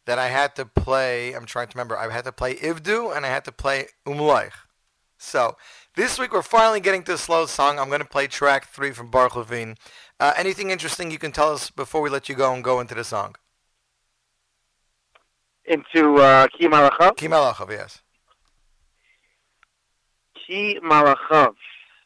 that 0.05 0.19
I 0.19 0.27
had 0.27 0.55
to 0.55 0.65
play. 0.65 1.33
I'm 1.33 1.45
trying 1.45 1.67
to 1.67 1.75
remember. 1.75 1.97
I 1.97 2.11
had 2.11 2.25
to 2.25 2.31
play 2.31 2.55
Ivdu 2.55 3.15
and 3.15 3.25
I 3.25 3.29
had 3.29 3.45
to 3.45 3.51
play 3.51 3.87
Umloich. 4.05 4.51
So 5.17 5.55
this 5.95 6.17
week 6.17 6.33
we're 6.33 6.41
finally 6.41 6.79
getting 6.79 7.03
to 7.03 7.13
a 7.13 7.17
slow 7.17 7.45
song. 7.45 7.77
I'm 7.77 7.89
going 7.89 8.01
to 8.01 8.07
play 8.07 8.27
track 8.27 8.67
three 8.67 8.91
from 8.91 9.11
Baruch 9.11 9.35
Levine. 9.35 9.75
Uh, 10.19 10.33
anything 10.35 10.71
interesting 10.71 11.11
you 11.11 11.19
can 11.19 11.31
tell 11.31 11.53
us 11.53 11.69
before 11.69 12.01
we 12.01 12.09
let 12.09 12.29
you 12.29 12.35
go 12.35 12.53
and 12.53 12.63
go 12.63 12.79
into 12.79 12.95
the 12.95 13.03
song? 13.03 13.35
Into 15.65 16.15
uh, 16.15 16.47
Ki 16.57 16.67
Malachav. 16.67 17.17
Ki 17.17 17.27
Malachav, 17.27 17.69
yes. 17.69 18.01
Ki 20.35 20.79
Malachav. 20.83 21.53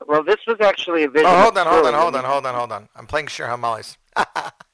Well, 0.05 0.23
this 0.23 0.37
was 0.45 0.57
actually 0.59 1.03
a 1.03 1.09
vision. 1.09 1.27
Oh, 1.27 1.41
hold 1.41 1.57
on, 1.57 1.67
hold 1.67 1.85
on, 1.85 1.93
hold 1.93 2.15
on, 2.15 2.25
hold 2.25 2.45
on, 2.45 2.55
hold 2.55 2.71
on. 2.71 2.89
I'm 2.95 3.07
playing 3.07 3.27
Shir 3.27 3.47
Hamalis. 3.47 3.97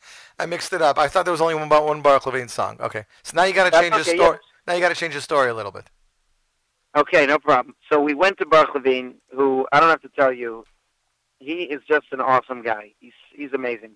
I 0.41 0.47
mixed 0.47 0.73
it 0.73 0.81
up. 0.81 0.97
I 0.97 1.07
thought 1.07 1.25
there 1.25 1.31
was 1.31 1.41
only 1.41 1.53
one, 1.53 1.69
one 1.69 2.01
Levine 2.01 2.47
song. 2.47 2.77
Okay, 2.79 3.05
so 3.21 3.33
now 3.35 3.43
you 3.43 3.53
got 3.53 3.71
to 3.71 3.79
change 3.79 3.95
the 3.95 4.03
story. 4.03 4.17
yeah. 4.19 4.37
Now 4.67 4.73
you 4.73 4.81
got 4.81 4.89
to 4.89 4.95
change 4.95 5.13
the 5.13 5.21
story 5.21 5.49
a 5.49 5.53
little 5.53 5.71
bit. 5.71 5.85
Okay, 6.97 7.25
no 7.27 7.37
problem. 7.37 7.75
So 7.91 8.01
we 8.01 8.15
went 8.15 8.39
to 8.39 8.45
Baruch 8.47 8.73
Levine, 8.73 9.15
who 9.35 9.67
I 9.71 9.79
don't 9.79 9.89
have 9.89 10.01
to 10.01 10.09
tell 10.09 10.33
you, 10.33 10.65
he 11.39 11.63
is 11.63 11.81
just 11.87 12.07
an 12.11 12.21
awesome 12.21 12.63
guy. 12.63 12.93
He's 12.99 13.13
he's 13.31 13.53
amazing, 13.53 13.91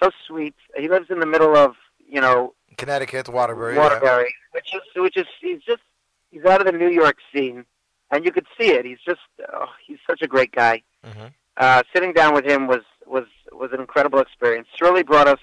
so 0.00 0.10
sweet. 0.26 0.54
He 0.76 0.88
lives 0.88 1.06
in 1.10 1.20
the 1.20 1.26
middle 1.26 1.56
of 1.56 1.74
you 2.06 2.20
know 2.20 2.54
Connecticut, 2.76 3.28
Waterbury. 3.30 3.74
yeah. 3.74 3.82
Waterbury, 3.82 4.34
which 4.52 4.74
is 4.74 4.82
which 4.96 5.16
is 5.16 5.26
he's 5.40 5.60
just 5.62 5.82
he's 6.30 6.44
out 6.44 6.60
of 6.60 6.66
the 6.70 6.78
New 6.78 6.90
York 6.90 7.16
scene, 7.32 7.64
and 8.10 8.26
you 8.26 8.30
could 8.30 8.46
see 8.60 8.72
it. 8.72 8.84
He's 8.84 9.00
just 9.06 9.20
oh, 9.54 9.66
he's 9.86 9.98
such 10.06 10.20
a 10.20 10.26
great 10.26 10.52
guy. 10.52 10.82
Mhm. 11.06 11.32
Uh, 11.56 11.82
sitting 11.94 12.12
down 12.12 12.34
with 12.34 12.44
him 12.44 12.66
was 12.66 12.82
was 13.06 13.24
was 13.52 13.70
an 13.72 13.80
incredible 13.80 14.18
experience. 14.20 14.68
Sruli 14.78 15.04
brought 15.04 15.28
us 15.28 15.40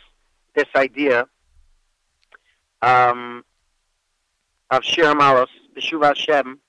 this 0.55 0.67
idea 0.75 1.27
um, 2.81 3.43
of 4.71 4.83
Shir 4.83 5.13
Malos, 5.13 5.47
the 5.73 5.81
Shuva 5.81 6.07
Hashem. 6.07 6.59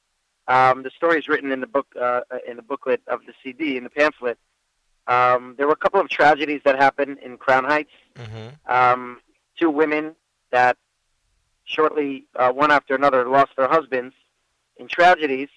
Um, 0.49 0.83
the 0.83 0.91
story 0.91 1.19
is 1.19 1.29
written 1.29 1.51
in 1.51 1.61
the 1.61 1.67
book 1.67 1.87
uh, 2.01 2.21
in 2.47 2.57
the 2.57 2.63
booklet 2.63 3.01
of 3.09 3.21
the 3.27 3.33
CD 3.43 3.77
in 3.77 3.85
the 3.85 3.91
pamphlet. 3.91 4.39
Um, 5.09 5.55
there 5.57 5.67
were 5.67 5.73
a 5.73 5.77
couple 5.77 6.01
of 6.01 6.09
tragedies 6.09 6.61
that 6.65 6.77
happened 6.77 7.19
in 7.19 7.37
Crown 7.37 7.65
Heights. 7.65 7.93
Mm-hmm. 8.17 8.73
Um, 8.73 9.21
two 9.59 9.71
women 9.71 10.15
that 10.51 10.77
shortly 11.65 12.27
uh, 12.37 12.53
one 12.53 12.71
after 12.71 12.95
another 12.95 13.29
lost 13.29 13.53
their 13.57 13.69
husbands 13.69 14.15
in 14.77 14.89
tragedies, 14.89 15.49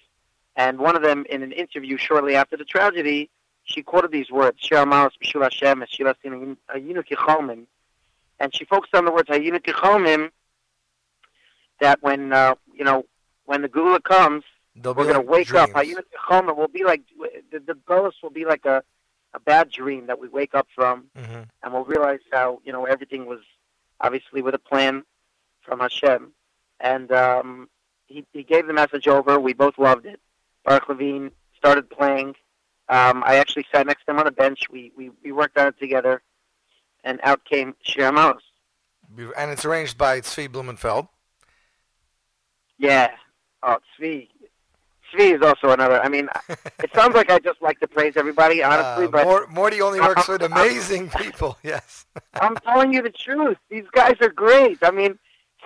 and 0.55 0.79
one 0.79 0.95
of 0.95 1.03
them 1.03 1.25
in 1.29 1.43
an 1.43 1.51
interview 1.51 1.97
shortly 1.97 2.35
after 2.35 2.57
the 2.57 2.65
tragedy, 2.65 3.29
she 3.63 3.81
quoted 3.83 4.11
these 4.11 4.31
words: 4.31 4.57
"Shir 4.59 4.85
Malos 4.85 5.11
b'shul 5.23 5.43
Hashem 5.43 5.81
eshilas 5.81 6.15
hayinu 6.25 7.03
kicholmim," 7.07 7.65
and 8.39 8.53
she 8.55 8.65
focused 8.65 8.95
on 8.95 9.05
the 9.05 9.11
words 9.11 9.29
hayinu 9.29 9.59
kicholmim. 9.61 10.29
That 11.79 12.01
when 12.01 12.33
uh, 12.33 12.55
you 12.73 12.83
know 12.83 13.05
when 13.45 13.61
the 13.61 13.69
geulah 13.69 14.03
comes, 14.03 14.43
They'll 14.75 14.93
we're 14.93 15.03
going 15.05 15.15
to 15.15 15.19
like 15.21 15.29
wake 15.29 15.53
up. 15.53 15.71
dreams. 15.71 15.95
Hayinu 15.95 16.03
kicholmim 16.13 16.57
will 16.57 16.67
be 16.67 16.83
like 16.83 17.03
the, 17.51 17.59
the 17.59 17.75
will 18.21 18.29
be 18.29 18.45
like 18.45 18.65
a 18.65 18.83
a 19.33 19.39
bad 19.39 19.69
dream 19.69 20.07
that 20.07 20.19
we 20.19 20.27
wake 20.27 20.55
up 20.55 20.67
from 20.73 21.05
Mm-hmm. 21.17 21.41
and 21.63 21.73
we'll 21.73 21.85
realize 21.85 22.19
how 22.31 22.59
you 22.65 22.71
know 22.73 22.85
everything 22.85 23.25
was 23.27 23.39
obviously 24.01 24.41
with 24.41 24.55
a 24.55 24.59
plan 24.59 25.03
from 25.61 25.79
Hashem. 25.79 26.31
And 26.79 27.11
um, 27.11 27.69
he 28.07 28.25
he 28.33 28.43
gave 28.43 28.67
the 28.67 28.73
message 28.73 29.07
over. 29.07 29.39
We 29.39 29.53
both 29.53 29.77
loved 29.77 30.05
it. 30.05 30.19
Baruch 30.65 30.89
Levine 30.89 31.31
started 31.57 31.89
playing. 31.89 32.35
Um, 32.89 33.23
I 33.25 33.35
actually 33.35 33.65
sat 33.71 33.85
next 33.85 34.05
to 34.05 34.11
him 34.11 34.19
on 34.19 34.27
a 34.27 34.31
bench. 34.31 34.61
We 34.71 34.91
we, 34.97 35.11
we 35.23 35.31
worked 35.31 35.57
on 35.57 35.67
it 35.67 35.79
together, 35.79 36.21
and 37.03 37.19
out 37.23 37.43
came 37.45 37.75
Shir 37.83 38.11
Malos. 38.11 38.39
And 39.37 39.51
it's 39.51 39.65
arranged 39.65 39.97
by 39.97 40.21
Tzvi 40.21 40.49
Blumenfeld. 40.51 41.07
Yeah. 42.77 43.11
Oh, 43.63 43.77
Tzvi. 43.99 44.27
Tzvi 45.13 45.35
is 45.35 45.41
also 45.41 45.71
another. 45.71 45.99
I 46.01 46.07
mean, 46.09 46.29
it 46.49 46.91
sounds 46.93 47.15
like 47.15 47.29
I 47.31 47.39
just 47.39 47.61
like 47.61 47.79
to 47.79 47.87
praise 47.87 48.13
everybody, 48.15 48.63
honestly, 48.63 49.05
Uh, 49.05 49.09
but 49.09 49.25
Mor- 49.25 49.47
Morty 49.47 49.81
only 49.81 49.99
works 49.99 50.27
with 50.27 50.41
amazing 50.51 51.09
people. 51.09 51.57
Yes. 51.63 52.05
I'm 52.35 52.55
telling 52.57 52.93
you 52.93 53.01
the 53.01 53.09
truth. 53.09 53.57
These 53.69 53.85
guys 53.91 54.15
are 54.21 54.29
great. 54.29 54.77
I 54.83 54.91
mean, 54.91 55.17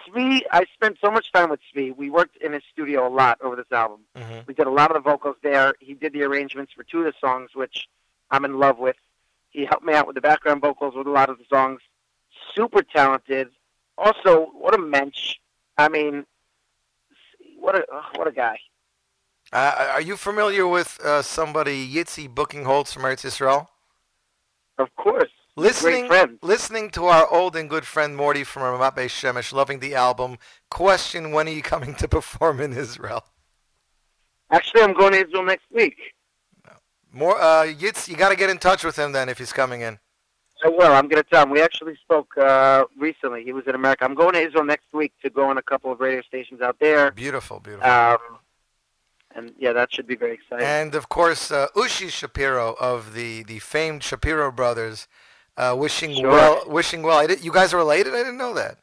Tzvi, 0.08 0.42
I 0.52 0.66
spent 0.74 0.98
so 1.04 1.12
much 1.12 1.32
time 1.34 1.50
with 1.50 1.60
Tzvi. 1.76 1.96
We 1.96 2.10
worked 2.10 2.38
in 2.38 2.54
his 2.54 2.64
studio 2.72 3.08
a 3.08 3.10
lot 3.14 3.38
over 3.42 3.56
this 3.58 3.72
album. 3.72 4.02
Mhm. 4.18 4.48
We 4.48 4.54
did 4.54 4.66
a 4.68 4.72
lot 4.72 4.90
of 4.90 4.96
the 4.96 5.08
vocals 5.10 5.36
there. 5.44 5.74
He 5.80 5.94
did 5.94 6.14
the 6.14 6.24
arrangements 6.24 6.72
for 6.74 6.84
two 6.84 7.00
of 7.00 7.06
the 7.06 7.14
songs, 7.20 7.52
which 7.54 7.88
I'm 8.32 8.46
in 8.46 8.58
love 8.60 8.80
with. 8.80 8.96
He 9.54 9.66
helped 9.66 9.86
me 9.86 9.94
out 9.94 10.08
with 10.08 10.16
the 10.16 10.22
background 10.22 10.62
vocals 10.62 10.96
with 10.96 11.08
a 11.08 11.12
lot 11.12 11.30
of 11.30 11.38
the 11.38 11.46
songs. 11.52 11.80
Super 12.56 12.82
talented. 12.82 13.50
Also, 13.98 14.48
what 14.60 14.74
a 14.74 14.80
mensch. 14.80 15.36
I 15.78 15.88
mean, 15.90 16.26
what 17.60 17.76
a 17.76 17.86
what 18.16 18.28
a 18.28 18.32
guy. 18.32 18.58
Uh, 19.52 19.92
are 19.94 20.02
you 20.02 20.18
familiar 20.18 20.68
with 20.68 21.00
uh, 21.06 21.22
somebody, 21.22 21.88
Yitzi 21.88 22.28
Booking 22.28 22.66
Holtz 22.66 22.92
from 22.92 23.04
Eretz 23.04 23.24
Yisrael? 23.24 23.68
Of 24.80 24.94
course. 24.96 25.30
Listening, 25.56 26.10
listening 26.42 26.90
to 26.92 27.06
our 27.06 27.32
old 27.32 27.56
and 27.56 27.70
good 27.70 27.86
friend 27.86 28.18
Morty 28.18 28.44
from 28.44 28.64
Ramat 28.64 28.96
Beis 28.96 29.10
Shemesh, 29.10 29.54
loving 29.54 29.80
the 29.80 29.94
album. 29.94 30.38
Question: 30.72 31.32
When 31.32 31.48
are 31.48 31.52
you 31.52 31.62
coming 31.62 31.94
to 31.96 32.08
perform 32.08 32.60
in 32.60 32.74
Israel? 32.74 33.24
Actually, 34.50 34.82
I'm 34.82 34.94
going 34.94 35.14
to 35.14 35.24
Israel 35.24 35.44
next 35.44 35.66
week. 35.72 35.96
More, 37.14 37.40
uh, 37.40 37.66
Yitz, 37.66 38.08
you 38.08 38.16
got 38.16 38.30
to 38.30 38.36
get 38.36 38.50
in 38.50 38.58
touch 38.58 38.84
with 38.84 38.98
him 38.98 39.12
then 39.12 39.30
if 39.30 39.38
he's 39.38 39.54
coming 39.54 39.82
in. 39.82 40.00
I 40.66 40.70
will. 40.70 40.92
I'm 40.92 41.08
going 41.08 41.22
to 41.22 41.30
tell 41.30 41.44
him. 41.44 41.50
We 41.52 41.62
actually 41.62 41.96
spoke 41.98 42.38
uh, 42.38 42.86
recently. 42.98 43.44
He 43.44 43.52
was 43.54 43.66
in 43.68 43.76
America. 43.76 44.06
I'm 44.06 44.16
going 44.16 44.34
to 44.34 44.40
Israel 44.40 44.64
next 44.66 44.88
week 44.94 45.12
to 45.22 45.30
go 45.30 45.46
on 45.50 45.58
a 45.58 45.62
couple 45.62 45.92
of 45.92 46.00
radio 46.00 46.22
stations 46.22 46.62
out 46.62 46.78
there. 46.80 47.12
Beautiful, 47.12 47.60
beautiful. 47.60 47.88
Um, 47.90 48.18
and 49.36 49.52
yeah, 49.60 49.74
that 49.74 49.94
should 49.94 50.08
be 50.08 50.16
very 50.16 50.34
exciting. 50.36 50.66
And 50.66 50.96
of 50.96 51.10
course, 51.10 51.52
uh, 51.52 51.68
Ushi 51.76 52.10
Shapiro 52.10 52.76
of 52.80 53.14
the, 53.14 53.44
the 53.44 53.60
famed 53.60 54.04
Shapiro 54.04 54.52
brothers, 54.52 55.08
uh, 55.58 55.76
wishing 55.78 56.16
Sure. 56.16 56.30
well. 56.30 56.64
Wishing 56.68 57.04
well. 57.04 57.18
I 57.18 57.28
did, 57.28 57.44
you 57.44 57.52
guys 57.52 57.74
are 57.74 57.78
related. 57.78 58.14
I 58.14 58.18
didn't 58.20 58.38
know 58.38 58.54
that. 58.54 58.78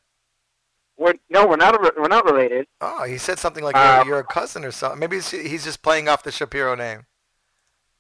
We're, 0.99 1.15
no, 1.31 1.47
we're 1.47 1.57
not. 1.57 1.81
We're 1.97 2.09
not 2.09 2.27
related. 2.27 2.67
Oh, 2.83 3.05
he 3.05 3.17
said 3.17 3.39
something 3.39 3.65
like 3.65 3.75
Um, 3.75 4.07
you're, 4.07 4.17
you're 4.17 4.19
a 4.21 4.25
cousin 4.25 4.67
or 4.67 4.71
something. 4.71 5.01
Maybe 5.01 5.17
he's, 5.17 5.31
he's 5.31 5.65
just 5.65 5.83
playing 5.83 6.09
off 6.11 6.23
the 6.23 6.31
Shapiro 6.31 6.75
name. 6.75 7.07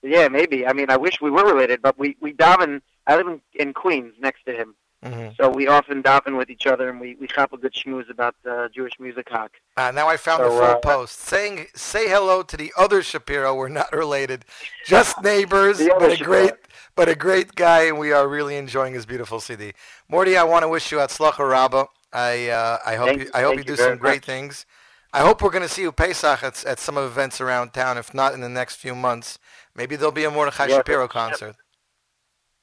Yeah, 0.02 0.28
maybe. 0.28 0.66
I 0.66 0.72
mean, 0.72 0.90
I 0.90 0.97
wish 0.97 1.20
we 1.20 1.31
were 1.31 1.44
related, 1.44 1.82
but 1.82 1.98
we 1.98 2.16
we 2.20 2.32
daven. 2.32 2.81
I 3.06 3.16
live 3.16 3.27
in, 3.27 3.40
in 3.55 3.72
Queens 3.72 4.14
next 4.20 4.44
to 4.47 4.52
him, 4.52 4.74
Mhm. 5.05 5.36
so 5.36 5.48
we 5.48 5.66
often 5.66 6.02
daven 6.02 6.36
with 6.39 6.48
each 6.51 6.66
other, 6.66 6.89
and 6.89 7.01
we 7.01 7.16
we 7.20 7.27
chop 7.27 7.52
a 7.52 7.59
good 7.59 7.74
schmooze 7.74 8.09
about 8.10 8.35
uh, 8.48 8.68
Jewish 8.68 8.93
music 8.98 9.28
hawk. 9.31 9.52
Uh, 9.77 9.90
now 9.90 10.09
I 10.09 10.16
found 10.16 10.43
the 10.44 10.48
full 10.48 10.62
uh, 10.62 10.77
post 10.77 11.18
saying 11.20 11.66
say 11.74 12.09
hello 12.09 12.43
to 12.43 12.56
the 12.56 12.72
other 12.78 13.02
Shapiro. 13.02 13.55
We're 13.55 13.68
not 13.68 13.93
related, 13.93 14.44
just 14.86 15.20
neighbors, 15.32 15.78
but 15.78 16.12
a 16.12 16.16
Shapiro. 16.16 16.24
great 16.31 16.52
but 16.97 17.09
a 17.09 17.14
great 17.14 17.55
guy, 17.55 17.82
and 17.85 17.98
we 17.98 18.12
are 18.12 18.27
really 18.28 18.56
enjoying 18.56 18.94
his 18.94 19.06
beautiful 19.06 19.40
CD. 19.40 19.72
Morty, 20.09 20.36
I 20.36 20.44
want 20.44 20.62
to 20.64 20.68
wish 20.68 20.90
you 20.93 20.98
Atzlacha 20.98 21.48
Rabba. 21.48 21.86
I 22.12 22.48
uh, 22.48 22.78
I 22.86 22.97
hope 22.97 23.09
Thank- 23.09 23.22
you 23.24 23.31
I 23.35 23.43
hope 23.43 23.52
you 23.55 23.59
you 23.60 23.64
do 23.64 23.77
some 23.77 23.97
great 23.98 24.16
much. 24.22 24.24
things. 24.27 24.66
I 25.12 25.20
hope 25.20 25.43
we're 25.43 25.51
going 25.51 25.62
to 25.62 25.69
see 25.69 25.82
you 25.82 25.91
Pesach 25.93 26.43
at, 26.43 26.65
at 26.65 26.78
some 26.78 26.97
events 26.97 27.41
around 27.41 27.73
town. 27.73 27.99
If 27.99 28.15
not 28.15 28.32
in 28.32 28.41
the 28.41 28.49
next 28.49 28.77
few 28.77 28.95
months, 28.95 29.39
maybe 29.74 29.97
there'll 29.97 30.12
be 30.12 30.24
a 30.24 30.31
Mordechai 30.31 30.66
Yeah, 30.66 30.77
Shapiro 30.77 31.09
concert. 31.09 31.57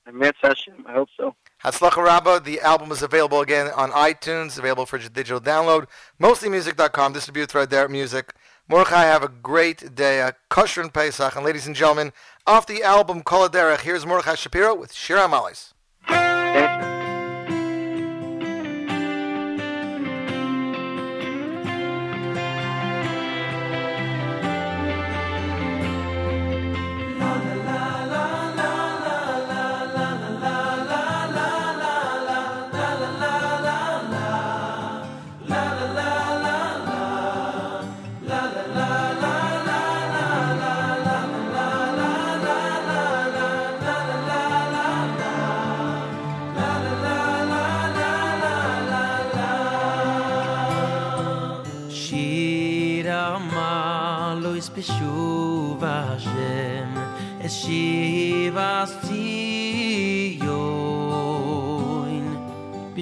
Hashem, 0.05 0.85
I 0.87 0.93
hope 0.93 1.09
so. 1.17 1.35
Hatzlacha 1.63 2.01
Rabba, 2.01 2.39
the 2.39 2.61
album 2.61 2.91
is 2.91 3.01
available 3.01 3.41
again 3.41 3.69
on 3.75 3.91
iTunes, 3.91 4.57
available 4.57 4.85
for 4.85 4.97
digital 4.97 5.41
download. 5.41 5.87
Mostlymusic.com, 6.21 7.13
distribute 7.13 7.49
through 7.49 7.65
Derek 7.65 7.91
Music. 7.91 8.33
Mordechai, 8.69 9.03
have 9.03 9.23
a 9.23 9.27
great 9.27 9.95
day, 9.95 10.21
a 10.21 10.33
kosher 10.49 10.81
and 10.81 10.93
Pesach. 10.93 11.35
And 11.35 11.43
ladies 11.43 11.67
and 11.67 11.75
gentlemen, 11.75 12.13
off 12.45 12.65
the 12.65 12.83
album 12.83 13.23
Kol 13.23 13.49
Derech, 13.49 13.81
here's 13.81 14.05
Mordechai 14.05 14.35
Shapiro 14.35 14.75
with 14.75 14.93
Shir 14.93 15.17
Amalis. 15.17 15.73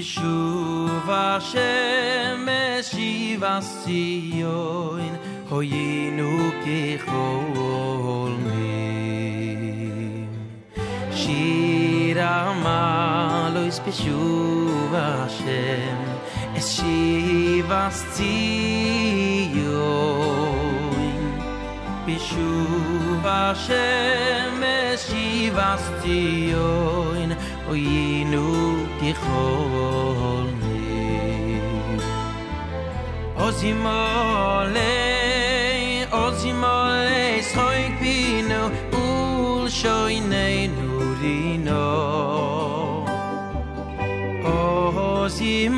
Shuva 0.06 1.42
Shemesh 1.50 2.92
Shiva 2.92 3.56
Sion 3.60 5.12
Hoyinu 5.50 6.32
ki 6.64 6.82
chol 7.06 8.34
mi 8.46 8.70
Shira 11.20 12.36
malo 12.64 13.62
is 13.72 13.80
Shuva 13.80 15.08
Shem 15.38 16.00
Es 16.56 16.68
Shiva 16.76 17.84
Sion 17.90 19.66
Shuva 25.08 25.72
Hoyinu 27.68 28.75
איך 29.08 29.26
הול 29.26 30.48
מי 30.64 31.60
אוזי 33.38 33.74
מולי 33.74 34.82
אוזי 36.12 36.54
מולי 36.54 37.42
סחויק 37.42 38.00
בינו 38.00 38.68
אול 38.94 39.70
שוי 39.70 40.20
נינו 40.20 41.00
רינו 41.22 43.06
אוזי 44.46 45.70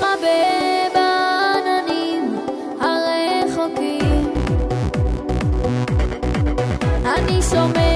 מתחבא 0.00 0.16
בעננים 0.94 2.38
הרחוקים. 2.80 4.32
אני 7.04 7.42
שומע 7.42 7.89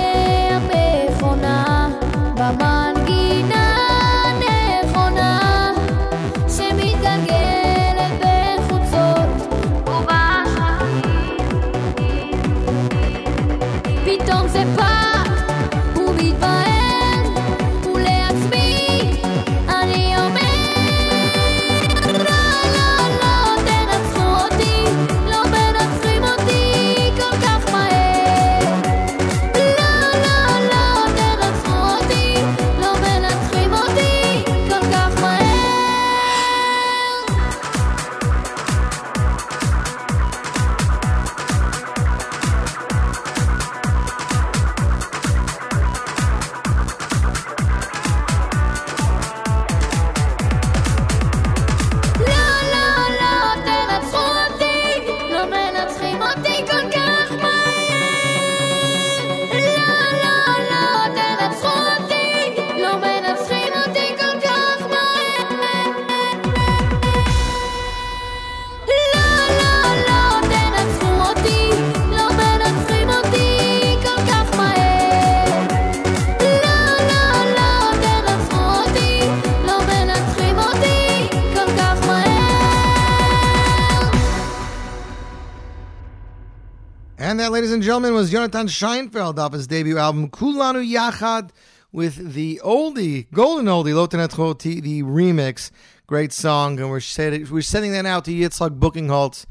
Gentlemen, 87.84 88.14
was 88.14 88.30
Jonathan 88.30 88.66
Scheinfeld 88.66 89.38
off 89.38 89.52
his 89.52 89.66
debut 89.66 89.98
album 89.98 90.30
Kulanu 90.30 90.90
Yachad 90.90 91.50
with 91.92 92.32
the 92.32 92.58
oldie, 92.64 93.26
golden 93.30 93.66
oldie, 93.66 93.92
Lotenet 93.92 94.34
Choti, 94.34 94.80
the 94.80 95.02
remix. 95.02 95.70
Great 96.06 96.32
song. 96.32 96.80
And 96.80 96.88
we're, 96.88 97.00
set, 97.00 97.50
we're 97.50 97.60
sending 97.60 97.92
that 97.92 98.06
out 98.06 98.24
to 98.24 98.30
Yitzhak 98.30 98.78
Bookinghalt. 98.78 99.44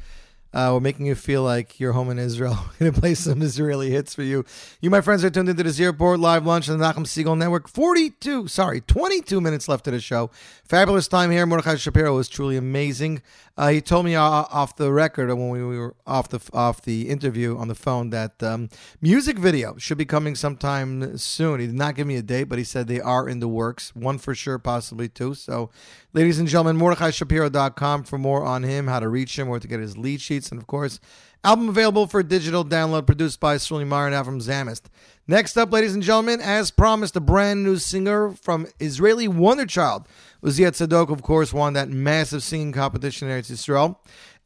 Uh, 0.51 0.71
we're 0.73 0.79
making 0.79 1.05
you 1.05 1.13
feel 1.13 1.43
like 1.43 1.79
you're 1.79 1.93
home 1.93 2.09
in 2.09 2.17
Israel. 2.17 2.57
We're 2.79 2.85
going 2.85 2.93
to 2.93 2.99
play 2.99 3.13
some 3.13 3.43
Israeli 3.43 3.91
hits 3.91 4.15
for 4.15 4.23
you. 4.23 4.45
You, 4.81 4.89
my 4.89 5.01
friends, 5.01 5.23
are 5.23 5.29
tuned 5.29 5.49
into 5.49 5.61
the 5.61 5.69
Z 5.69 5.85
Report 5.85 6.19
Live 6.19 6.43
Lunch 6.43 6.67
on 6.69 6.79
the 6.79 6.83
Nachum 6.83 7.05
Segal 7.05 7.37
Network. 7.37 7.67
42, 7.67 8.47
sorry, 8.47 8.81
22 8.81 9.41
minutes 9.41 9.67
left 9.67 9.85
of 9.85 9.93
the 9.93 9.99
show. 9.99 10.31
Fabulous 10.63 11.07
time 11.07 11.29
here. 11.29 11.45
Mordechai 11.45 11.75
Shapiro 11.75 12.15
was 12.15 12.29
truly 12.29 12.57
amazing. 12.57 13.21
Uh, 13.55 13.69
he 13.69 13.81
told 13.81 14.03
me 14.03 14.15
uh, 14.15 14.21
off 14.23 14.75
the 14.77 14.91
record 14.91 15.27
when 15.29 15.49
we 15.51 15.63
were 15.63 15.95
off 16.07 16.27
the 16.29 16.39
off 16.53 16.81
the 16.81 17.07
interview 17.07 17.55
on 17.55 17.67
the 17.67 17.75
phone 17.75 18.09
that 18.09 18.41
um, 18.41 18.67
music 18.99 19.37
video 19.37 19.77
should 19.77 19.97
be 19.97 20.05
coming 20.05 20.33
sometime 20.33 21.15
soon. 21.19 21.59
He 21.59 21.67
did 21.67 21.75
not 21.75 21.93
give 21.93 22.07
me 22.07 22.15
a 22.15 22.23
date, 22.23 22.45
but 22.45 22.57
he 22.57 22.63
said 22.63 22.87
they 22.87 22.99
are 22.99 23.29
in 23.29 23.39
the 23.39 23.47
works. 23.47 23.95
One 23.95 24.17
for 24.17 24.33
sure, 24.33 24.57
possibly 24.57 25.07
two. 25.07 25.35
So, 25.35 25.69
ladies 26.13 26.39
and 26.39 26.47
gentlemen, 26.47 26.77
MordechaiShapiro.com 26.77 28.05
for 28.05 28.17
more 28.17 28.43
on 28.43 28.63
him, 28.63 28.87
how 28.87 28.99
to 28.99 29.07
reach 29.07 29.37
him, 29.37 29.47
where 29.47 29.59
to 29.59 29.67
get 29.67 29.79
his 29.79 29.99
lead 29.99 30.19
sheets, 30.19 30.49
and 30.49 30.59
of 30.59 30.65
course, 30.65 30.99
album 31.43 31.67
available 31.67 32.07
for 32.07 32.23
digital 32.23 32.63
download, 32.63 33.05
produced 33.05 33.39
by 33.39 33.57
Sterling 33.57 33.89
Meyer 33.89 34.11
Avram 34.11 34.41
Zamist. 34.41 34.83
Next 35.27 35.57
up, 35.57 35.71
ladies 35.71 35.93
and 35.93 36.03
gentlemen, 36.03 36.39
as 36.41 36.71
promised, 36.71 37.15
a 37.15 37.19
brand 37.19 37.63
new 37.63 37.77
singer 37.77 38.31
from 38.31 38.67
Israeli 38.79 39.27
Wonder 39.27 39.65
Child. 39.65 40.07
Uziat 40.41 40.71
Sadok, 40.71 41.09
of 41.09 41.21
course, 41.21 41.53
won 41.53 41.73
that 41.73 41.89
massive 41.89 42.43
singing 42.43 42.71
competition 42.71 43.29
in 43.29 43.41
Eretz. 43.41 43.95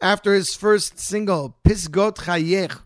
After 0.01 0.33
his 0.33 0.55
first 0.55 0.99
single, 0.99 1.57
Pisgot 1.63 2.17
Chayech, 2.17 2.81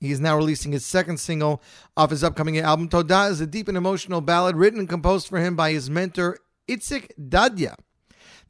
he 0.00 0.10
is 0.10 0.20
now 0.20 0.36
releasing 0.36 0.72
his 0.72 0.84
second 0.84 1.18
single 1.18 1.62
off 1.96 2.10
his 2.10 2.24
upcoming 2.24 2.58
album. 2.58 2.88
Toda 2.88 3.26
is 3.26 3.40
a 3.40 3.46
deep 3.46 3.68
and 3.68 3.76
emotional 3.76 4.20
ballad 4.20 4.56
written 4.56 4.80
and 4.80 4.88
composed 4.88 5.28
for 5.28 5.38
him 5.38 5.56
by 5.56 5.72
his 5.72 5.88
mentor, 5.88 6.38
Itzik 6.68 7.10
Dadya. 7.18 7.76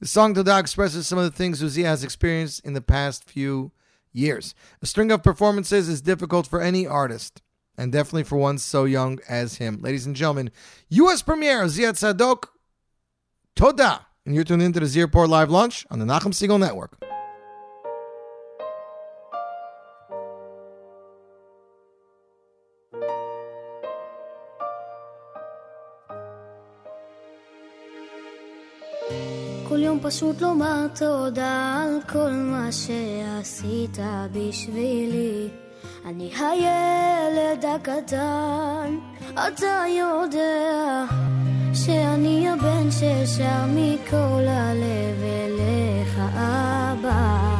The 0.01 0.09
song 0.09 0.35
Toda 0.35 0.59
expresses 0.59 1.07
some 1.07 1.19
of 1.19 1.24
the 1.24 1.36
things 1.36 1.62
Uziah 1.62 1.85
has 1.85 2.03
experienced 2.03 2.65
in 2.65 2.73
the 2.73 2.81
past 2.81 3.24
few 3.24 3.61
years. 3.62 3.70
A 4.15 4.86
string 4.86 5.11
of 5.11 5.23
performances 5.23 5.89
is 5.89 6.01
difficult 6.01 6.47
for 6.47 6.61
any 6.61 6.86
artist, 6.86 7.43
and 7.77 7.91
definitely 7.93 8.23
for 8.23 8.36
one 8.36 8.59
so 8.59 8.85
young 8.85 9.19
as 9.28 9.57
him. 9.57 9.78
Ladies 9.81 10.07
and 10.07 10.15
gentlemen, 10.15 10.51
U.S. 10.91 11.23
premiere 11.23 11.65
Ziad 11.65 11.95
Sadok, 11.95 12.49
Toda. 13.57 14.07
And 14.24 14.35
you're 14.35 14.45
tuned 14.45 14.62
into 14.62 14.81
the 14.81 14.86
Z 14.86 15.03
Report 15.03 15.28
Live 15.28 15.51
Lunch 15.51 15.85
on 15.91 15.99
the 15.99 16.07
Nachum 16.07 16.32
Segal 16.32 16.59
Network. 16.59 16.99
פשוט 30.06 30.40
לומר 30.40 30.86
תודה 30.94 31.82
על 31.82 31.98
כל 32.09 32.31
מה 32.31 32.68
שעשית 32.72 33.98
בשבילי. 34.32 35.48
אני 36.06 36.31
הילד 36.39 37.64
הקטן, 37.64 38.97
אתה 39.32 39.82
יודע 39.89 41.05
שאני 41.74 42.48
הבן 42.48 42.90
ששר 42.90 43.64
מכל 43.68 44.44
הלב 44.47 45.22
אליך 45.22 46.20
אבא. 46.35 47.55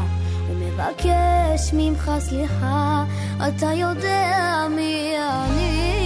ומבקש 0.51 1.73
ממך 1.73 2.11
סליחה, 2.19 3.05
אתה 3.49 3.73
יודע 3.73 4.66
מי 4.71 5.15
אני. 5.19 6.04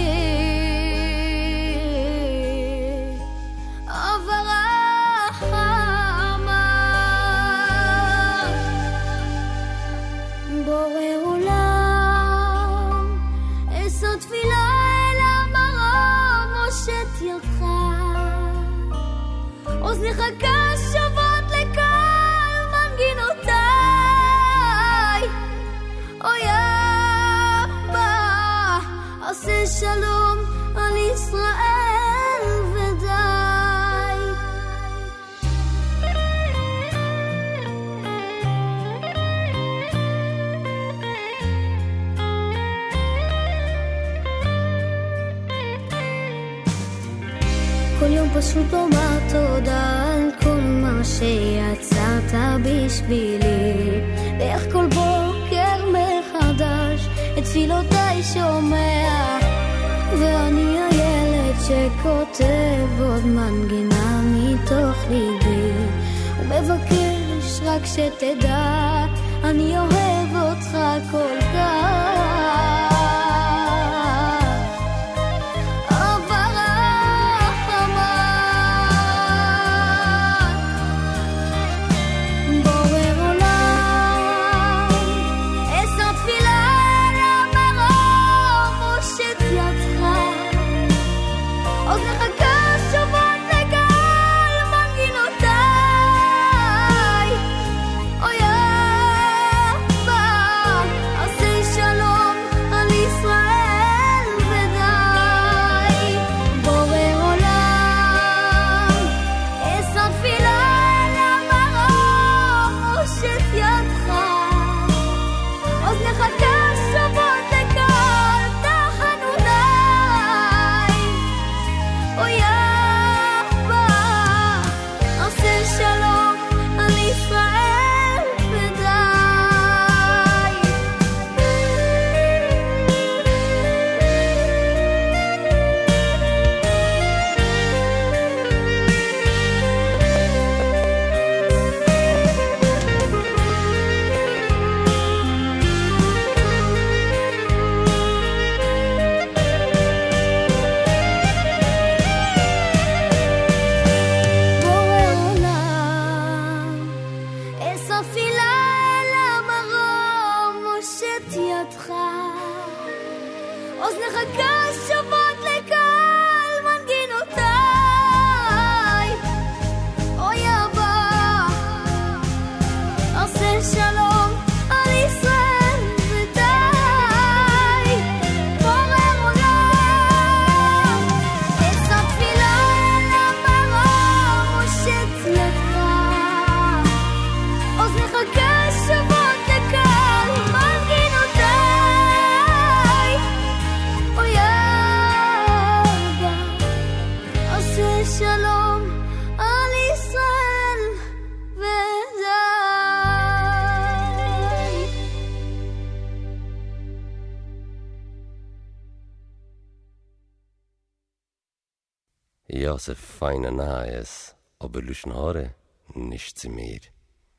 was 212.79 212.87
a 212.87 212.95
feiner 212.95 213.51
Nahes, 213.51 214.35
aber 214.57 214.81
lüschen 214.81 215.13
Haare 215.13 215.49
nicht 215.95 216.39
zu 216.39 216.49
mir. 216.49 216.79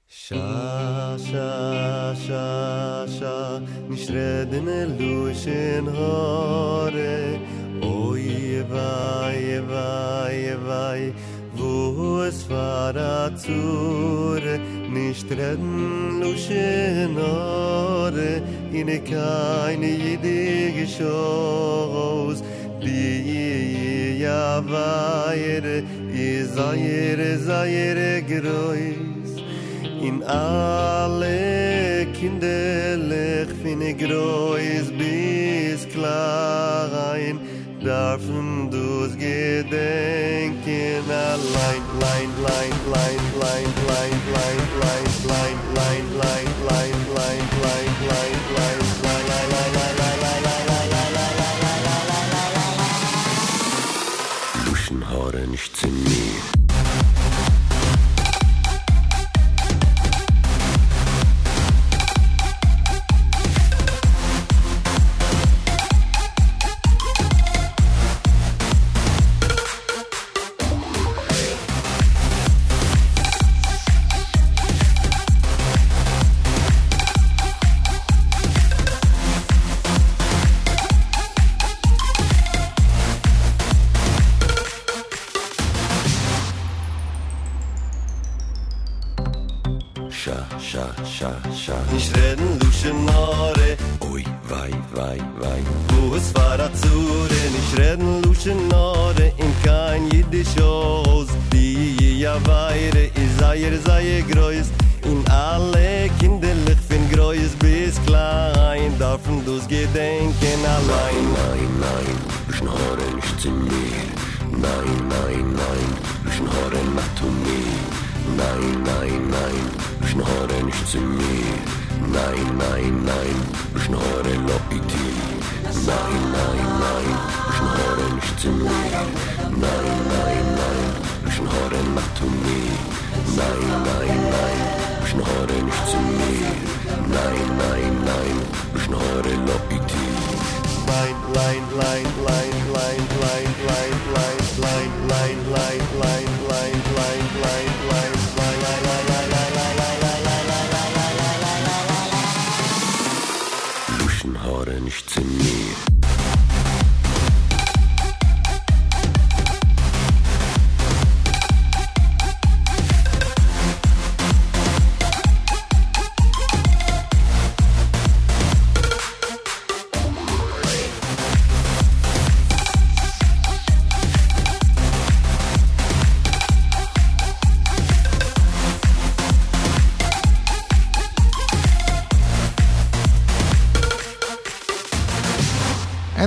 Sha, 0.06 1.16
sha, 1.16 2.14
sha, 2.26 3.06
sha, 3.08 3.62
nicht 3.88 4.10
reden 4.10 4.66
lüschen 4.98 5.86
Haare, 5.96 7.40
oi, 7.80 8.62
wei, 8.68 9.62
wei, 9.72 10.56
wei, 10.66 11.14
wo 11.54 12.20
es 12.20 12.40
war 12.50 12.94
a 12.94 13.30
nicht 14.90 15.30
reden 15.30 16.20
lüschen 16.20 17.16
Haare, 17.16 18.42
in 18.72 18.88
keine 19.04 19.90
idee 20.12 20.72
Geschoss, 20.82 22.42
bi 22.80 24.20
ya 24.22 24.60
vayre, 24.60 25.84
izayre, 26.12 27.30
zayre 27.46 28.22
grois. 28.30 29.30
In 30.08 30.22
alle 30.24 32.06
kinderlich 32.16 33.50
fin 33.62 33.80
grois 33.96 34.86
bis 34.98 35.84
klein 35.94 37.36
darfen 37.84 38.70
du's 38.70 39.12
gedenken 39.16 41.04
allein 41.08 41.84
lein 42.02 42.30
lein 42.44 42.72
lein 43.00 43.22
lein 43.42 43.70
lein 43.72 43.72
lein 43.88 44.18
lein 44.34 44.60
lein 44.80 45.08
lein 45.28 45.28
lein 45.28 45.58
lein 45.76 46.06
lein 46.20 46.49
Orange 55.32 55.68
to 55.74 55.86
me. 55.86 56.59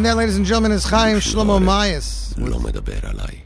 And 0.03 0.09
that, 0.09 0.17
ladies 0.17 0.35
and 0.35 0.45
gentlemen, 0.45 0.73
is 0.73 0.83
Chaim 0.83 1.15
Shlomo 1.15 1.63
Mayas 1.63 2.35
with, 2.37 2.51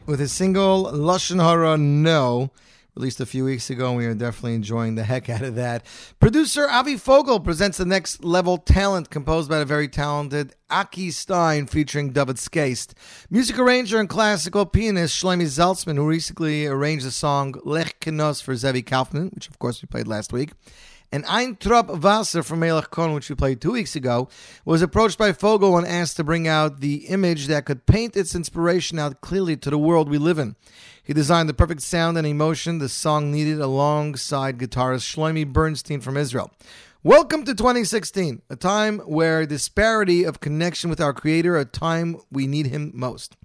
with 0.08 0.20
his 0.20 0.32
single 0.32 0.86
Lashon 0.86 1.40
Hara 1.40 1.78
No, 1.78 2.50
released 2.96 3.20
a 3.20 3.28
few 3.28 3.46
weeks 3.46 3.70
ago, 3.70 3.90
and 3.90 3.98
we 3.98 4.08
are 4.08 4.16
definitely 4.16 4.56
enjoying 4.56 4.96
the 4.96 5.04
heck 5.12 5.30
out 5.30 5.44
of 5.44 5.54
that. 5.54 5.86
Producer 6.20 6.68
Avi 6.68 6.98
Fogel 6.98 7.42
presents 7.42 7.78
the 7.78 7.86
next 7.86 8.24
level 8.24 8.58
talent 8.58 9.12
composed 9.12 9.52
by 9.52 9.60
the 9.60 9.66
very 9.66 9.88
talented 9.88 10.56
Aki 10.72 11.12
Stein 11.12 11.68
featuring 11.68 12.12
David 12.12 12.38
Skaist. 12.38 12.94
Music 13.30 13.60
arranger 13.60 14.00
and 14.00 14.10
classical 14.10 14.66
pianist 14.66 15.24
Shlomi 15.24 15.44
Zaltzman, 15.44 15.98
who 15.98 16.08
recently 16.08 16.66
arranged 16.66 17.06
the 17.06 17.12
song 17.12 17.54
Lech 17.66 18.00
Kenos 18.00 18.42
for 18.42 18.56
Zevi 18.56 18.82
Kaufman, 18.82 19.30
which 19.36 19.48
of 19.48 19.60
course 19.60 19.84
we 19.84 19.86
played 19.86 20.08
last 20.08 20.34
week. 20.34 20.54
And 21.10 21.24
Eintrop 21.26 22.02
Wasser 22.02 22.44
from 22.44 22.60
Melech 22.60 22.90
Kohn, 22.90 23.14
which 23.14 23.30
we 23.30 23.36
played 23.36 23.62
two 23.62 23.72
weeks 23.72 23.96
ago, 23.96 24.28
was 24.66 24.82
approached 24.82 25.18
by 25.18 25.32
Fogel 25.32 25.78
and 25.78 25.88
asked 25.88 26.18
to 26.18 26.24
bring 26.24 26.50
out 26.50 26.82
the 26.82 27.06
image 27.08 27.48
that 27.48 27.66
could 27.66 27.86
paint 27.86 28.18
its 28.18 28.36
inspiration 28.36 29.00
out 29.00 29.22
clearly 29.22 29.56
to 29.56 29.70
the 29.70 29.78
world 29.78 30.10
we 30.10 30.18
live 30.18 30.38
in. 30.38 30.58
He 31.02 31.14
designed 31.14 31.48
the 31.48 31.54
perfect 31.54 31.82
sound 31.82 32.18
and 32.18 32.28
emotion 32.28 32.80
the 32.80 32.90
song 32.90 33.32
needed 33.32 33.62
alongside 33.62 34.58
guitarist 34.58 35.16
Shlomi 35.16 35.48
Bernstein 35.48 36.02
from 36.02 36.18
Israel. 36.18 36.52
Welcome 37.04 37.46
to 37.46 37.56
2016, 37.56 38.42
a 38.50 38.58
time 38.58 39.00
where 39.00 39.46
disparity 39.46 40.26
of 40.26 40.42
connection 40.42 40.90
with 40.90 41.00
our 41.00 41.14
Creator, 41.14 41.56
a 41.56 41.64
time 41.64 42.18
we 42.30 42.48
need 42.48 42.66
Him 42.66 42.92
most. 42.94 43.38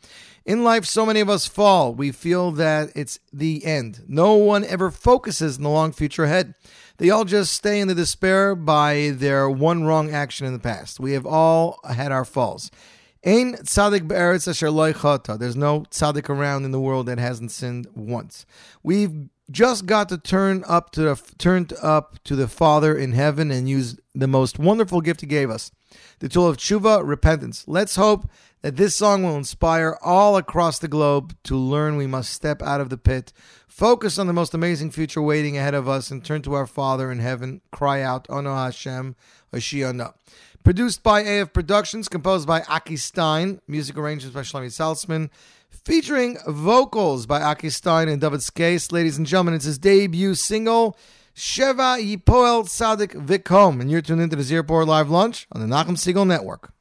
In 0.45 0.65
life, 0.65 0.85
so 0.85 1.07
many 1.07 1.21
of 1.21 1.31
us 1.31 1.47
fall. 1.47 1.95
We 1.95 2.11
feel 2.11 2.51
that 2.53 2.91
it's 2.97 3.21
the 3.33 3.65
end. 3.65 4.01
No 4.09 4.35
one 4.35 4.65
ever 4.65 4.91
focuses 4.91 5.59
in 5.59 5.63
the 5.63 5.69
long 5.69 5.93
future 5.93 6.25
ahead. 6.25 6.55
They 6.99 7.11
all 7.11 7.25
just 7.25 7.53
stay 7.53 7.81
in 7.81 7.89
the 7.89 7.95
despair 7.95 8.55
by 8.55 9.13
their 9.15 9.49
one 9.49 9.85
wrong 9.85 10.11
action 10.11 10.47
in 10.47 10.53
the 10.53 10.59
past. 10.59 11.01
We 11.01 11.13
have 11.13 11.27
all 11.27 11.79
had 11.89 12.13
our 12.13 12.25
faults. 12.25 12.71
Ein 13.25 13.55
tzaddik 13.55 14.09
be'eretz 14.09 14.49
asher 14.49 14.71
loy 14.71 14.93
chata. 14.93 15.39
There's 15.39 15.57
no 15.57 15.83
tzaddik 15.83 16.29
around 16.29 16.65
in 16.65 16.73
the 16.73 16.81
world 16.81 17.07
that 17.07 17.19
hasn't 17.19 17.53
sinned 17.53 17.87
once. 17.95 18.45
We've 18.83 19.29
just 19.51 19.87
got 19.87 20.09
to 20.09 20.19
turn 20.19 20.65
up 20.67 20.91
to 20.93 21.03
the 21.03 21.23
turn 21.39 21.69
up 21.81 22.19
to 22.25 22.35
the 22.35 22.49
Father 22.49 22.97
in 22.97 23.13
heaven 23.13 23.51
and 23.51 23.69
use 23.69 23.99
the 24.15 24.27
most 24.27 24.59
wonderful 24.59 25.01
gift 25.01 25.21
He 25.21 25.27
gave 25.27 25.51
us, 25.51 25.71
the 26.19 26.29
tool 26.29 26.49
of 26.49 26.57
tshuva, 26.57 27.07
repentance. 27.07 27.65
Let's 27.69 27.97
hope 27.97 28.29
that 28.63 28.77
this 28.77 28.97
song 28.97 29.23
will 29.23 29.37
inspire 29.37 29.99
all 30.03 30.37
across 30.37 30.79
the 30.79 30.89
globe 30.89 31.37
to 31.45 31.57
learn 31.57 31.97
we 31.97 32.07
must 32.07 32.33
step 32.33 32.63
out 32.63 32.81
of 32.81 32.89
the 32.89 32.97
pit, 32.97 33.33
focus 33.73 34.19
on 34.19 34.27
the 34.27 34.35
most 34.35 34.53
amazing 34.53 34.91
future 34.91 35.23
waiting 35.23 35.57
ahead 35.57 35.73
of 35.73 35.89
us, 35.89 36.11
and 36.11 36.23
turn 36.23 36.43
to 36.43 36.53
our 36.53 36.67
Father 36.67 37.11
in 37.11 37.21
heaven. 37.21 37.63
Cry 37.73 38.03
out, 38.03 38.27
Ono 38.29 38.55
Hashem, 38.55 39.17
Oshiana. 39.53 40.13
Produced 40.63 41.03
by 41.03 41.23
AF 41.23 41.55
Productions, 41.55 42.09
composed 42.09 42.47
by 42.47 42.61
Aki 42.69 42.97
Stein, 42.99 43.61
music 43.67 43.97
arrangements 43.97 44.35
by 44.35 44.43
Shlomi 44.43 44.67
Salzman, 44.67 45.31
featuring 45.71 46.37
vocals 46.47 47.25
by 47.25 47.41
Aki 47.41 47.71
Stein 47.71 48.09
and 48.09 48.21
David 48.21 48.41
Skase. 48.41 48.93
Ladies 48.93 49.17
and 49.17 49.27
gentlemen, 49.27 49.55
it's 49.55 49.65
his 49.65 49.79
debut 49.79 50.35
single, 50.35 50.97
Sheva 51.35 51.99
Yipoel 51.99 52.69
Sadik 52.69 53.13
Vikom. 53.13 53.81
And 53.81 53.91
you're 53.91 54.03
tuned 54.03 54.21
into 54.21 54.37
the 54.37 54.43
Z 54.43 54.55
Report 54.55 54.87
Live 54.87 55.09
Lunch 55.09 55.49
on 55.51 55.63
the 55.63 55.67
Nachum 55.67 55.97
Segal 55.97 56.27
Network. 56.27 56.73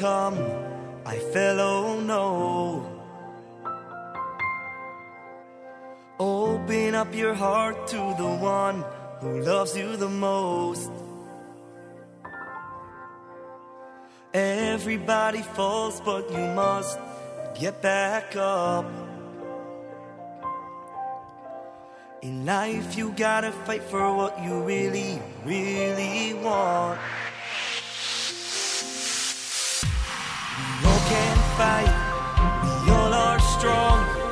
Vikam 0.00 0.34
I 1.04 1.18
fell, 1.18 1.60
oh 1.60 2.00
no. 2.00 2.86
Open 6.18 6.94
up 6.94 7.14
your 7.14 7.34
heart 7.34 7.86
to 7.88 7.96
the 7.96 8.30
one 8.40 8.84
who 9.20 9.40
loves 9.40 9.76
you 9.76 9.96
the 9.96 10.08
most. 10.08 10.90
Everybody 14.32 15.42
falls 15.42 16.00
but 16.00 16.30
you 16.30 16.46
must 16.54 16.98
get 17.54 17.82
back 17.82 18.36
up. 18.36 18.86
In 22.22 22.46
life 22.46 22.96
you 22.96 23.12
gotta 23.12 23.52
fight 23.52 23.82
for 23.82 24.14
what 24.16 24.42
you 24.42 24.62
really, 24.62 25.20
really 25.44 26.34
want 26.34 27.00
fight, 31.60 31.92
we 32.82 32.90
all 32.90 33.12
are 33.12 33.38
strong. 33.38 34.29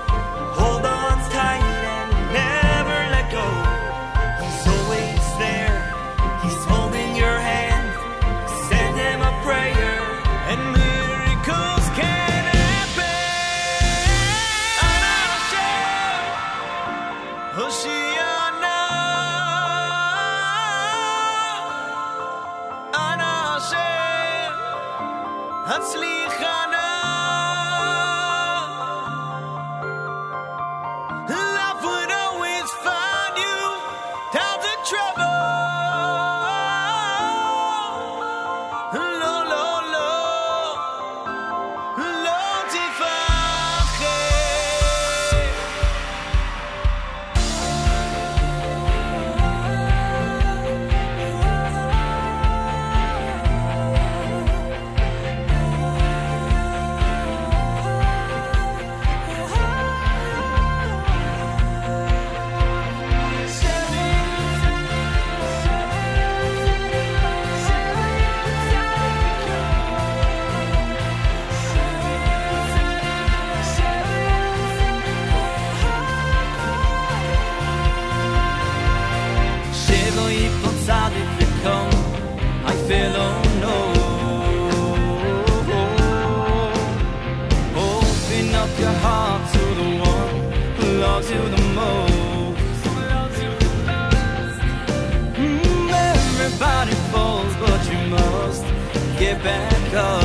Get 99.39 99.45
back 99.45 99.95
up. 99.95 100.23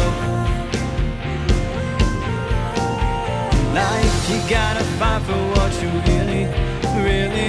Life 3.74 4.30
you 4.30 4.50
gotta 4.50 4.84
fight 5.00 5.22
for 5.24 5.34
what 5.34 5.72
you 5.82 5.90
really, 6.08 6.46
really 6.96 7.43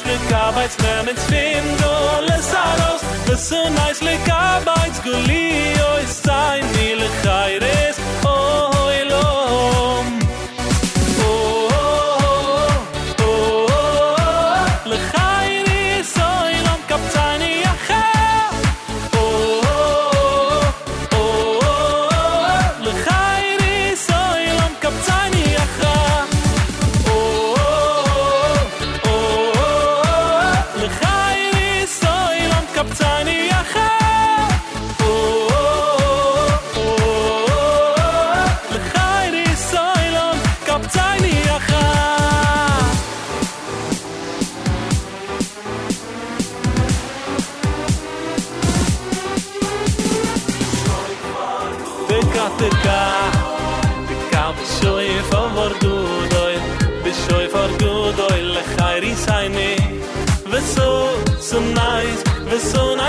nice 0.00 0.12
lick 0.12 0.32
arbeits 0.34 0.76
mehr 0.78 1.02
mit 1.02 1.18
fin 1.18 1.76
do 1.78 2.24
les 2.26 2.54
aros 2.54 3.00
das 3.26 3.48
so 3.48 3.56
nice 3.70 4.00
lick 4.02 4.32
arbeits 4.32 5.02
gulio 5.02 5.96
ist 6.04 6.24
sein 6.24 6.64
mile 6.76 7.08
kairis 7.22 7.96
oh 8.24 8.69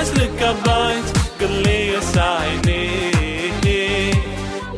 V'so 0.02 0.10
nice 0.10 0.20
likabayt 0.20 1.06
Galiya 1.40 2.02
sayni 2.02 2.82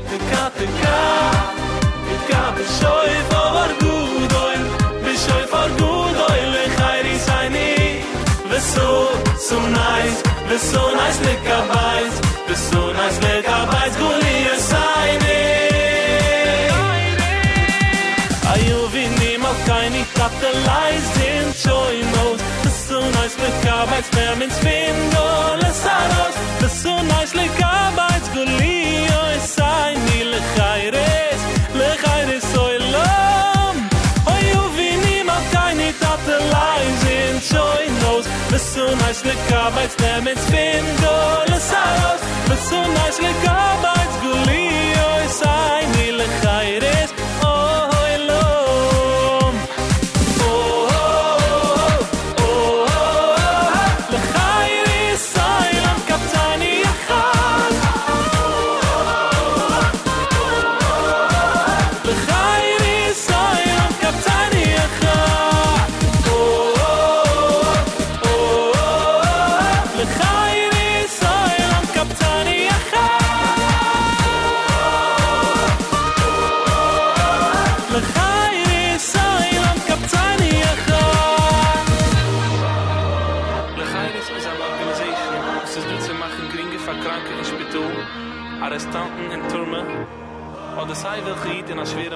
Teka, 0.10 0.44
teka 0.58 1.00
Teka, 2.08 2.42
b'shoy 2.56 3.14
favor 3.30 3.72
gudoy 3.82 4.58
B'shoy 5.06 5.46
for 5.52 5.68
gudoy 5.80 6.40
Lechayri 6.54 7.16
sayni 7.28 7.72
V'so, 8.52 8.90
so 9.48 9.58
nice 9.80 10.20
V'so 10.50 10.84
nice 11.00 11.20
likabayt 11.26 12.14
V'so 12.50 12.82
nice 13.00 13.20
likabayt 13.24 13.94
Galiya 14.02 14.56
sayni 14.70 15.42
Ayu 18.54 18.80
vini 18.92 19.38
mal 19.38 19.56
keine 19.66 20.04
Katte 20.20 20.52
leist 20.68 21.18
in 21.32 21.46
Joy 21.64 21.98
Mode 22.12 22.33
Arbeits 23.34 23.64
mit 23.64 23.72
Arbeits 23.72 24.12
mehr 24.14 24.36
mit 24.36 24.52
Spindel 24.52 25.70
es 25.70 25.84
sei 25.84 25.92
das 26.62 26.84
so 26.84 26.90
nice 27.04 27.34
le 27.34 27.48
Arbeits 27.66 28.30
gut 28.34 28.48
oi 28.48 29.36
es 29.38 29.56
sei 29.56 29.94
nil 30.08 30.34
khaires 30.56 31.42
le 31.74 31.90
khaires 32.04 32.44
so 32.54 32.68
elam 32.70 33.76
oi 34.34 34.46
u 34.60 34.64
vini 34.78 35.24
ma 35.24 35.38
keine 35.52 35.90
tatte 36.02 36.38
lies 36.54 37.04
in 37.18 37.42
so 37.42 37.66
knows 38.00 38.26
das 38.52 38.74
so 38.74 38.86
nice 39.04 39.24
le 39.26 39.36
Arbeits 39.66 39.96
mehr 40.00 40.22
mit 40.22 40.38
Spindel 40.46 41.56
es 41.58 41.70
sei 41.70 42.18
das 42.50 42.70
so 42.70 42.82
nice 43.00 43.20
le 43.26 43.34
Arbeits 43.50 44.16
gut 44.24 44.48
oi 44.48 45.24
es 45.26 45.42
ni 45.42 46.12
nil 46.12 46.20
khaires 46.42 47.10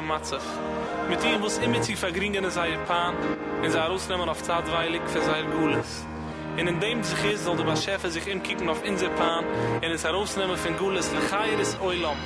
Matzef. 0.07 0.43
Mit 1.09 1.23
ihm 1.23 1.41
immer 1.59 1.81
vergringen 1.95 2.43
er 2.43 2.45
in 2.45 2.51
seine 2.51 2.77
Paan, 2.85 3.15
in 3.63 3.71
sein 3.71 3.91
Ausnehmen 3.91 4.29
auf 4.29 4.41
für 5.09 5.21
Gules. 5.51 6.05
Und 6.59 6.67
in 6.67 6.79
dem 6.79 7.03
sich 7.03 7.33
ist, 7.33 7.43
soll 7.43 7.57
der 7.57 7.65
sich 8.09 8.27
im 8.27 8.41
kicken 8.41 8.67
auf 8.69 8.83
Paan, 9.09 9.45
in 9.81 9.91
es 9.91 10.03
herausnehmen 10.03 10.57
von 10.57 10.75
Gules 10.77 11.09
Oilam. 11.81 12.17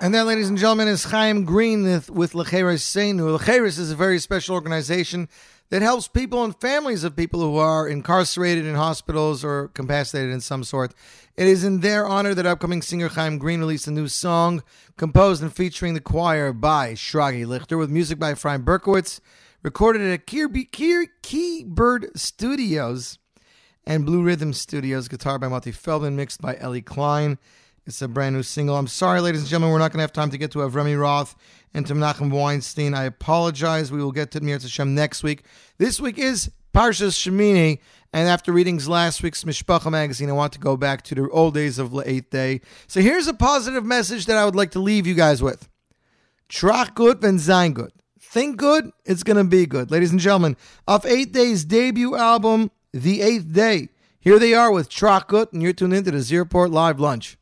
And 0.00 0.12
that, 0.14 0.26
ladies 0.26 0.48
and 0.48 0.58
gentlemen, 0.58 0.88
is 0.88 1.04
Chaim 1.04 1.44
Green 1.44 1.84
with, 1.84 2.10
with 2.10 2.32
Lecheres 2.32 2.82
Seinu. 2.82 3.36
Is 3.78 3.92
a 3.92 3.94
very 3.94 4.18
special 4.18 4.56
organization 4.56 5.28
that 5.72 5.80
helps 5.80 6.06
people 6.06 6.44
and 6.44 6.54
families 6.60 7.02
of 7.02 7.16
people 7.16 7.40
who 7.40 7.56
are 7.56 7.88
incarcerated 7.88 8.66
in 8.66 8.74
hospitals 8.74 9.42
or 9.42 9.70
incapacitated 9.74 10.30
in 10.30 10.38
some 10.38 10.62
sort. 10.62 10.92
It 11.34 11.48
is 11.48 11.64
in 11.64 11.80
their 11.80 12.04
honor 12.04 12.34
that 12.34 12.44
upcoming 12.44 12.82
singer 12.82 13.08
Chaim 13.08 13.38
Green 13.38 13.60
released 13.60 13.86
a 13.86 13.90
new 13.90 14.06
song 14.06 14.62
composed 14.98 15.42
and 15.42 15.50
featuring 15.50 15.94
the 15.94 16.00
choir 16.00 16.52
by 16.52 16.92
Shragi 16.92 17.46
Lichter 17.46 17.78
with 17.78 17.88
music 17.88 18.18
by 18.18 18.34
Efraim 18.34 18.66
Berkowitz, 18.66 19.20
recorded 19.62 20.02
at 20.02 20.26
Kirby, 20.26 20.66
Kier, 20.66 21.06
Keybird 21.22 22.18
Studios 22.18 23.18
and 23.86 24.04
Blue 24.04 24.22
Rhythm 24.22 24.52
Studios, 24.52 25.08
guitar 25.08 25.38
by 25.38 25.48
Mati 25.48 25.72
Feldman, 25.72 26.16
mixed 26.16 26.42
by 26.42 26.54
Ellie 26.58 26.82
Klein. 26.82 27.38
It's 27.86 28.02
a 28.02 28.08
brand 28.08 28.36
new 28.36 28.42
single. 28.42 28.76
I'm 28.76 28.88
sorry, 28.88 29.22
ladies 29.22 29.40
and 29.40 29.48
gentlemen, 29.48 29.72
we're 29.72 29.78
not 29.78 29.90
going 29.90 30.00
to 30.00 30.02
have 30.02 30.12
time 30.12 30.30
to 30.32 30.38
get 30.38 30.50
to 30.50 30.58
Avremi 30.58 31.00
Roth 31.00 31.34
and 31.74 31.86
to 31.86 31.94
Menachem 31.94 32.30
Weinstein. 32.30 32.94
I 32.94 33.04
apologize. 33.04 33.90
We 33.90 34.02
will 34.02 34.12
get 34.12 34.30
to 34.32 34.40
Mir 34.40 34.58
Hashem 34.58 34.94
next 34.94 35.22
week. 35.22 35.44
This 35.78 36.00
week 36.00 36.18
is 36.18 36.50
Parshas 36.74 37.16
Shemini, 37.16 37.80
and 38.12 38.28
after 38.28 38.52
readings 38.52 38.88
last 38.88 39.22
week's 39.22 39.44
Mishpacha 39.44 39.90
magazine, 39.90 40.30
I 40.30 40.32
want 40.32 40.52
to 40.54 40.58
go 40.58 40.76
back 40.76 41.02
to 41.02 41.14
the 41.14 41.28
old 41.28 41.54
days 41.54 41.78
of 41.78 41.90
the 41.90 42.08
eighth 42.08 42.30
day. 42.30 42.60
So 42.86 43.00
here's 43.00 43.26
a 43.26 43.34
positive 43.34 43.84
message 43.84 44.26
that 44.26 44.38
I 44.38 44.44
would 44.44 44.56
like 44.56 44.70
to 44.72 44.78
leave 44.78 45.06
you 45.06 45.14
guys 45.14 45.42
with. 45.42 45.68
Trach 46.48 46.94
gut 46.94 47.22
and 47.22 47.40
sein 47.40 47.72
gut. 47.72 47.92
Think 48.20 48.56
good, 48.56 48.90
it's 49.04 49.22
going 49.22 49.36
to 49.36 49.44
be 49.44 49.66
good. 49.66 49.90
Ladies 49.90 50.10
and 50.10 50.20
gentlemen, 50.20 50.56
off 50.88 51.04
Eight 51.04 51.32
Day's 51.32 51.66
debut 51.66 52.16
album, 52.16 52.70
The 52.92 53.20
Eighth 53.20 53.52
Day. 53.52 53.90
Here 54.20 54.38
they 54.38 54.54
are 54.54 54.72
with 54.72 54.88
Trach 54.88 55.26
Gut, 55.26 55.52
and 55.52 55.62
you're 55.62 55.72
tuned 55.72 55.92
into 55.92 56.12
the 56.12 56.20
Z 56.20 56.38
Report 56.38 56.70
Live 56.70 57.00
Lunch. 57.00 57.36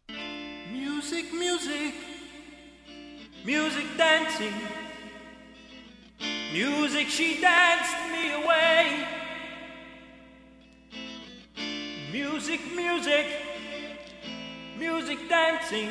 Music 3.50 3.86
dancing, 3.96 4.54
music 6.52 7.08
she 7.08 7.40
danced 7.40 7.96
me 8.12 8.44
away. 8.44 9.04
Music, 12.12 12.60
music, 12.76 13.26
music 14.78 15.18
dancing, 15.28 15.90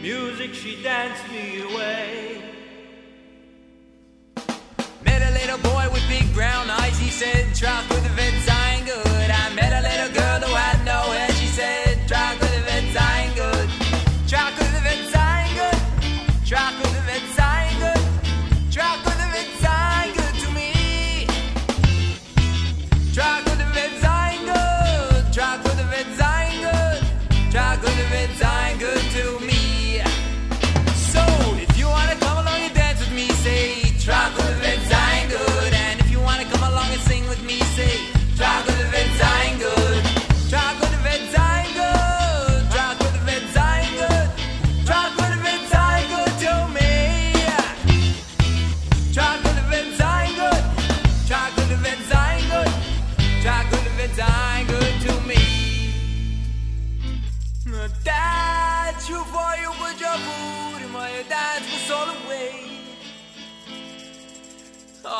music 0.00 0.54
she 0.54 0.80
danced 0.84 1.28
me 1.32 1.62
away. 1.62 2.42
Met 5.04 5.20
a 5.20 5.32
little 5.32 5.58
boy 5.68 5.84
with 5.92 6.08
big 6.08 6.32
brown 6.32 6.70
eyes, 6.70 6.96
he 6.96 7.10
said, 7.10 7.52
Trout 7.56 7.82
with 7.90 8.04
the 8.04 8.10
vents, 8.10 8.48
I 8.48 8.74
ain't 8.74 8.86
good. 8.86 9.30
I 9.42 9.52
met 9.56 9.72
a 9.72 9.82
little 9.82 10.14
girl 10.14 10.48
who 10.48 10.54
had 10.54 10.73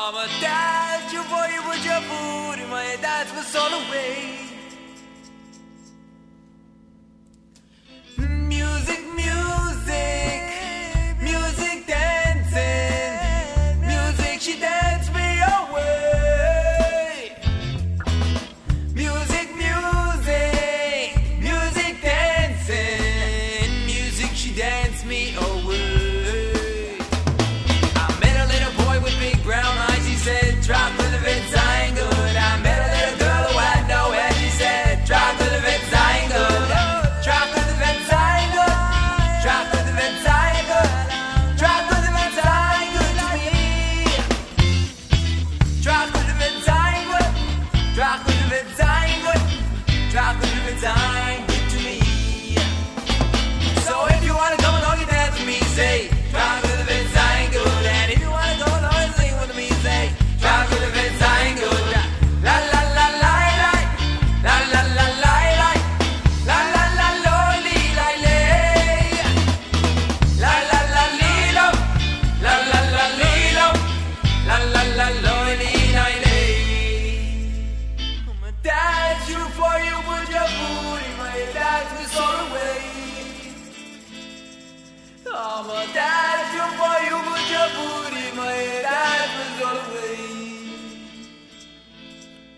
Mama, 0.05 0.27
Dad, 0.39 1.11
your 1.11 1.23
boy 1.23 1.49
would 1.67 1.83
your 1.83 1.99
food, 2.01 2.59
and 2.59 2.69
my 2.69 2.95
dad's 3.01 3.33
was 3.33 3.55
all 3.55 3.73
away. 3.73 4.44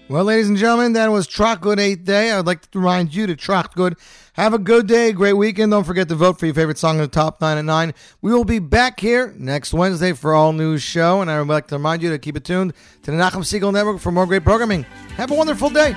Well, 0.09 0.23
ladies 0.23 0.47
and 0.47 0.57
gentlemen, 0.57 0.93
that 0.93 1.11
was 1.11 1.27
Trot 1.27 1.59
Good 1.59 1.79
8th 1.79 2.05
Day. 2.05 2.31
I'd 2.31 2.45
like 2.45 2.71
to 2.71 2.79
remind 2.79 3.13
you 3.13 3.27
to 3.27 3.35
Trot 3.35 3.75
Good. 3.75 3.97
Have 4.33 4.53
a 4.53 4.57
good 4.57 4.87
day, 4.87 5.11
great 5.11 5.33
weekend. 5.33 5.71
Don't 5.71 5.83
forget 5.83 6.07
to 6.07 6.15
vote 6.15 6.39
for 6.39 6.45
your 6.45 6.55
favorite 6.55 6.77
song 6.77 6.95
in 6.95 7.01
the 7.01 7.09
top 7.09 7.41
9 7.41 7.57
at 7.57 7.65
9. 7.65 7.93
We 8.21 8.31
will 8.31 8.45
be 8.45 8.59
back 8.59 9.01
here 9.01 9.33
next 9.37 9.73
Wednesday 9.73 10.13
for 10.13 10.33
All 10.33 10.53
News 10.53 10.81
Show, 10.81 11.19
and 11.19 11.29
I 11.29 11.39
would 11.39 11.49
like 11.49 11.67
to 11.67 11.75
remind 11.75 12.01
you 12.03 12.09
to 12.11 12.19
keep 12.19 12.37
it 12.37 12.45
tuned 12.45 12.73
to 13.03 13.11
the 13.11 13.17
Nachum 13.17 13.43
Segal 13.43 13.73
Network 13.73 13.99
for 13.99 14.13
more 14.13 14.25
great 14.25 14.45
programming. 14.45 14.83
Have 15.17 15.31
a 15.31 15.35
wonderful 15.35 15.69
day. 15.69 15.93